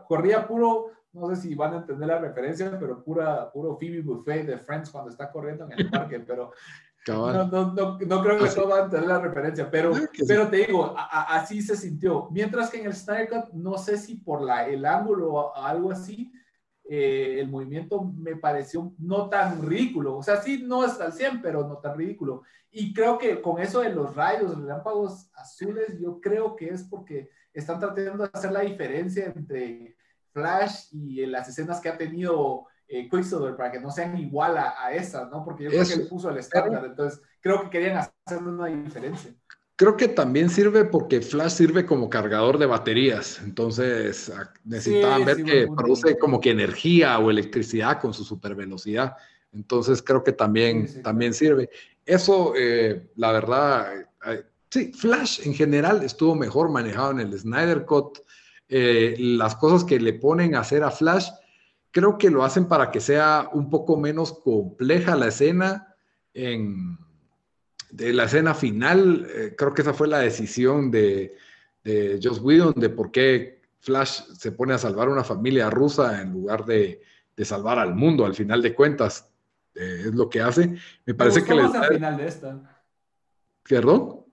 [0.06, 4.46] corría puro, no sé si van a entender la referencia, pero pura, puro Phoebe Buffet
[4.46, 6.52] de Friends cuando está corriendo en el parque, pero
[7.08, 9.92] no, no, no, no, creo que todos van a entender la referencia, pero,
[10.26, 12.28] pero te digo, así se sintió.
[12.30, 15.92] Mientras que en el Snyder Cut, no sé si por la, el ángulo o algo
[15.92, 16.32] así,
[16.90, 20.16] eh, el movimiento me pareció no tan ridículo.
[20.16, 22.42] O sea, sí, no es al 100, pero no tan ridículo.
[22.70, 26.84] Y creo que con eso de los rayos, los relámpagos azules, yo creo que es
[26.84, 29.96] porque están tratando de hacer la diferencia entre
[30.32, 34.74] Flash y las escenas que ha tenido eh, Quicksilver para que no sean igual a,
[34.82, 35.44] a esas, ¿no?
[35.44, 36.84] Porque yo creo que le puso el estándar.
[36.84, 39.34] Entonces, creo que querían hacer una diferencia.
[39.76, 44.32] Creo que también sirve porque Flash sirve como cargador de baterías, entonces
[44.64, 49.14] necesitaban ver que produce como que energía o electricidad con su super velocidad.
[49.52, 51.70] Entonces creo que también, también sirve.
[52.04, 57.84] Eso, eh, la verdad, eh, sí, Flash en general estuvo mejor manejado en el Snyder
[57.84, 58.18] Cut.
[58.68, 61.28] Eh, las cosas que le ponen a hacer a Flash,
[61.90, 65.94] creo que lo hacen para que sea un poco menos compleja la escena
[66.34, 66.98] en
[67.90, 71.36] de la escena final, eh, creo que esa fue la decisión de,
[71.84, 76.20] de Joss Whedon de por qué Flash se pone a salvar a una familia rusa
[76.20, 77.00] en lugar de,
[77.44, 79.30] salvar al mundo, al final de cuentas.
[79.74, 80.76] Eh, es lo que hace.
[81.06, 81.54] Me parece que...
[81.54, 82.82] Más al final de esta.
[83.62, 84.24] ¿Perdón?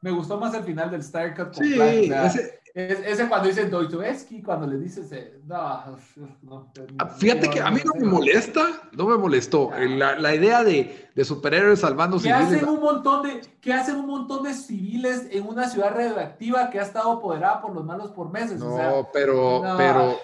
[0.00, 1.54] Me gustó más el final del Star Cut.
[1.54, 5.96] sí, ese, ese cuando dice Dostoevsky, cuando le dices, eh, no,
[6.42, 6.72] no,
[7.18, 9.70] Fíjate que a mí no me molesta, no me molestó.
[9.78, 14.06] La, la idea de, de, superhéroes salvando que Hacen un montón de, que hacen un
[14.06, 18.32] montón de civiles en una ciudad radioactiva que ha estado apoderada por los malos por
[18.32, 18.58] meses.
[18.58, 20.16] No, pero, pero,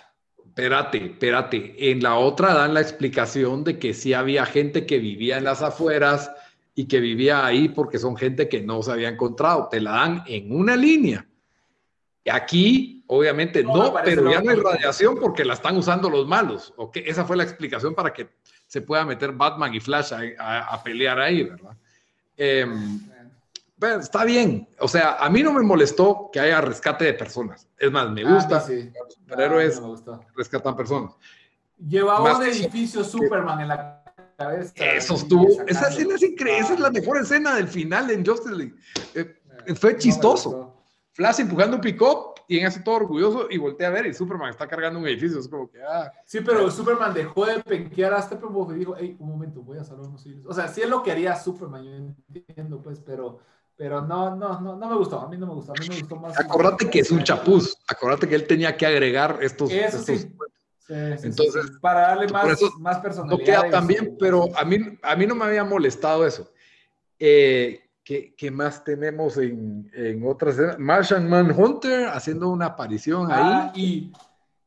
[0.45, 1.93] espérate, espérate.
[1.93, 5.63] En la otra dan la explicación de que sí había gente que vivía en las
[5.63, 6.33] afueras
[6.75, 9.69] y que vivía ahí porque son gente que no se había encontrado.
[9.71, 11.29] Te la dan en una línea.
[12.31, 16.73] Aquí, obviamente, no, pero ya no hay radiación porque la están usando los malos.
[16.77, 17.03] ¿okay?
[17.07, 18.29] Esa fue la explicación para que
[18.67, 21.77] se pueda meter Batman y Flash a, pelear ahí, ¿verdad?
[22.37, 23.01] Em,
[24.01, 24.69] está bien.
[24.79, 27.69] O sea, a mí no me molestó que haya rescate de personas.
[27.79, 28.61] Es más, me ah, gusta.
[28.61, 28.91] sí.
[28.99, 31.15] Los superhéroes ah, rescatan personas.
[31.79, 34.05] Llevaba un edificio Superman en la
[34.37, 34.73] cabeza.
[34.77, 35.49] Eso estuvo.
[35.67, 36.61] Esa escena es increíble.
[36.61, 38.75] Esa es la mejor escena del final en Justice League.
[39.15, 40.70] Eh, eh, fue chistoso.
[41.13, 44.51] Flash empujando un pick-up y en eso todo orgulloso y voltea a ver y Superman
[44.51, 45.39] está cargando un edificio.
[45.39, 46.13] Es como que, ah.
[46.25, 50.09] Sí, pero Superman dejó de penquear hasta y dijo, hey, un momento, voy a salvar
[50.09, 50.47] unos hilos.
[50.49, 51.93] O sea, sí es lo que haría Superman, yo
[52.35, 53.39] entiendo, pues, pero,
[53.77, 55.21] pero no, no, no, no me gustó.
[55.21, 55.73] A mí no me gustó.
[55.73, 56.39] A mí me gustó más.
[56.39, 57.77] Acordate que es un chapuz.
[57.89, 59.71] Acordate que él tenía que agregar estos.
[59.71, 60.19] Eso sí.
[60.19, 63.39] Sí, Entonces, para darle más, más personalidad.
[63.39, 66.51] No queda tan bien, pero a mí, a mí no me había molestado eso.
[67.17, 67.81] Eh,
[68.37, 70.57] ¿Qué, más tenemos en, en otras?
[70.79, 74.13] Martian Manhunter haciendo una aparición ah, ahí.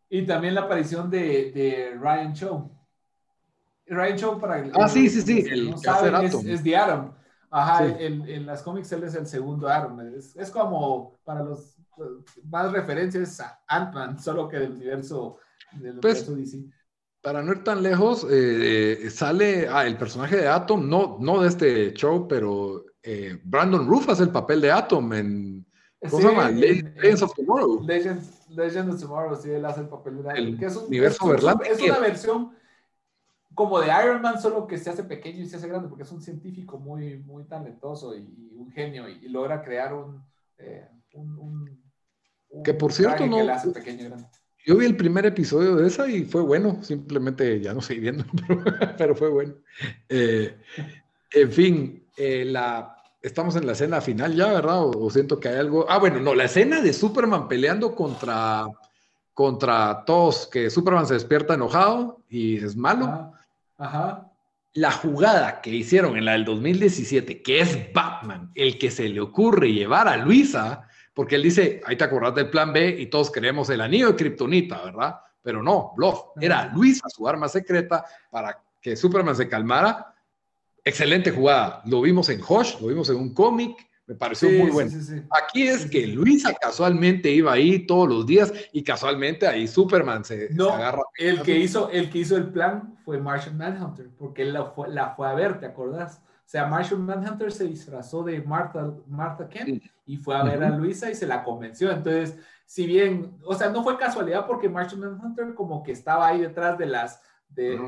[0.10, 2.72] Y, y, también la aparición de, de Ryan Cho.
[3.86, 5.46] Ryan Cho, para el, Ah, sí, sí, sí.
[5.50, 7.14] El no saben, es, es de Adam.
[7.52, 10.00] Ajá, en, las cómics él es el segundo Adam.
[10.16, 11.76] Es, es como para los
[12.46, 15.40] más referencias a Ant-Man, solo que del universo,
[15.74, 16.74] del pues, universo DC
[17.22, 21.42] para no ir tan lejos, eh, eh, sale ah, el personaje de Atom, no, no
[21.42, 25.66] de este show, pero eh, Brandon Roof hace el papel de Atom en.
[26.10, 26.50] ¿Cómo se llama?
[26.50, 27.84] Legends of Tomorrow.
[27.86, 30.58] Legends, Legends of Tomorrow, sí, él hace el papel de Atom.
[30.58, 32.52] que es un, universo es, es una versión
[33.54, 36.12] como de Iron Man, solo que se hace pequeño y se hace grande, porque es
[36.12, 40.24] un científico muy, muy talentoso y, un genio y, logra crear un,
[41.14, 41.84] un,
[42.64, 43.38] que por cierto no.
[43.74, 44.12] pequeño y
[44.66, 48.24] yo vi el primer episodio de esa y fue bueno, simplemente ya no seguí viendo,
[48.98, 49.56] pero, fue bueno.
[50.08, 50.58] Eh,
[51.32, 54.86] en fin, eh, la, estamos en la escena final ya, ¿verdad?
[54.86, 55.86] O, siento que hay algo.
[55.90, 58.66] Ah, bueno, no, la escena de Superman peleando contra,
[59.34, 63.34] contra todos, que Superman se despierta enojado y es malo.
[63.78, 64.30] Ajá.
[64.76, 69.22] La jugada que hicieron en la del 2017, que es Batman, el que se le
[69.22, 73.32] ocurre llevar a Luisa porque él dice, ahí te acordás del plan B y todos
[73.32, 75.20] queremos el anillo de Kryptonita, ¿verdad?
[75.42, 76.20] Pero no, bluff.
[76.40, 80.13] Era Luisa su arma secreta para que Superman se calmara.
[80.86, 81.82] Excelente jugada.
[81.86, 83.78] Lo vimos en Hush, lo vimos en un cómic.
[84.06, 84.92] Me pareció muy bueno.
[85.32, 90.50] Aquí es que Luisa casualmente iba ahí todos los días y casualmente ahí Superman se,
[90.54, 91.04] no, agarra.
[91.18, 94.90] El que, hizo, el que hizo el plan fue Martian Manhunter, porque él la fue,
[94.90, 96.22] la fue a ver, ¿te acordás?
[96.46, 100.70] O sea, Martian Manhunter se disfrazó de Martha, Martha Kent y fue a ver a
[100.70, 101.90] Luisa y se la convenció.
[101.90, 106.42] Entonces, si bien, o sea, no fue casualidad porque Martian Manhunter como que estaba ahí
[106.42, 107.22] detrás de las,
[107.54, 107.80] de,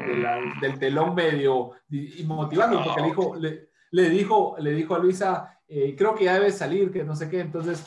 [0.62, 3.36] del telón medio y motivando, porque le dijo,
[3.92, 7.30] le, dijo, le dijo a Luisa, eh, creo que ya debe salir, que no sé
[7.30, 7.40] qué.
[7.40, 7.86] Entonces,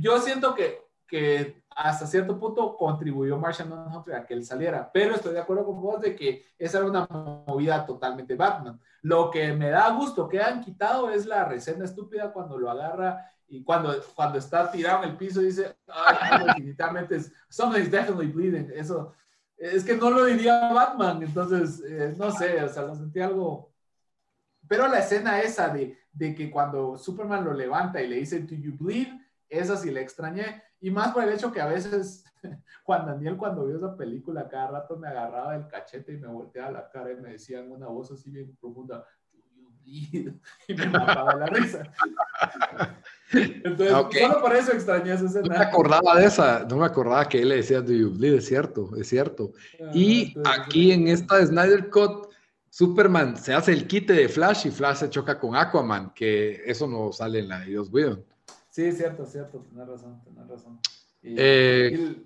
[0.00, 5.34] yo siento que, que hasta cierto punto contribuyó Manhunter a que él saliera, pero estoy
[5.34, 7.06] de acuerdo con vos de que esa era una
[7.46, 8.80] movida totalmente Batman.
[9.02, 13.30] Lo que me da gusto que han quitado es la recena estúpida cuando lo agarra
[13.46, 18.72] y cuando, cuando está tirado en el piso dice, ay, definitivamente es, something's definitely bleeding.
[18.74, 19.12] Eso,
[19.56, 23.72] es que no lo diría Batman, entonces, eh, no sé, o sea, lo sentí algo...
[24.68, 28.54] Pero la escena esa de, de que cuando Superman lo levanta y le dice, do
[28.56, 29.08] you bleed?
[29.48, 32.24] Esa sí la extrañé y más por el hecho que a veces,
[32.84, 36.70] Juan Daniel cuando vio esa película, cada rato me agarraba del cachete y me volteaba
[36.70, 39.04] la cara y me decía en una voz así bien profunda,
[40.68, 41.92] y me mataba la risa.
[43.32, 45.48] Entonces, solo por eso extrañé esa escena.
[45.48, 48.34] No me acordaba de esa, no me acordaba que él le decía, do you bleed?
[48.34, 49.52] Es cierto, es cierto.
[49.80, 52.28] Ah, y aquí en esta Snyder Cut,
[52.70, 56.86] Superman se hace el quite de Flash y Flash se choca con Aquaman, que eso
[56.86, 58.24] no sale en la de Dios Whedon.
[58.70, 60.78] Sí, cierto, cierto, tenés razón, tenés razón.
[61.22, 62.16] Y, eh,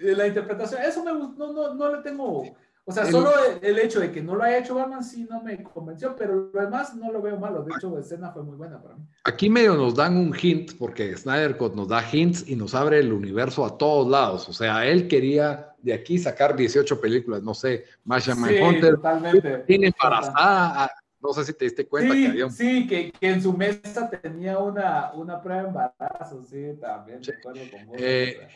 [0.00, 2.44] la interpretación, eso me no, no, no le tengo,
[2.88, 5.62] o sea, solo el, hecho de que no lo haya hecho Batman sí no me
[5.62, 7.62] convenció, pero lo demás no lo veo malo.
[7.62, 9.04] De hecho, la escena fue muy buena para mí.
[9.24, 13.00] Aquí medio nos dan un hint, porque Snyder Cut nos da hints y nos abre
[13.00, 14.48] el universo a todos lados.
[14.48, 19.58] O sea, él quería de aquí sacar 18 películas, no sé, Masha sí, Hunter, totalmente.
[19.66, 20.90] tiene embarazada
[21.20, 22.52] no sé si te diste cuenta que había un...
[22.52, 27.34] Sí, que, que, en su mesa tenía una, una prueba de embarazo, sí, también, de
[27.34, 27.96] acuerdo con vos.
[28.00, 28.48] Eh,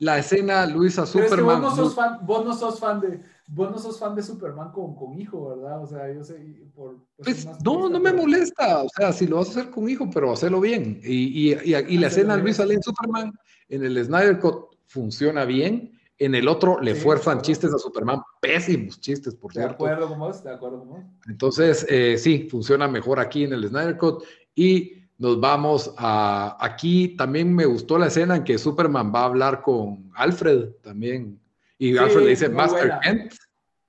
[0.00, 1.30] la escena, Luisa Superman...
[1.30, 3.98] Pero es que vos no sos fan, vos no sos fan de, vos no sos
[3.98, 5.82] fan de Superman con, con hijo, ¿verdad?
[5.82, 6.34] O sea, yo sé,
[6.74, 6.96] por...
[7.18, 10.32] Pues, no, no me molesta, o sea, si lo vas a hacer con hijo, pero
[10.32, 11.00] hacerlo bien.
[11.04, 13.32] Y, y, y, y la escena Luisa en Superman,
[13.68, 19.00] en el Snyder Cut, funciona bien, En el otro le fuerzan chistes a Superman, pésimos
[19.00, 19.84] chistes, por cierto.
[19.84, 21.00] De acuerdo con vos, de acuerdo con vos.
[21.28, 24.24] Entonces, eh, sí, funciona mejor aquí en el Snyder Cut.
[24.54, 26.56] Y nos vamos a.
[26.60, 31.40] Aquí también me gustó la escena en que Superman va a hablar con Alfred también.
[31.78, 33.32] Y Alfred le dice Master Kent.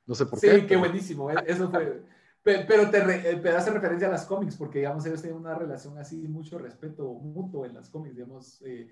[0.05, 0.59] No sé por qué.
[0.59, 1.29] Sí, qué buenísimo.
[1.31, 2.01] Eso fue.
[2.41, 6.15] Pero te, eh, hace referencia a las cómics, porque digamos, ellos tienen una relación así,
[6.27, 8.15] mucho respeto mutuo en las cómics.
[8.15, 8.87] Digamos, eh,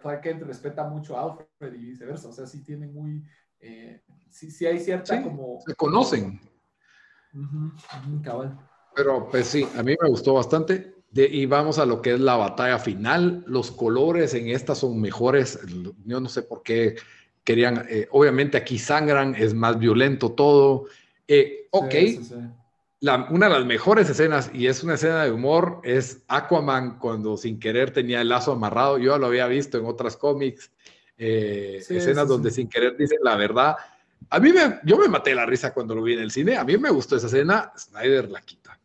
[0.00, 2.28] Clark Kent respeta mucho a Alfred y viceversa.
[2.28, 3.22] O sea, sí tienen muy.
[3.60, 5.60] Eh, sí, hay cierta como.
[5.66, 6.40] Se conocen.
[8.22, 8.58] cabal.
[8.94, 10.94] Pero pues sí, a mí me gustó bastante.
[11.12, 13.44] y vamos a lo que es la batalla final.
[13.46, 15.58] Los colores en esta son mejores.
[16.04, 16.96] Yo no sé por qué
[17.42, 17.86] querían.
[17.88, 20.86] Eh, obviamente aquí sangran, es más violento todo.
[21.26, 21.94] Eh, ok,
[23.30, 27.58] una de las mejores escenas, y es una escena de humor, es Aquaman cuando sin
[27.58, 28.98] querer tenía el lazo amarrado.
[28.98, 30.70] Yo lo había visto en otras cómics,
[31.18, 33.76] eh, escenas donde sin querer dicen la verdad.
[34.30, 36.56] A mí me, yo me maté la risa cuando lo vi en el cine.
[36.56, 37.72] A mí me gustó esa escena.
[37.76, 38.78] Snyder la quita.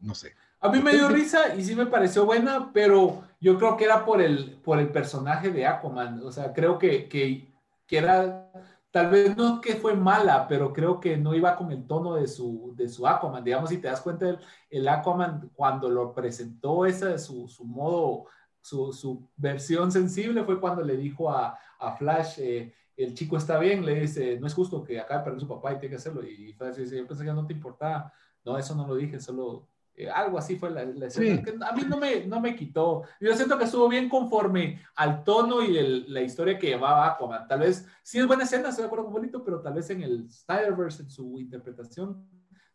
[0.00, 0.34] No sé.
[0.60, 4.04] A mí me dio risa y sí me pareció buena, pero yo creo que era
[4.04, 6.22] por el, por el personaje de Aquaman.
[6.24, 7.46] O sea, creo que, que,
[7.86, 8.50] que era
[8.90, 12.26] tal vez no que fue mala, pero creo que no iba con el tono de
[12.26, 13.44] su, de su Aquaman.
[13.44, 14.38] Digamos, si te das cuenta, el,
[14.70, 18.26] el Aquaman cuando lo presentó, esa su, su modo,
[18.60, 23.58] su, su, versión sensible fue cuando le dijo a, a Flash, eh, el chico está
[23.58, 26.22] bien, le dice, no es justo que acá perdió su papá y tiene que hacerlo.
[26.24, 28.12] Y Flash dice, yo pensé que no te importaba.
[28.44, 31.42] No, eso no lo dije, solo eh, algo así fue la, escena.
[31.66, 33.04] a mí no me, no me quitó.
[33.18, 37.48] Yo siento que estuvo bien conforme al tono y el, la historia que llevaba Aquaman.
[37.48, 40.02] Tal vez, sí es buena escena, estoy de acuerdo con bonito, pero tal vez en
[40.02, 42.28] el Snyderverse, en su interpretación,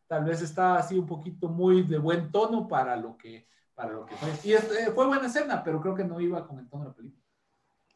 [0.08, 4.06] tal vez está así un poquito muy de buen tono para lo que, para lo
[4.08, 4.30] que fue.
[4.44, 6.96] Y eh, fue buena escena, pero creo que no iba con el tono de la
[6.96, 7.24] película.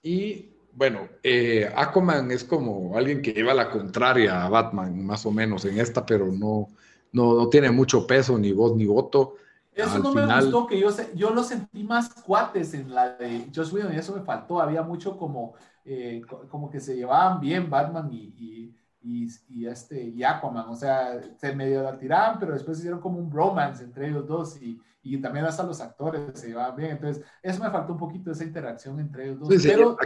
[0.04, 5.32] Y bueno, eh, Aquaman es como alguien que lleva la contraria a Batman, más o
[5.32, 6.68] menos en esta, pero no
[7.16, 9.36] no, tiene mucho peso, ni voz ni voto.
[9.74, 13.74] Eso no me gustó, que yo, yo lo sentí más cuates en la de Josh
[13.74, 14.62] Whedon y eso me faltó.
[14.62, 18.72] Había mucho como, eh, como que se llevaban bien Batman y,
[19.02, 20.70] y, y, este, y Aquaman.
[20.70, 24.62] O sea, se medio la tiraban, pero después hicieron como un bromance entre ellos dos
[24.62, 26.92] y, y también hasta los actores se llevaban bien.
[26.92, 29.64] Entonces, eso me faltó un poquito esa interacción entre ellos dos.
[29.64, 29.98] pero,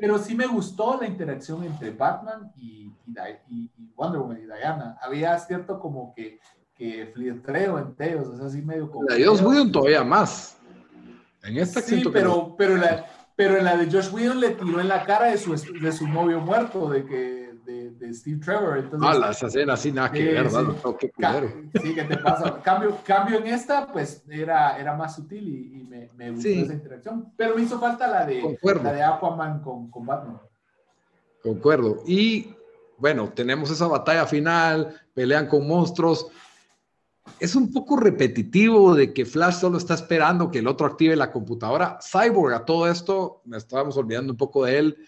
[0.00, 2.90] pero sí me gustó la interacción entre Batman y,
[3.48, 4.96] y, Wonder Woman y Diana.
[5.02, 6.40] Había cierto como que,
[6.74, 9.08] que flirtreo entre ellos, o sea, así medio como...
[9.08, 10.56] La de Josh Whedon todavía más.
[11.42, 13.06] En esta Sí, pero, pero, la,
[13.36, 16.08] pero en la de Josh Whedon le tiró en la cara de su, de su
[16.08, 17.39] novio muerto, de que
[17.90, 18.78] de, Steve Trevor.
[18.78, 20.74] Entonces, ah, la escena así nada que ver, ¿verdad?
[21.82, 22.60] Sí, ¿qué te pasa?
[22.62, 27.32] Cambio, cambio en esta, pues era, era más sutil y, me, me, gustó esa interacción.
[27.36, 30.40] Pero me hizo falta la de, la de Aquaman con, con Batman.
[31.42, 32.02] Concuerdo.
[32.06, 32.54] Y
[32.98, 36.26] bueno, tenemos esa batalla final, pelean con monstruos.
[37.38, 41.32] Es un poco repetitivo de que Flash solo está esperando que el otro active la
[41.32, 41.98] computadora.
[42.02, 44.98] Cyborg a todo esto, me estábamos olvidando un poco de él.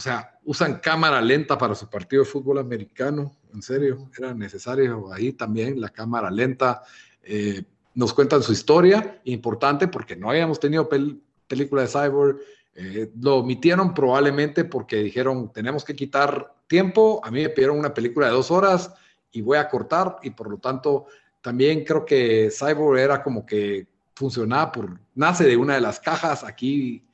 [0.00, 3.36] O sea, usan cámara lenta para su partido de fútbol americano.
[3.52, 6.80] En serio, era necesario ahí también la cámara lenta.
[7.22, 7.62] Eh,
[7.96, 12.38] nos cuentan su historia, importante porque no habíamos tenido película de Cyborg.
[12.76, 17.20] Eh, lo omitieron probablemente porque dijeron, tenemos que quitar tiempo.
[17.22, 18.94] A mí me pidieron una película de dos horas
[19.30, 21.08] y voy a cortar y por lo tanto
[21.42, 26.42] también creo que Cyborg era como que funcionaba por, nace de una de las cajas,
[26.42, 27.04] aquí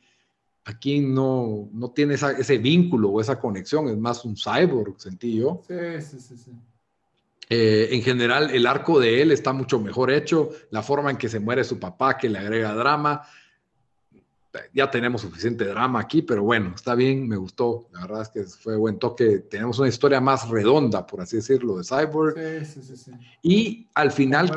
[0.67, 5.63] aquí no, no tiene ese vínculo o esa conexión, es más un cyborg, sentí yo.
[5.67, 6.37] Sí, sí, sí.
[6.37, 6.53] sí.
[7.49, 11.29] Eh, en general, el arco de él está mucho mejor hecho, la forma en que
[11.29, 13.23] se muere su papá, que le agrega drama.
[14.73, 17.89] Ya tenemos suficiente drama aquí, pero bueno, está bien, me gustó.
[17.93, 19.41] La verdad es que fue buen toque.
[19.41, 22.35] Tenemos una historia más redonda, por así decirlo, de Cyborg.
[22.65, 23.13] Sí, sí, sí.
[23.43, 24.51] Y al final,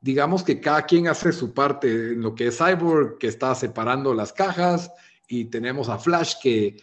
[0.00, 4.14] digamos que cada quien hace su parte en lo que es Cyborg, que está separando
[4.14, 4.92] las cajas,
[5.28, 6.76] y tenemos a Flash que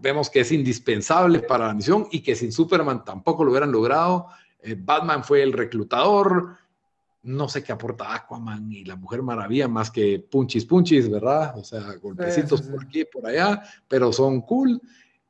[0.00, 4.28] vemos que es indispensable para la misión y que sin Superman tampoco lo hubieran logrado.
[4.62, 6.56] Eh, Batman fue el reclutador.
[7.22, 11.56] No sé qué aporta Aquaman y la Mujer Maravilla más que punchis punchis, ¿verdad?
[11.56, 14.80] O sea, golpecitos por aquí, por allá, pero son cool.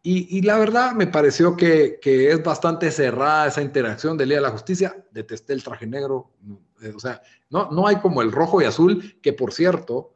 [0.02, 4.43] Y, la verdad me pareció que, que, es bastante cerrada esa interacción de Día de
[4.43, 4.97] la Justicia.
[5.10, 6.31] Detesté el traje negro.
[6.81, 7.20] Eh, o sea,
[7.51, 10.14] no, no hay como el rojo y azul, que por cierto,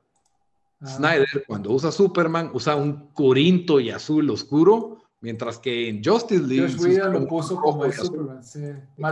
[0.80, 0.86] Ah.
[0.86, 6.74] Snyder, cuando usa Superman, usa un corinto y azul oscuro, mientras que en Justice League.
[7.10, 8.42] lo puso como, Superman,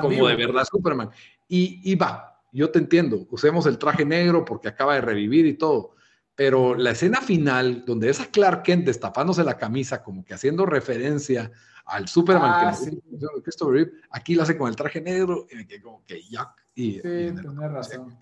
[0.01, 1.11] como de verdad Superman.
[1.49, 5.55] Y, y va, yo te entiendo, usemos el traje negro porque acaba de revivir y
[5.55, 5.95] todo,
[6.35, 11.51] pero la escena final, donde esa Clark Kent destapándose la camisa, como que haciendo referencia
[11.85, 13.03] al Superman que ah, sí.
[13.43, 16.62] Christopher Reeve, aquí lo hace con el traje negro y me quedé como que yuck.
[16.75, 18.17] Y, sí, tienes razón.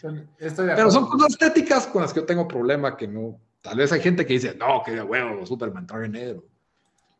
[0.57, 3.39] pero son cosas estéticas con las que yo tengo problema que no.
[3.61, 6.45] Tal vez hay gente que dice, no, que de huevo, Superman traje negro.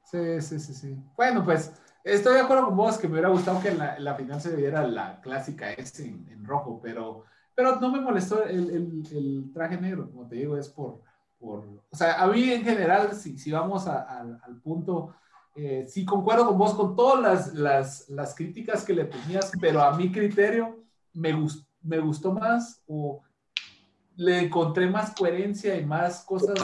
[0.05, 0.97] Sí, sí, sí, sí.
[1.17, 4.41] Bueno, pues estoy de acuerdo con vos que me hubiera gustado que en la, final
[4.41, 7.25] se viera la clásica S en, rojo, pero,
[7.55, 11.01] pero no me molestó el, el, el, traje negro, como te digo, es por,
[11.39, 15.15] por, o sea, a mí en general, si, si vamos al punto,
[15.55, 19.83] eh, sí concuerdo con vos con todas las, las, las, críticas que le tenías, pero
[19.83, 20.79] a mi criterio
[21.15, 23.23] me, gust, me gustó más o
[24.17, 26.55] le encontré más coherencia y más cosas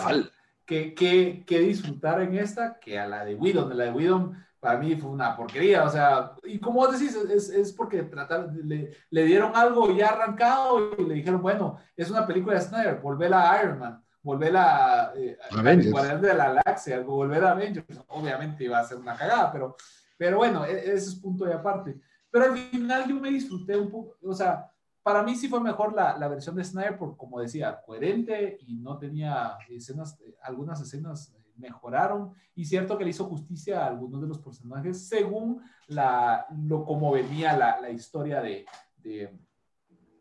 [0.67, 3.71] que, que, que, disfrutar en esta que a la de Widom.
[3.71, 7.51] La de Widom para mí fue una porquería, o sea, y como vos decís, es,
[7.51, 12.27] es porque tratar, le, le, dieron algo ya arrancado y le dijeron, bueno, es una
[12.27, 17.45] película de Snyder, volver a Iron Man, volver a, eh, a de la Galaxia, volver
[17.45, 19.77] a Avengers, obviamente iba a ser una cagada, pero,
[20.19, 22.01] pero bueno, e, ese es punto de aparte.
[22.37, 24.71] Pero al final yo me disfruté un poco, o sea,
[25.03, 28.75] para mí sí fue mejor la, la versión de Snyder, porque como decía, coherente y
[28.75, 34.29] no tenía escenas, algunas escenas mejoraron y cierto que le hizo justicia a algunos de
[34.29, 38.67] los personajes según la, lo como venía la, la historia de,
[38.99, 39.35] de,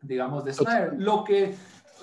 [0.02, 0.94] digamos, de Snyder.
[0.98, 1.54] Lo que,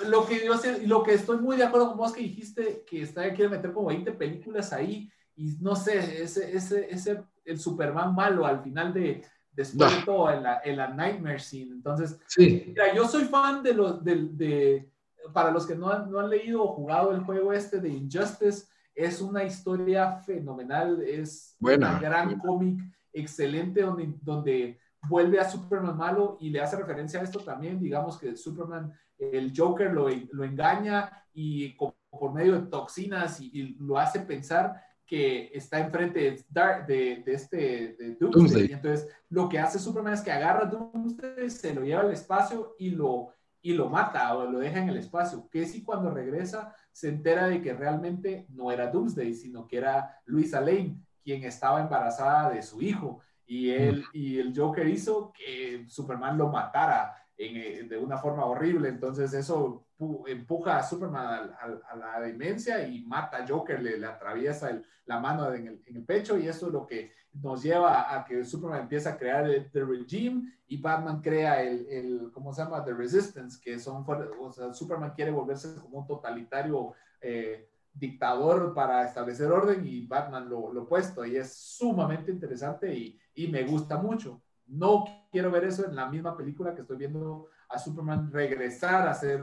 [0.08, 3.06] lo que yo sé, lo que estoy muy de acuerdo con vos que dijiste que
[3.06, 8.14] Snyder quiere meter como 20 películas ahí y no sé, ese, ese, ese, el Superman
[8.14, 11.72] malo al final de, después de todo en la, en la Nightmare Scene.
[11.72, 12.64] Entonces, sí.
[12.68, 14.90] mira, yo soy fan de los, de, de,
[15.32, 18.66] para los que no han, no han leído o jugado el juego este de Injustice,
[18.94, 22.80] es una historia fenomenal, es un gran cómic
[23.12, 28.18] excelente donde, donde vuelve a Superman malo y le hace referencia a esto también, digamos
[28.18, 34.20] que Superman, el Joker lo, lo engaña y por medio de toxinas y, lo hace
[34.20, 34.82] pensar
[35.12, 36.42] que está enfrente de,
[36.86, 38.70] de, de este de Doomsday.
[38.70, 42.12] Y entonces lo que hace Superman es que agarra a Doomsday, se lo lleva al
[42.12, 43.28] espacio y lo,
[43.60, 45.50] y lo mata o lo deja en el espacio.
[45.50, 50.18] Que si cuando regresa se entera de que realmente no era Doomsday, sino que era
[50.24, 53.20] Luisa Lane, quien estaba embarazada de su hijo.
[53.44, 58.88] Y, él, y el Joker hizo que Superman lo matara eh, de una forma horrible.
[58.88, 59.84] Entonces eso
[60.26, 65.80] empuja a Superman a, la demencia y mata a Joker, le, atraviesa la mano en
[65.86, 69.48] el, pecho y eso es lo que nos lleva a que Superman empieza a crear
[69.48, 72.84] el The Regime y Batman crea el, el, ¿cómo se llama?
[72.84, 74.04] The Resistance, que son,
[74.40, 80.48] o sea, Superman quiere volverse como un totalitario eh, dictador para establecer orden y Batman
[80.48, 84.42] lo, lo opuesto y es sumamente interesante y, y me gusta mucho.
[84.66, 89.14] No quiero ver eso en la misma película que estoy viendo a Superman regresar a
[89.14, 89.42] ser,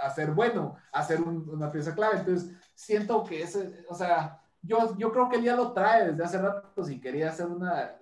[0.00, 2.18] a, ser bueno, a ser una pieza clave.
[2.18, 6.24] Entonces, siento que ese, o sea, yo, yo creo que él ya lo trae desde
[6.24, 7.96] hace rato si quería hacer una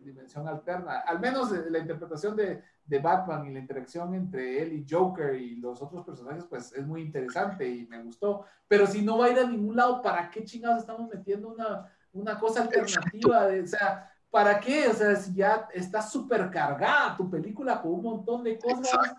[0.00, 1.00] dimensión alterna.
[1.00, 5.56] Al menos la interpretación de, de, Batman y la interacción entre él y Joker y
[5.56, 8.44] los otros personajes, pues es muy interesante y me gustó.
[8.66, 11.92] Pero si no va a ir a ningún lado, ¿para qué chingados estamos metiendo una,
[12.12, 13.46] una cosa alternativa?
[13.46, 14.88] De, o sea, ¿para qué?
[14.88, 19.14] O sea, si ya está súper cargada tu película con un montón de cosas.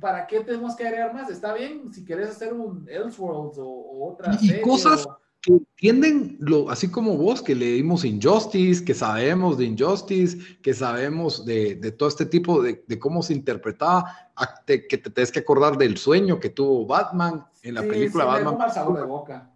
[0.00, 1.30] ¿Para qué tenemos que agregar más?
[1.30, 4.36] Está bien si quieres hacer un Elseworlds o, o otra.
[4.40, 5.06] Y cosas
[5.40, 11.46] que entienden, lo, así como vos, que leímos Injustice, que sabemos de Injustice, que sabemos
[11.46, 14.32] de, de todo este tipo de, de, cómo se interpretaba,
[14.66, 18.94] que te tienes que acordar del sueño que tuvo Batman en la película sí, Batman.
[18.96, 19.50] de boca.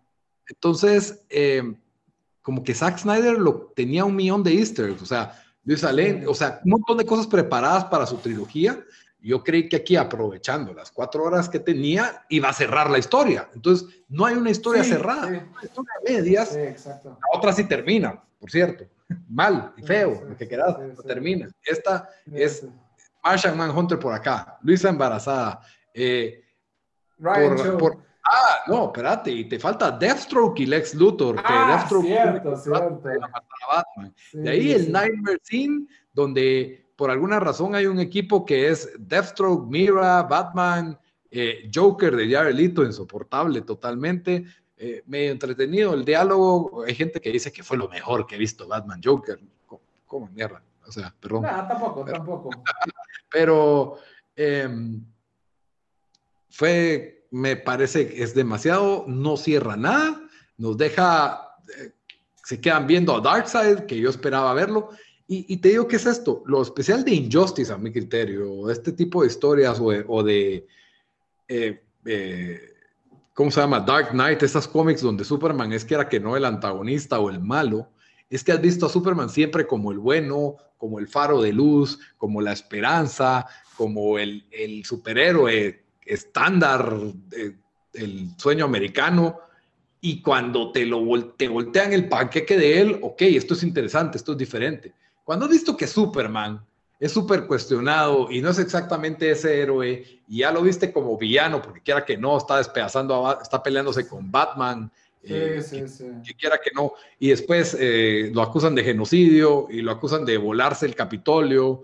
[0.46, 1.74] Entonces, eh,
[2.50, 6.26] como que Zack Snyder lo, tenía un millón de easter eggs, o sea, Luis Allen,
[6.26, 8.84] o sea, un montón de cosas preparadas para su trilogía.
[9.20, 13.48] Yo creí que aquí, aprovechando las cuatro horas que tenía, iba a cerrar la historia.
[13.54, 15.36] Entonces, no hay una historia cerrada, sí.
[15.48, 16.56] una historia de medias.
[17.04, 18.84] La otra sí termina, por cierto.
[19.28, 20.74] Mal y feo, lo que quieras,
[21.06, 21.48] termina.
[21.62, 22.66] Esta es
[23.22, 25.60] Martian Manhunter por acá, Luisa embarazada.
[25.94, 26.42] Eh,
[27.16, 31.36] por, por, Ah, no, espérate, y te falta Deathstroke y Lex Luthor.
[31.36, 33.08] Que ah, Deathstroke cierto, cierto.
[34.32, 39.66] de ahí el Nightmare Scene, donde por alguna razón hay un equipo que es Deathstroke,
[39.68, 40.98] Mira, Batman,
[41.30, 44.44] eh, Joker de Jared Leto, insoportable totalmente.
[44.76, 46.84] Eh, medio entretenido el diálogo.
[46.86, 49.38] Hay gente que dice que fue lo mejor que he visto Batman Joker.
[50.06, 50.62] ¿Cómo, mierda?
[50.86, 51.42] O sea, perdón.
[51.42, 52.50] No, tampoco, tampoco.
[53.30, 53.98] Pero
[54.34, 55.04] em,
[56.48, 60.22] fue me parece que es demasiado, no cierra nada,
[60.58, 61.92] nos deja, eh,
[62.44, 64.90] se quedan viendo a Darkseid, que yo esperaba verlo,
[65.32, 66.42] y, te digo, ¿qué es esto?
[66.44, 70.66] Lo especial de Injustice, a mi criterio, este tipo de historias o de,
[71.46, 72.60] eh, eh,
[73.32, 73.78] ¿cómo se llama?
[73.78, 77.38] Dark Knight, estas cómics donde Superman es que era que no el antagonista o el
[77.38, 77.90] malo,
[78.28, 82.00] es que has visto a Superman siempre como el bueno, como el faro de luz,
[82.18, 83.46] como la esperanza,
[83.76, 86.92] como el, el superhéroe estándar,
[87.32, 87.56] eh,
[87.94, 89.40] el sueño americano.
[90.00, 91.02] Y cuando te, lo
[91.36, 94.94] te voltean el panqueque de él, ok, esto es interesante, esto es diferente.
[95.24, 96.64] Cuando has visto que Superman
[96.98, 101.60] es súper cuestionado y no es exactamente ese héroe, y ya lo viste como villano,
[101.62, 104.90] porque quiera que no, está despedazando, está peleándose con Batman,
[105.22, 105.62] eh,
[106.24, 110.38] que, quiera que no, y después eh, lo acusan de genocidio y lo acusan de
[110.38, 111.82] volarse el Capitolio,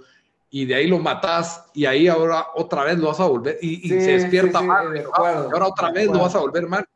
[0.50, 3.88] y de ahí lo matas, y ahí ahora otra vez lo vas a volver, y,
[3.88, 6.86] se despierta mal, ahora otra vez lo vas a volver mal.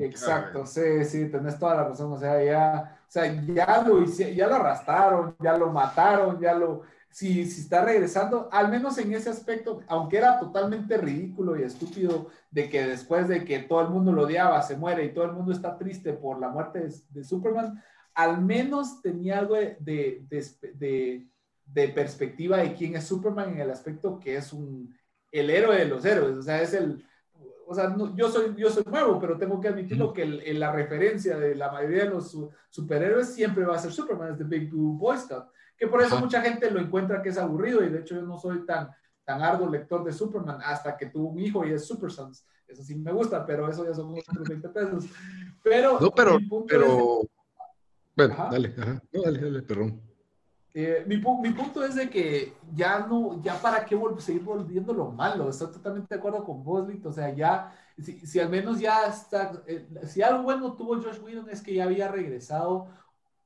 [0.00, 4.46] Exacto, sí, sí, tenés toda la razón, o sea, ya, o sea, ya lo, ya
[4.46, 6.82] lo arrastraron, ya lo mataron, ya lo,
[7.14, 12.28] si, si está regresando, al menos en ese aspecto, aunque era totalmente ridículo y estúpido
[12.50, 15.32] de que después de que todo el mundo lo odiaba, se muere y todo el
[15.32, 17.80] mundo está triste por la muerte de, Superman,
[18.14, 20.24] al menos tenía algo de, de,
[20.74, 21.28] de,
[21.94, 24.94] perspectiva de quién es Superman en el aspecto que es un,
[25.30, 27.04] el héroe de los héroes, o sea, es el,
[27.66, 31.54] o sea, yo, soy, yo soy nuevo, pero tengo que admitirlo que la referencia de
[31.54, 32.36] la mayoría de los
[32.70, 35.46] superhéroes siempre va a ser Superman, es The Big Blue Boy Scout
[35.76, 38.38] que por eso mucha gente lo encuentra que es aburrido y de hecho yo no
[38.38, 38.90] soy tan,
[39.24, 42.46] tan arduo lector de Superman hasta que tuvo un hijo y es Super Sons.
[42.66, 45.04] Eso sí me gusta, pero eso ya son otros 20 pesos.
[45.62, 47.20] Pero, no, pero, pero,
[48.16, 49.02] bueno, dale, ajá.
[49.12, 50.00] No, dale, dale, perdón.
[50.76, 55.12] Eh, mi, mi, punto es de que ya no, ya para qué seguir volviendo lo
[55.12, 55.48] malo.
[55.48, 57.10] Estoy totalmente de acuerdo con vos, Lito.
[57.10, 61.20] O sea, ya, si, si al menos ya está, eh, si algo bueno tuvo Josh
[61.20, 62.88] Whedon es que ya había regresado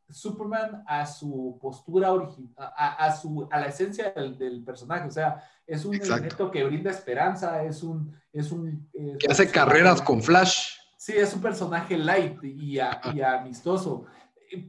[0.08, 5.06] Superman a su postura original, a, su, a la esencia del, personaje.
[5.06, 8.16] O sea, es un elemento que brinda esperanza, es un...
[8.32, 8.88] Es un
[9.18, 10.78] que hace carreras con Flash.
[10.96, 14.06] Sí, es un personaje light y, amistoso.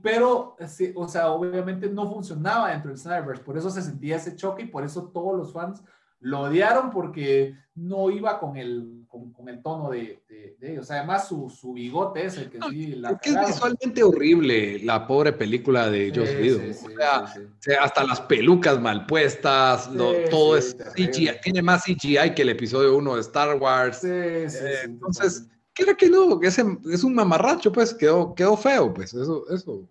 [0.02, 0.58] Pero,
[0.96, 4.68] o sea, obviamente no funcionaba dentro del Snyderverse, por eso se sentía ese choque y
[4.68, 5.84] por eso todos los fans
[6.22, 10.92] lo odiaron porque no iba con el, con, el tono de, de, ellos.
[10.92, 15.90] Además, su, su, bigote es el que sí la Es visualmente horrible la pobre película
[15.90, 16.72] de Joss Whedon.
[16.72, 19.90] o, sea, hasta las pelucas mal puestas,
[20.30, 21.40] todo es CGI.
[21.42, 24.04] Tiene más CGI que el episodio 1 de Star Wars.
[24.04, 24.48] Eh,
[24.84, 25.48] entonces,
[25.80, 26.42] ¿qué era que no?
[26.42, 29.88] Es, es un mamarracho, pues quedó, quedó feo, pues eso, eso.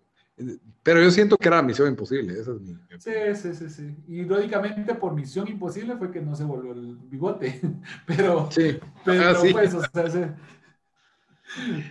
[0.83, 2.77] Pero yo siento que era Misión Imposible, esa es mi...
[2.99, 3.95] Sí, sí, sí, sí.
[4.07, 7.59] Y lógicamente por Misión Imposible fue que no se volvió el bigote,
[8.05, 8.49] pero...
[8.51, 8.79] Sí.
[9.03, 10.37] Pero ah, pues, o sea,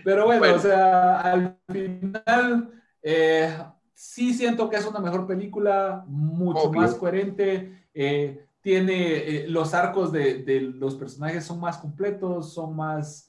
[0.03, 2.71] Pero bueno, o sea, al final
[3.03, 3.53] eh,
[3.93, 10.11] sí siento que es una mejor película, mucho más coherente, eh, tiene eh, los arcos
[10.11, 13.28] de, de, los personajes son más completos, son más,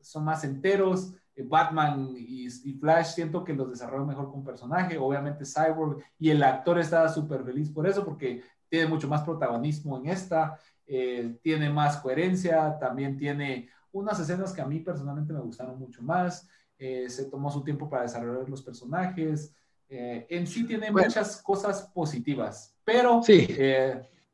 [0.00, 1.14] son más enteros.
[1.44, 2.48] Batman y,
[2.78, 7.42] Flash siento que los desarrolló mejor con personaje, obviamente Cyborg y el actor estaba súper
[7.42, 13.16] feliz por eso porque tiene mucho más protagonismo en esta, eh, tiene más coherencia, también
[13.16, 16.48] tiene unas escenas que a mí personalmente me gustaron mucho más,
[16.78, 19.54] eh, se tomó su tiempo para desarrollar los personajes,
[19.88, 23.46] eh, en sí tiene muchas cosas positivas, pero sí.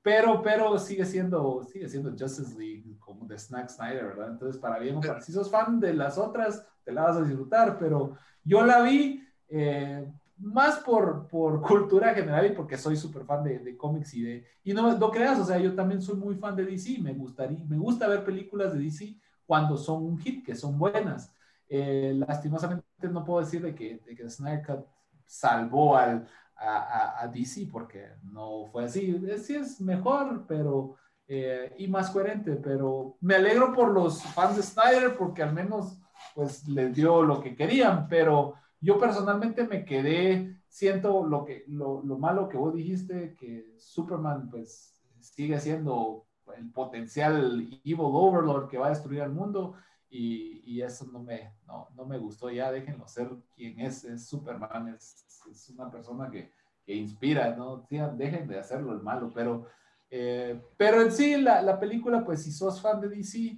[0.08, 4.30] Pero, pero sigue siendo, sigue siendo Justice League como de Snack Snyder, ¿verdad?
[4.30, 7.22] Entonces, para bien o para si sos fan de las otras, te la vas a
[7.22, 13.26] disfrutar, pero yo la vi eh, más por, por cultura general y porque soy súper
[13.26, 14.46] fan de, de, cómics y de...
[14.64, 17.62] Y no, no creas, o sea, yo también soy muy fan de DC, me, gustaría,
[17.68, 19.14] me gusta ver películas de DC
[19.44, 21.30] cuando son un hit, que son buenas.
[21.68, 24.86] Eh, lastimosamente no puedo decir de que, de que Snyder Cut
[25.26, 26.26] salvó al,
[26.58, 29.20] a, a, DC porque no fue así.
[29.38, 30.96] Sí es mejor, pero...
[31.30, 36.00] Eh, y más coherente, pero me alegro por los fans de Snyder porque al menos
[36.34, 42.02] pues les dio lo que querían, pero yo personalmente me quedé, siento lo, que, lo,
[42.02, 46.26] lo malo que vos dijiste, que Superman pues sigue siendo
[46.56, 49.74] el potencial evil overlord que va a destruir al mundo
[50.08, 54.26] y, y eso no me, no, no, me gustó, ya déjenlo ser quien es, es
[54.26, 56.52] Superman, es, es una persona que,
[56.84, 57.86] que inspira, ¿no?
[57.88, 59.66] dejen de hacerlo el malo, pero,
[60.10, 63.56] eh, pero en sí la, la película, pues si sos fan de DC,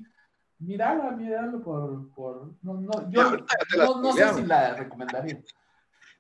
[0.61, 3.23] Mírala, míralo por, por no, no, yo
[4.03, 5.43] no, sé si la recomendaría.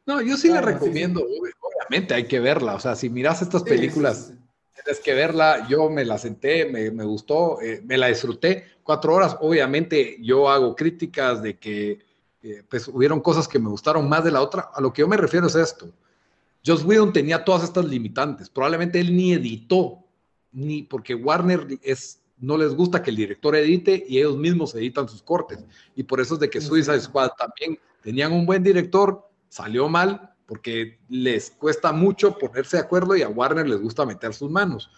[0.06, 4.32] No, yo sí la recomiendo, obviamente hay que verla, o sea, si miras estas películas,
[4.74, 9.14] tienes que verla, yo me la senté, me, me gustó, eh, me la disfruté, cuatro
[9.14, 11.98] horas, obviamente yo hago críticas de que
[12.42, 15.08] eh, pues hubieron cosas que me gustaron más de la otra, a lo que yo
[15.08, 15.90] me refiero es esto,
[16.64, 20.04] Joss Whedon tenía todas estas limitantes, probablemente él ni editó,
[20.52, 25.08] ni porque Warner es no les gusta que el director edite y ellos mismos editan
[25.08, 25.62] sus cortes.
[25.94, 30.34] Y por eso es de que Suicide Squad también tenían un buen director, salió mal,
[30.46, 34.90] porque les cuesta mucho ponerse de acuerdo y a Warner les gusta meter sus manos.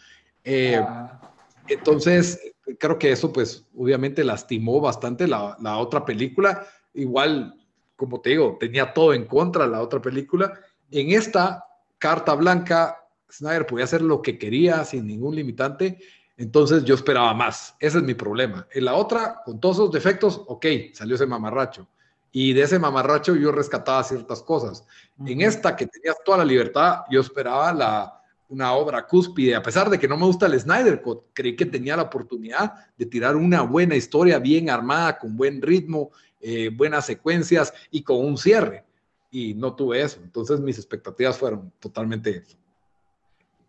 [0.44, 1.20] Eh, ah.
[1.68, 2.40] Entonces,
[2.78, 6.66] creo que eso pues obviamente lastimó bastante la, la, otra película.
[6.94, 7.54] Igual,
[7.96, 10.52] como te digo, tenía todo en contra la otra película.
[10.90, 11.64] En esta
[11.98, 12.98] carta blanca,
[13.30, 15.98] Snyder podía hacer lo que quería sin ningún limitante.
[16.36, 17.76] Entonces yo esperaba más.
[17.78, 18.66] Ese es mi problema.
[18.72, 21.86] En la otra, con todos esos defectos, ok, salió ese mamarracho.
[22.30, 24.86] Y de ese mamarracho yo rescataba ciertas cosas.
[25.24, 29.88] En esta, que tenías toda la libertad, yo esperaba la, una obra cúspide, a pesar
[29.88, 31.02] de que no me gusta el Snyder
[31.32, 36.10] creí que tenía la oportunidad de tirar una buena historia bien armada, con buen ritmo,
[36.42, 38.84] eh, buenas secuencias y con un cierre.
[39.30, 40.20] Y no tuve eso.
[40.22, 42.42] Entonces mis expectativas fueron totalmente...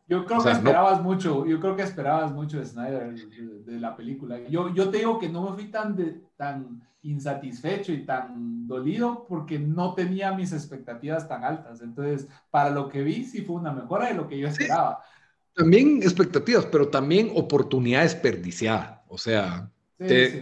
[0.09, 4.37] Yo creo que esperabas mucho, yo creo que esperabas mucho de Snyder, de, la película.
[4.49, 9.25] Yo, yo te digo que no me fui tan, de, tan insatisfecho y tan dolido
[9.27, 11.81] porque no tenía mis expectativas tan altas.
[11.81, 14.99] Entonces, para lo que vi, sí fue una mejora de lo que yo esperaba.
[15.55, 19.03] También expectativas, pero también oportunidad desperdiciada.
[19.07, 19.69] O sea,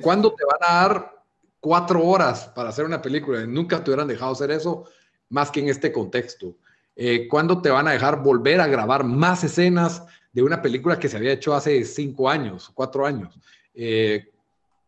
[0.02, 1.21] ¿cuándo te van a dar
[1.62, 3.46] cuatro horas para hacer una película?
[3.46, 4.86] Nunca te hubieran dejado hacer eso,
[5.30, 6.58] más que en este contexto.
[6.96, 11.08] Eh, ¿Cuándo te van a dejar volver a grabar más escenas de una película que
[11.08, 13.40] se había hecho hace cinco años, cuatro años?
[13.74, 14.30] Eh,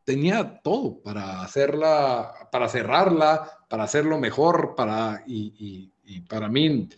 [0.04, 5.92] tenía todo para hacerla, para cerrarla, para hacerlo mejor, para, y,
[6.28, 6.90] para mí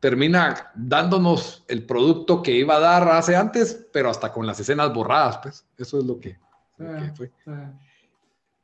[0.00, 4.92] termina dándonos el producto que iba a dar hace antes, pero hasta con las escenas
[4.94, 6.38] borradas, pues, eso es lo que,
[7.14, 7.30] fue.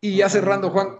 [0.04, 0.96] Y ya cerrando, Juan,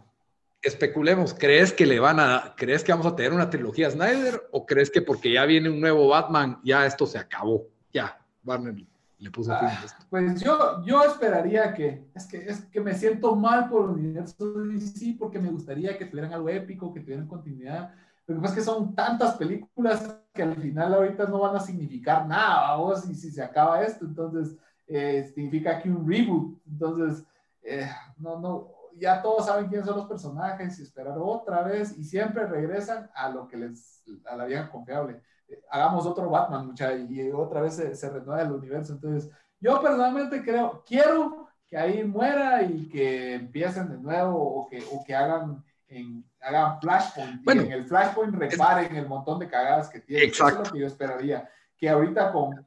[0.62, 4.64] especulemos, ¿crees que le van a, crees que vamos a tener una trilogía Snyder o
[4.64, 7.66] crees que porque ya viene un nuevo Batman, ya esto se acabó?
[7.92, 8.76] Ya, Warner
[9.18, 10.04] le puso fin a esto.
[10.08, 14.52] Pues yo, yo esperaría que es, que, es que me siento mal por el universo
[14.52, 17.92] DC porque me gustaría que tuvieran algo épico, que tuvieran continuidad.
[18.28, 21.60] Lo que pasa es que son tantas películas que al final ahorita no van a
[21.60, 22.78] significar nada,
[23.10, 24.56] y si se acaba esto, entonces
[24.86, 26.56] eh, significa que un reboot.
[26.66, 27.24] Entonces,
[27.62, 27.88] eh,
[28.18, 32.46] no, no, ya todos saben quiénes son los personajes y esperar otra vez y siempre
[32.46, 35.22] regresan a lo que les, a la vieja confiable
[35.70, 38.94] hagamos otro Batman, mucha, y otra vez se, se, renueva el universo.
[38.94, 44.84] Entonces, yo personalmente creo, quiero que ahí muera y que empiecen de nuevo o que,
[44.92, 49.48] o que hagan, en, hagan Flashpoint bueno, y en el Flashpoint reparen el montón de
[49.48, 50.28] cagadas que tienen.
[50.28, 50.54] Exacto.
[50.54, 51.48] Eso es lo que yo esperaría.
[51.82, 52.64] Que ahorita con,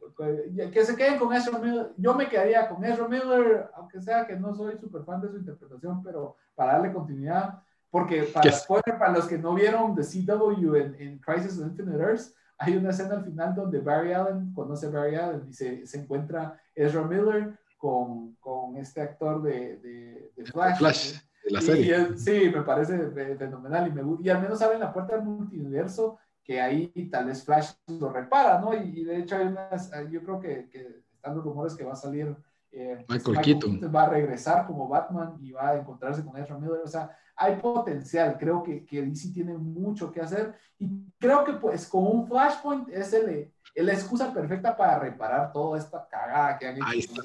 [0.73, 1.29] que se queden con
[1.61, 5.29] Miller, yo me quedaría con Ezra Miller, aunque sea que no soy súper fan de
[5.29, 8.51] su interpretación, pero para darle continuidad, porque para,
[8.99, 12.89] para los que no vieron The CW en, en Crisis of Infinite Earths, hay una
[12.89, 17.03] escena al final donde Barry Allen conoce a Barry Allen y se, se encuentra Ezra
[17.03, 20.77] Miller con, con este actor de, de, Flash.
[20.77, 21.13] Flash
[21.45, 22.17] de la serie.
[22.17, 26.61] sí, me parece fenomenal y, me, y al menos abre la puerta al multiverso que
[26.61, 28.73] ahí tal vez Flash lo repara, ¿no?
[28.73, 31.97] Y, de hecho hay unas, yo creo que, que están los rumores que va a
[31.97, 32.35] salir
[32.71, 33.91] eh, Michael, Keaton.
[33.93, 37.55] va a regresar como Batman y va a encontrarse con Ezra Miller, o sea, hay
[37.55, 42.27] potencial, creo que, que DC tiene mucho que hacer y creo que pues con un
[42.27, 46.85] Flashpoint es el, la excusa perfecta para reparar toda esta cagada que han hecho.
[46.85, 47.21] Ahí está.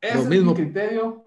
[0.00, 1.25] Ese es mi criterio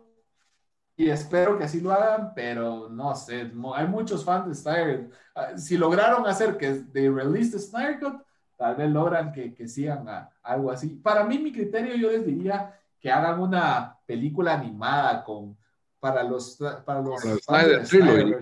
[1.00, 5.10] y espero que así lo hagan, pero no sé, hay muchos fans de Snyder.
[5.34, 8.22] Ah, si lograron hacer que de release de Snyder Cut,
[8.58, 10.90] tal vez logran que, que sigan a, algo así.
[10.90, 15.58] Para mí, mi criterio, yo les diría que hagan una película animada con
[16.02, 17.22] para los, para los,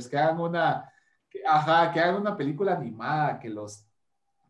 [0.10, 0.92] que hagan una,
[1.30, 3.87] que, ajá, que hagan una película animada, que los,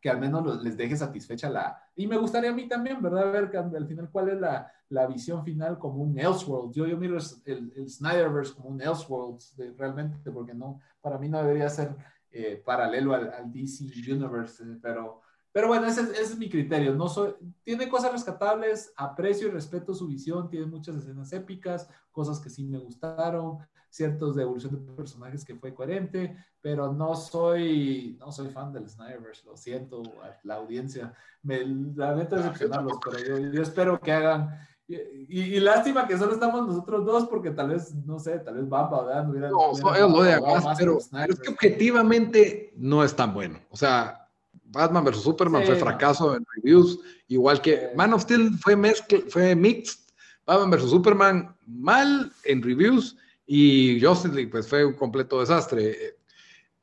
[0.08, 3.30] que al menos les deje satisfecha la, y me gustaría a mí también, ¿verdad?
[3.30, 6.74] Ver al final cuál es la, la visión final como un Elseworld.
[6.74, 9.38] Yo, yo miro el, el Snyderverse como un Elseworld,
[9.78, 11.94] realmente, porque no, para mí no debería ser
[12.32, 15.20] eh, paralelo al, al, DC Universe, pero
[15.52, 16.94] pero bueno, ese, es mi criterio.
[16.94, 22.40] No soy, tiene cosas rescatables, aprecio y respeto su visión, tiene muchas escenas épicas, cosas
[22.40, 23.58] que sí me gustaron,
[23.98, 28.88] ciertos de evolución de personajes que fue coherente, pero no soy, no soy fan del
[28.88, 30.04] Snyderverse, lo siento,
[30.44, 31.14] la audiencia.
[31.44, 37.28] Me lamento decepcionarlos, pero yo, espero que hagan y, lástima que solo estamos nosotros dos,
[37.28, 39.52] porque tal vez, no sé, tal vez Bamba o Dan hubieran.
[39.52, 40.40] No, ellos lo de
[40.78, 43.60] pero, pero, es que objetivamente no es tan bueno.
[43.70, 44.30] O sea,
[44.64, 45.24] Batman vs.
[45.24, 50.00] Superman fue fracaso en reviews, igual que Man of Steel fue, mezcla, fue mixed,
[50.46, 50.90] Batman vs.
[50.90, 53.18] Superman mal en reviews
[53.48, 56.18] y Justice League pues fue un completo desastre.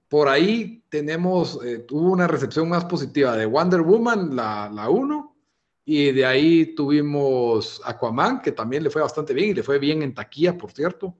[0.08, 5.36] Por ahí tenemos, eh, tuvo una recepción más positiva de Wonder Woman, la, la 1,
[5.84, 10.02] Y de ahí tuvimos Aquaman, que también le fue bastante bien y le fue bien
[10.02, 11.14] en taquilla, por cierto.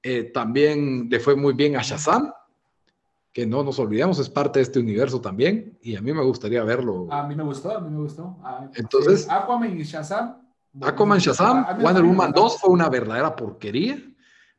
[0.00, 2.32] Eh, también le fue muy bien a Shazam,
[3.32, 5.76] que no nos olvidemos, es parte de este universo también.
[5.82, 7.08] Y a mí me gustaría verlo.
[7.10, 8.36] A mí me gustó, a mí me gustó.
[8.44, 10.36] Ah, Entonces, Aquaman y Shazam.
[10.80, 14.00] Aquaman, Shazam, Wonder Woman 2 fue una verdadera porquería.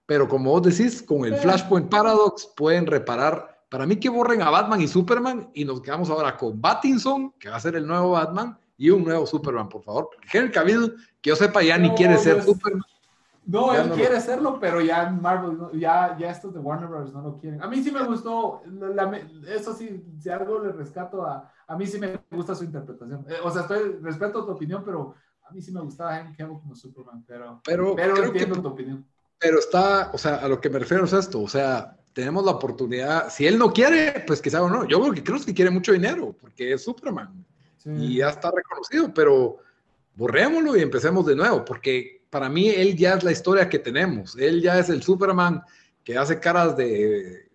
[0.10, 4.50] Pero como vos decís, con el Flashpoint Paradox pueden reparar para mí que borren a
[4.50, 8.10] Batman y Superman y nos quedamos ahora con Battinson, que va a ser el nuevo
[8.10, 10.10] Batman, y un nuevo Superman, por favor.
[10.34, 12.82] Henry Cavill, que yo sepa, ya ni quiere ser Superman.
[13.46, 17.14] No, él quiere serlo, pero ya Marvel, ya, ya estos de Warner Bros.
[17.14, 17.62] no lo quieren.
[17.62, 18.64] A mí sí me gustó,
[19.48, 23.28] eso sí, si algo le rescato a, a mí sí me gusta su interpretación.
[23.30, 25.14] Eh, o sea, estoy, respeto tu opinión, pero
[25.48, 29.06] a mí sí me gustaba Henry Cavill como Superman, pero, pero, pero entiendo tu opinión.
[29.40, 32.52] Pero está, o sea, a lo que me refiero es esto, o sea, tenemos la
[32.52, 34.86] oportunidad, si él no quiere, pues quizá o no.
[34.86, 37.46] Yo creo que creo que quiere mucho dinero, porque es Superman
[37.86, 39.58] y ya está reconocido, pero
[40.16, 44.38] borrémoslo y empecemos de nuevo, porque para mí él ya es la historia que tenemos.
[44.38, 45.62] Él ya es el Superman
[46.04, 47.50] que hace caras de,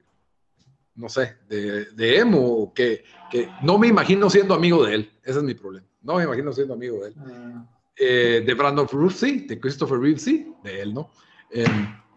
[0.95, 5.13] no sé, de, de emo, que, que, no me imagino siendo amigo de él.
[5.23, 5.87] Ese es mi problema.
[6.03, 7.15] No me imagino siendo amigo de él.
[7.19, 7.67] Ah.
[7.97, 11.11] Eh, de Brandon Ruth, sí, de Christopher Reeve, sí, de él, ¿no?
[11.55, 11.65] Eh,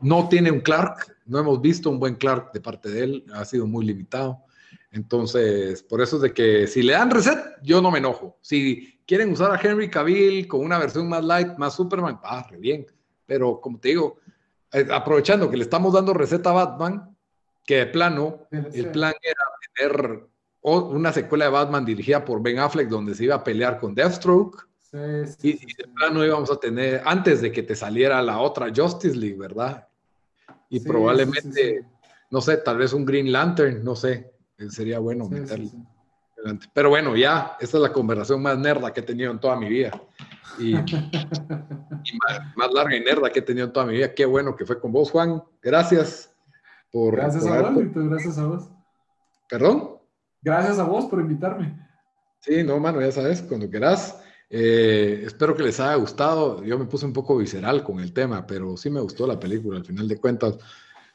[0.01, 3.45] no tiene un Clark, no hemos visto un buen Clark de parte de él, ha
[3.45, 4.43] sido muy limitado.
[4.91, 8.38] Entonces, por eso es de que si le dan reset, yo no me enojo.
[8.41, 12.57] Si quieren usar a Henry Cavill con una versión más light, más Superman, ah, re
[12.57, 12.88] bien.
[13.27, 14.18] Pero como te digo,
[14.72, 17.15] eh, aprovechando que le estamos dando receta a Batman,
[17.64, 19.43] que de plano, el plan era
[19.76, 20.27] tener
[20.61, 24.68] una secuela de Batman dirigida por Ben Affleck donde se iba a pelear con Deathstroke.
[24.93, 29.15] Y, y, de plano íbamos a tener, antes de que te saliera la otra Justice
[29.15, 29.88] League, ¿verdad?
[30.69, 31.85] y probablemente,
[32.30, 35.69] no sé, tal vez un Green Lantern, no sé, eh, sería bueno meterlo.
[36.73, 39.68] Pero bueno, ya, esta es la conversación más nerda que he tenido en toda mi
[39.68, 39.91] vida.
[40.59, 40.76] Y,
[42.55, 44.14] más, larga y nerda que he tenido en toda mi vida.
[44.14, 45.43] Qué bueno que fue con vos, Juan.
[45.61, 46.34] Gracias
[46.91, 47.15] por...
[47.15, 48.69] Gracias a vos, gracias a vos.
[49.49, 49.97] ¿Perdón?
[50.41, 51.85] Gracias a vos por invitarme.
[52.41, 54.23] Sí, no, mano, ya sabes, cuando quieras.
[54.49, 56.64] Eh, espero que les haya gustado.
[56.64, 59.78] Yo me puse un poco visceral con el tema, pero sí me gustó la película.
[59.78, 60.57] Al final de cuentas,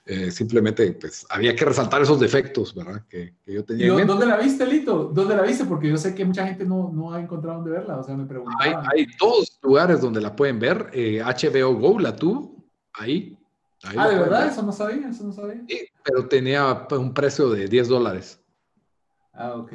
[0.04, 3.04] eh, simplemente pues, había que resaltar esos defectos, ¿verdad?
[3.08, 4.04] Que, yo tenía.
[4.04, 5.10] ¿Dónde la viste, Lito?
[5.14, 5.64] ¿Dónde la viste?
[5.64, 7.98] Porque yo sé que mucha gente no, no ha encontrado dónde verla.
[7.98, 8.26] O sea, me
[8.60, 10.90] Hay, hay, dos lugares donde la pueden ver.
[10.92, 12.56] HBO eh, Go la tuvo
[12.94, 13.38] ahí.
[13.96, 14.48] ah, ¿de verdad?
[14.48, 15.62] Eso no sabía, eso no sabía.
[15.68, 18.38] Sí, pero tenía pues, un precio de 10 dólares.
[19.32, 19.72] Ah, ok,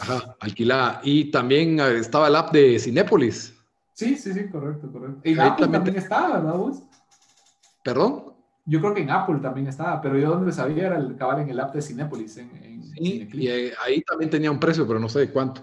[0.00, 1.00] Ajá, alquilada.
[1.04, 3.54] Y también eh, estaba el app de Cinépolis.
[3.92, 5.20] Sí, sí, sí, correcto, correcto.
[5.22, 6.82] En Apple también, estaba, ¿verdad vos?
[7.82, 8.34] ¿Perdón?
[8.66, 11.50] Yo creo que en Apple también estaba, pero yo donde sabía era el cabal en
[11.50, 12.36] el app de Cinépolis.
[12.38, 15.62] En, sí, y ahí también tenía un precio, pero no sé de cuánto.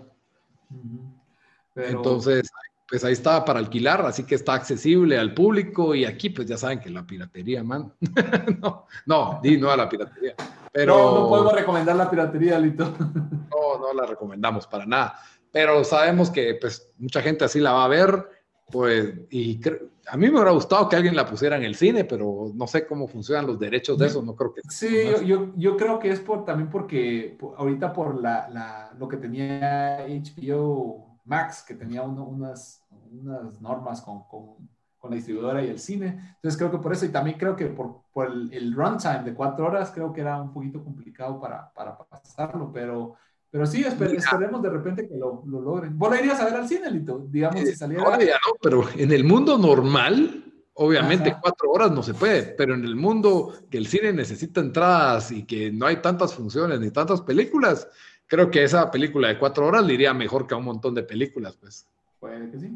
[1.76, 2.50] Entonces,
[2.92, 6.58] pues ahí estaba para alquilar, así que está accesible al público y aquí pues ya
[6.58, 7.94] saben que la piratería, man.
[8.62, 10.36] no, no, di no a la piratería.
[10.74, 10.98] Pero...
[10.98, 12.94] No, no podemos recomendar la piratería, Lito.
[13.00, 15.18] no, no la recomendamos para nada.
[15.54, 18.28] Pero sabemos que pues mucha gente así la va a ver,
[18.70, 19.62] pues, y
[20.08, 22.86] a mí me hubiera gustado que alguien la pusiera en el cine, pero no sé
[22.86, 24.62] cómo funcionan los derechos de eso, no creo que...
[24.68, 29.16] Sí, yo, yo, creo que es por, también porque ahorita por la, la, lo que
[29.16, 32.81] tenía HBO Max, que tenía unas,
[33.12, 34.68] unas normas con, con
[35.02, 36.36] con la distribuidora y el cine.
[36.36, 39.34] Entonces creo que por eso, y también creo que por, por el, el, runtime de
[39.34, 43.16] cuatro horas, creo que era un poquito complicado para, para pasarlo, pero,
[43.50, 45.98] pero sí, esperemos de repente que lo, lo, logren.
[45.98, 47.26] ¿Vos la irías a ver al cine, Lito?
[47.28, 48.04] Digamos, si saliera...
[48.04, 52.86] No, no, pero en el mundo normal, obviamente cuatro horas no se puede, pero en
[52.86, 57.22] el mundo que el cine necesita entradas y que no hay tantas funciones ni tantas
[57.22, 57.88] películas,
[58.28, 61.02] creo que esa película de cuatro horas le iría mejor que a un montón de
[61.02, 61.88] películas, pues.
[62.22, 62.70] Puede que sí.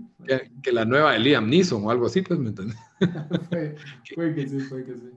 [0.64, 2.76] Que, la nueva de Liam Neeson o algo así, pues, ¿me entiendes?
[4.16, 5.12] puede, que sí, puede que sí.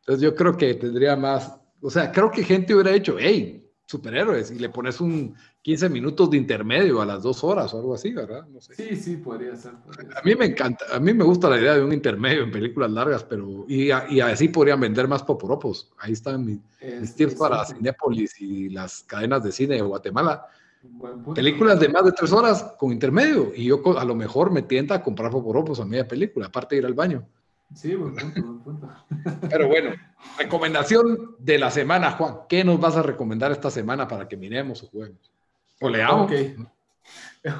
[0.00, 4.52] Entonces yo creo que tendría más, o sea, creo que gente hubiera hecho, hey, superhéroes,
[4.52, 8.10] y le pones un 15 minutos de intermedio a las dos horas o algo así,
[8.14, 8.46] ¿verdad?
[8.48, 8.74] No sé.
[8.74, 9.72] Sí, sí, podría ser.
[9.72, 12.90] a mí me encanta, a mí me gusta la idea de un intermedio en películas
[12.90, 15.92] largas, pero, y, y así podrían vender más poporopos.
[15.98, 16.58] Ahí están mis,
[17.00, 20.46] mis tips para Cinepolis y las cadenas de cine de Guatemala
[21.34, 23.52] Películas de más de tres horas con intermedio.
[23.54, 26.80] Y yo a lo mejor me tienta a comprar poporopos a media película, aparte de
[26.80, 27.26] ir al baño.
[27.74, 28.88] Sí, buen punto, buen punto.
[29.48, 29.90] Pero bueno,
[30.38, 32.38] recomendación de la semana, Juan.
[32.48, 35.30] ¿Qué nos vas a recomendar esta semana para que miremos o juguemos?
[35.80, 36.32] O leamos.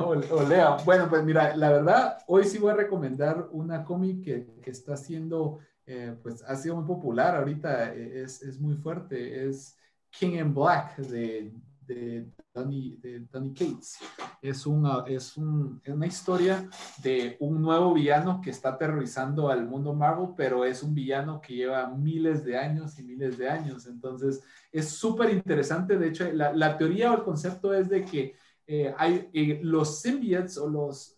[0.01, 0.77] O, lea.
[0.85, 4.97] Bueno, pues mira, la verdad, hoy sí voy a recomendar una cómic que, que, está
[4.97, 9.49] siendo, eh, pues ha sido muy popular ahorita, eh, es, es muy fuerte.
[9.49, 9.79] Es
[10.11, 11.53] King in Black de
[11.89, 12.27] de
[12.59, 13.99] Donny, de Cates.
[14.43, 16.69] Es, una, es una historia
[17.03, 21.55] de un nuevo villano que está aterrorizando al mundo Marvel, pero es un villano que
[21.55, 23.87] lleva miles de años y miles de años.
[23.87, 25.99] Entonces, es súper interesante.
[25.99, 28.35] De hecho, la, teoría o el concepto es de que
[28.67, 31.17] eh, hay eh, los symbiotes o los,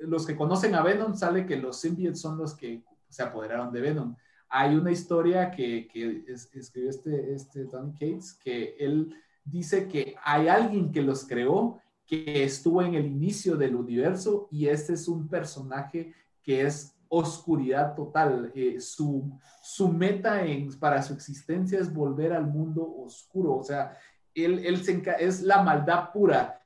[0.00, 3.80] los que conocen a Venom, sale que los symbiotes son los que se apoderaron de
[3.80, 4.16] Venom.
[4.48, 10.48] Hay una historia que, que escribió este, este Tony Cates, que él dice que hay
[10.48, 15.28] alguien que los creó, que estuvo en el inicio del universo y este es un
[15.28, 16.12] personaje
[16.42, 18.50] que es oscuridad total.
[18.54, 20.42] Eh, su, su meta
[20.80, 23.56] para su existencia es volver al mundo oscuro.
[23.56, 23.96] O sea,
[24.34, 24.82] él, él
[25.18, 26.58] es la maldad pura.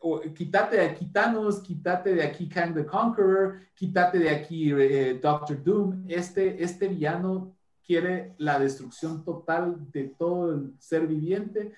[0.00, 5.18] O, quítate de aquí Thanos, quítate de aquí Kang the Conqueror, quítate de aquí eh,
[5.22, 6.04] Doctor Doom.
[6.08, 11.72] Este, este villano quiere la destrucción total de todo el ser viviente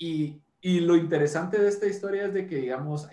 [0.00, 3.06] y, y lo interesante de esta historia es de que, digamos,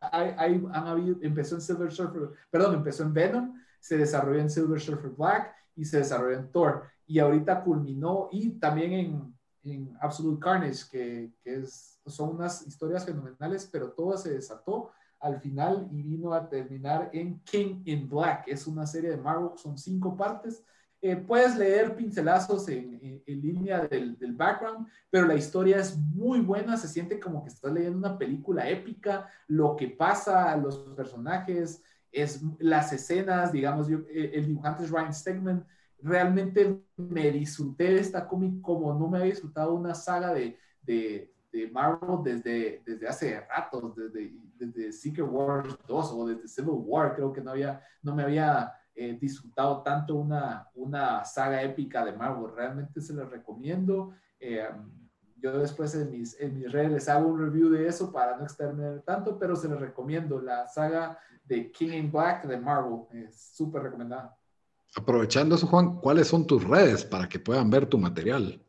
[0.00, 4.80] hay, han habido, empezó en Silver Surfer, perdón, empezó en Venom, se desarrolló en Silver
[4.80, 6.84] Surfer Black y se desarrolló en Thor.
[7.06, 13.04] Y ahorita culminó y también en, en Absolute Carnage, que, que es, son unas historias
[13.04, 14.90] fenomenales, pero todo se desató
[15.20, 18.44] al final y vino a terminar en King in Black.
[18.48, 20.64] Es una serie de Marvel, son cinco partes
[21.02, 26.88] eh, puedes leer pincelazos en, línea del, background, pero la historia es muy buena, se
[26.88, 32.92] siente como que estás leyendo una película épica, lo que pasa, los personajes, es las
[32.92, 35.66] escenas, digamos, yo, eh, el dibujante es Ryan Stegman,
[36.00, 41.34] realmente me disfruté de esta cómic como no me había disfrutado una saga de, de,
[41.52, 47.14] de Marvel desde, desde hace rato, desde, desde Secret Wars 2 o desde Civil War,
[47.14, 52.12] creo que no, había, no me había he disfrutado tanto una, una saga épica de
[52.12, 52.50] Marvel.
[52.54, 54.14] Realmente se les recomiendo.
[54.40, 54.66] Eh,
[55.36, 58.44] yo después en mis, en mis redes les hago un review de eso para no
[58.44, 63.02] externar tanto, pero se les recomiendo la saga de King in Black de Marvel.
[63.12, 64.34] Es súper recomendada.
[64.96, 68.62] Aprovechando eso, Juan, ¿cuáles son tus redes para que puedan ver tu material?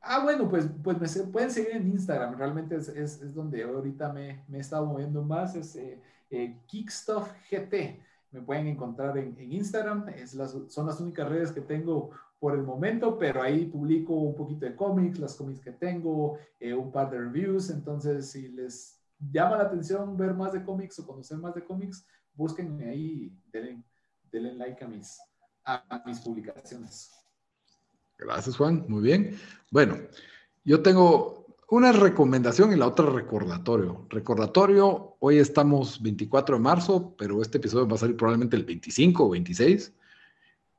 [0.00, 2.38] Ah, bueno, pues, pues me pueden seguir en Instagram.
[2.38, 5.54] Realmente es, es, es donde ahorita me, me, he estado moviendo más.
[5.54, 8.00] Es eh, eh GT
[8.32, 12.62] me pueden encontrar en, Instagram, es las, son las únicas redes que tengo por el
[12.62, 17.10] momento, pero ahí publico un poquito de cómics, las cómics que tengo, eh, un par
[17.10, 21.54] de reviews, entonces si les llama la atención ver más de cómics o conocer más
[21.54, 23.82] de cómics, búsquenme ahí, denle,
[24.30, 25.18] denle like a mis,
[25.64, 27.10] a mis publicaciones.
[28.20, 28.84] Gracias, Juan.
[28.86, 29.38] Muy bien.
[29.70, 29.96] Bueno,
[30.64, 31.39] yo tengo
[31.70, 34.06] una recomendación y la otra recordatorio.
[34.10, 39.24] Recordatorio, hoy estamos 24 de marzo, pero este episodio va a salir probablemente el 25
[39.24, 39.92] o 26.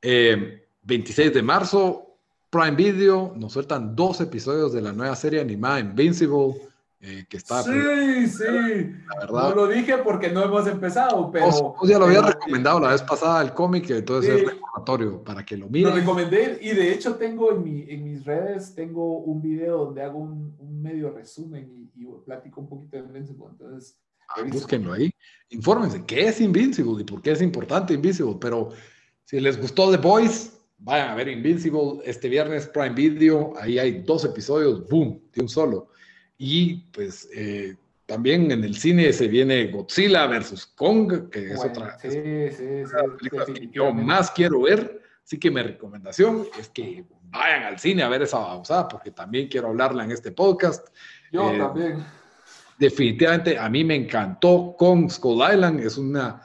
[0.02, 2.18] 26 eh, de marzo,
[2.50, 6.71] Prime Video, nos sueltan dos episodios de la nueva serie animada Invincible
[7.04, 7.64] eh, que está.
[7.64, 8.44] Sí, sí.
[8.44, 9.50] La verdad.
[9.50, 11.48] No lo dije porque no hemos empezado, pero.
[11.48, 15.58] Vos, ya lo había recomendado la vez pasada el cómic, entonces es recordatorio para que
[15.58, 15.90] lo miren.
[15.90, 20.04] Lo recomendé y de hecho tengo en, mi, en mis redes, tengo un video donde
[20.04, 23.46] hago un, un medio resumen y, platico un poquito de Invincible.
[23.50, 23.98] Entonces.
[24.30, 25.12] Ah, búsquenlo ahí.
[25.50, 28.38] Infórmense qué es Invincible y por qué es importante Invincible.
[28.40, 28.70] Pero
[29.26, 33.54] si les gustó The Boys, vayan a ver Invincible este viernes Prime Video.
[33.60, 35.91] Ahí hay dos episodios, boom, de un solo.
[36.44, 37.76] Y pues eh,
[38.08, 43.70] también en el cine se viene Godzilla versus Kong, que es otra, sí, película que
[43.72, 45.04] yo más quiero ver.
[45.24, 49.50] Así que mi recomendación es que vayan al cine a ver esa babosada, porque también
[49.50, 50.88] quiero hablarla en este podcast.
[51.32, 52.06] Yo eh, también.
[52.80, 56.42] Definitivamente a mí me encantó Kong Skull Island, es una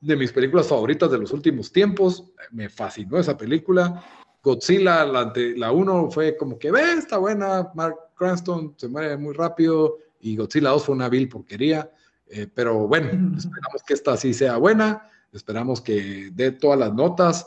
[0.00, 2.32] de mis películas favoritas de los últimos tiempos.
[2.50, 4.02] Me fascinó esa película.
[4.42, 9.34] Godzilla, la, la uno fue como que, ve, está buena, Mark Cranston se muere muy
[9.34, 11.90] rápido y Godzilla 2 fue una vil porquería.
[12.28, 17.46] Eh, pero bueno, esperamos que esta sí sea buena, esperamos que dé todas las notas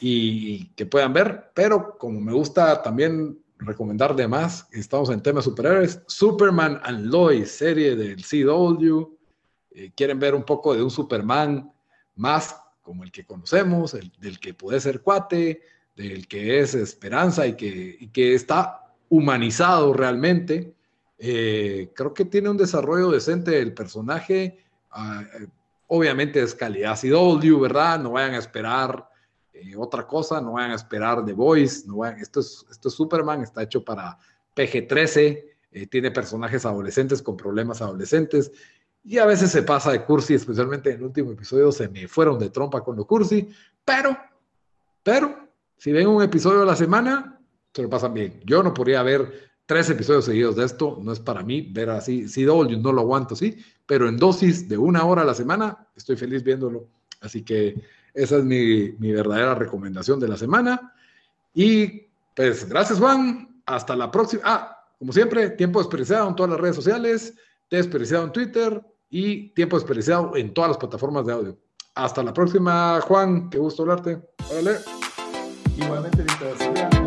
[0.00, 5.44] y que puedan ver, pero como me gusta también recomendar de más, estamos en temas
[5.44, 9.16] superhéroes, Superman and Lois, serie del CW,
[9.72, 11.70] eh, quieren ver un poco de un Superman
[12.16, 15.62] más como el que conocemos, el, del que puede ser cuate,
[15.94, 18.79] del que es esperanza y que, y que está
[19.10, 20.74] humanizado realmente.
[21.18, 24.64] Eh, creo que tiene un desarrollo decente el personaje.
[24.90, 25.46] Ah, eh,
[25.88, 28.00] obviamente es calidad CW, ¿verdad?
[28.00, 29.06] No vayan a esperar
[29.52, 31.86] eh, otra cosa, no vayan a esperar The Voice.
[31.86, 34.16] No esto, es, esto es Superman, está hecho para
[34.56, 35.44] PG-13,
[35.88, 38.50] tiene personajes adolescentes con problemas adolescentes.
[39.02, 42.38] Y a veces se pasa de cursi, especialmente en el último episodio se me fueron
[42.38, 43.48] de trompa con lo cursi.
[43.84, 44.16] Pero,
[45.02, 47.39] pero, si ven un episodio a la semana,
[47.72, 48.40] se lo pasan bien.
[48.44, 52.26] Yo no podría ver tres episodios seguidos de esto no es para mí ver así.
[52.26, 53.56] CW no lo aguanto, sí,
[53.86, 56.88] pero en dosis de una hora a la semana estoy feliz viéndolo.
[57.20, 57.80] Así que
[58.12, 60.92] esa es mi, mi verdadera recomendación de la semana.
[61.54, 63.62] Y pues gracias, Juan.
[63.66, 64.42] Hasta la próxima.
[64.44, 67.34] Ah, como siempre, tiempo desperdiciado en todas las redes sociales,
[67.70, 71.58] desperdiciado en Twitter y tiempo desperdiciado en todas las plataformas de audio.
[71.94, 73.48] Hasta la próxima, Juan.
[73.50, 74.20] Qué gusto hablarte.
[75.76, 76.99] Igualmente, Víctor.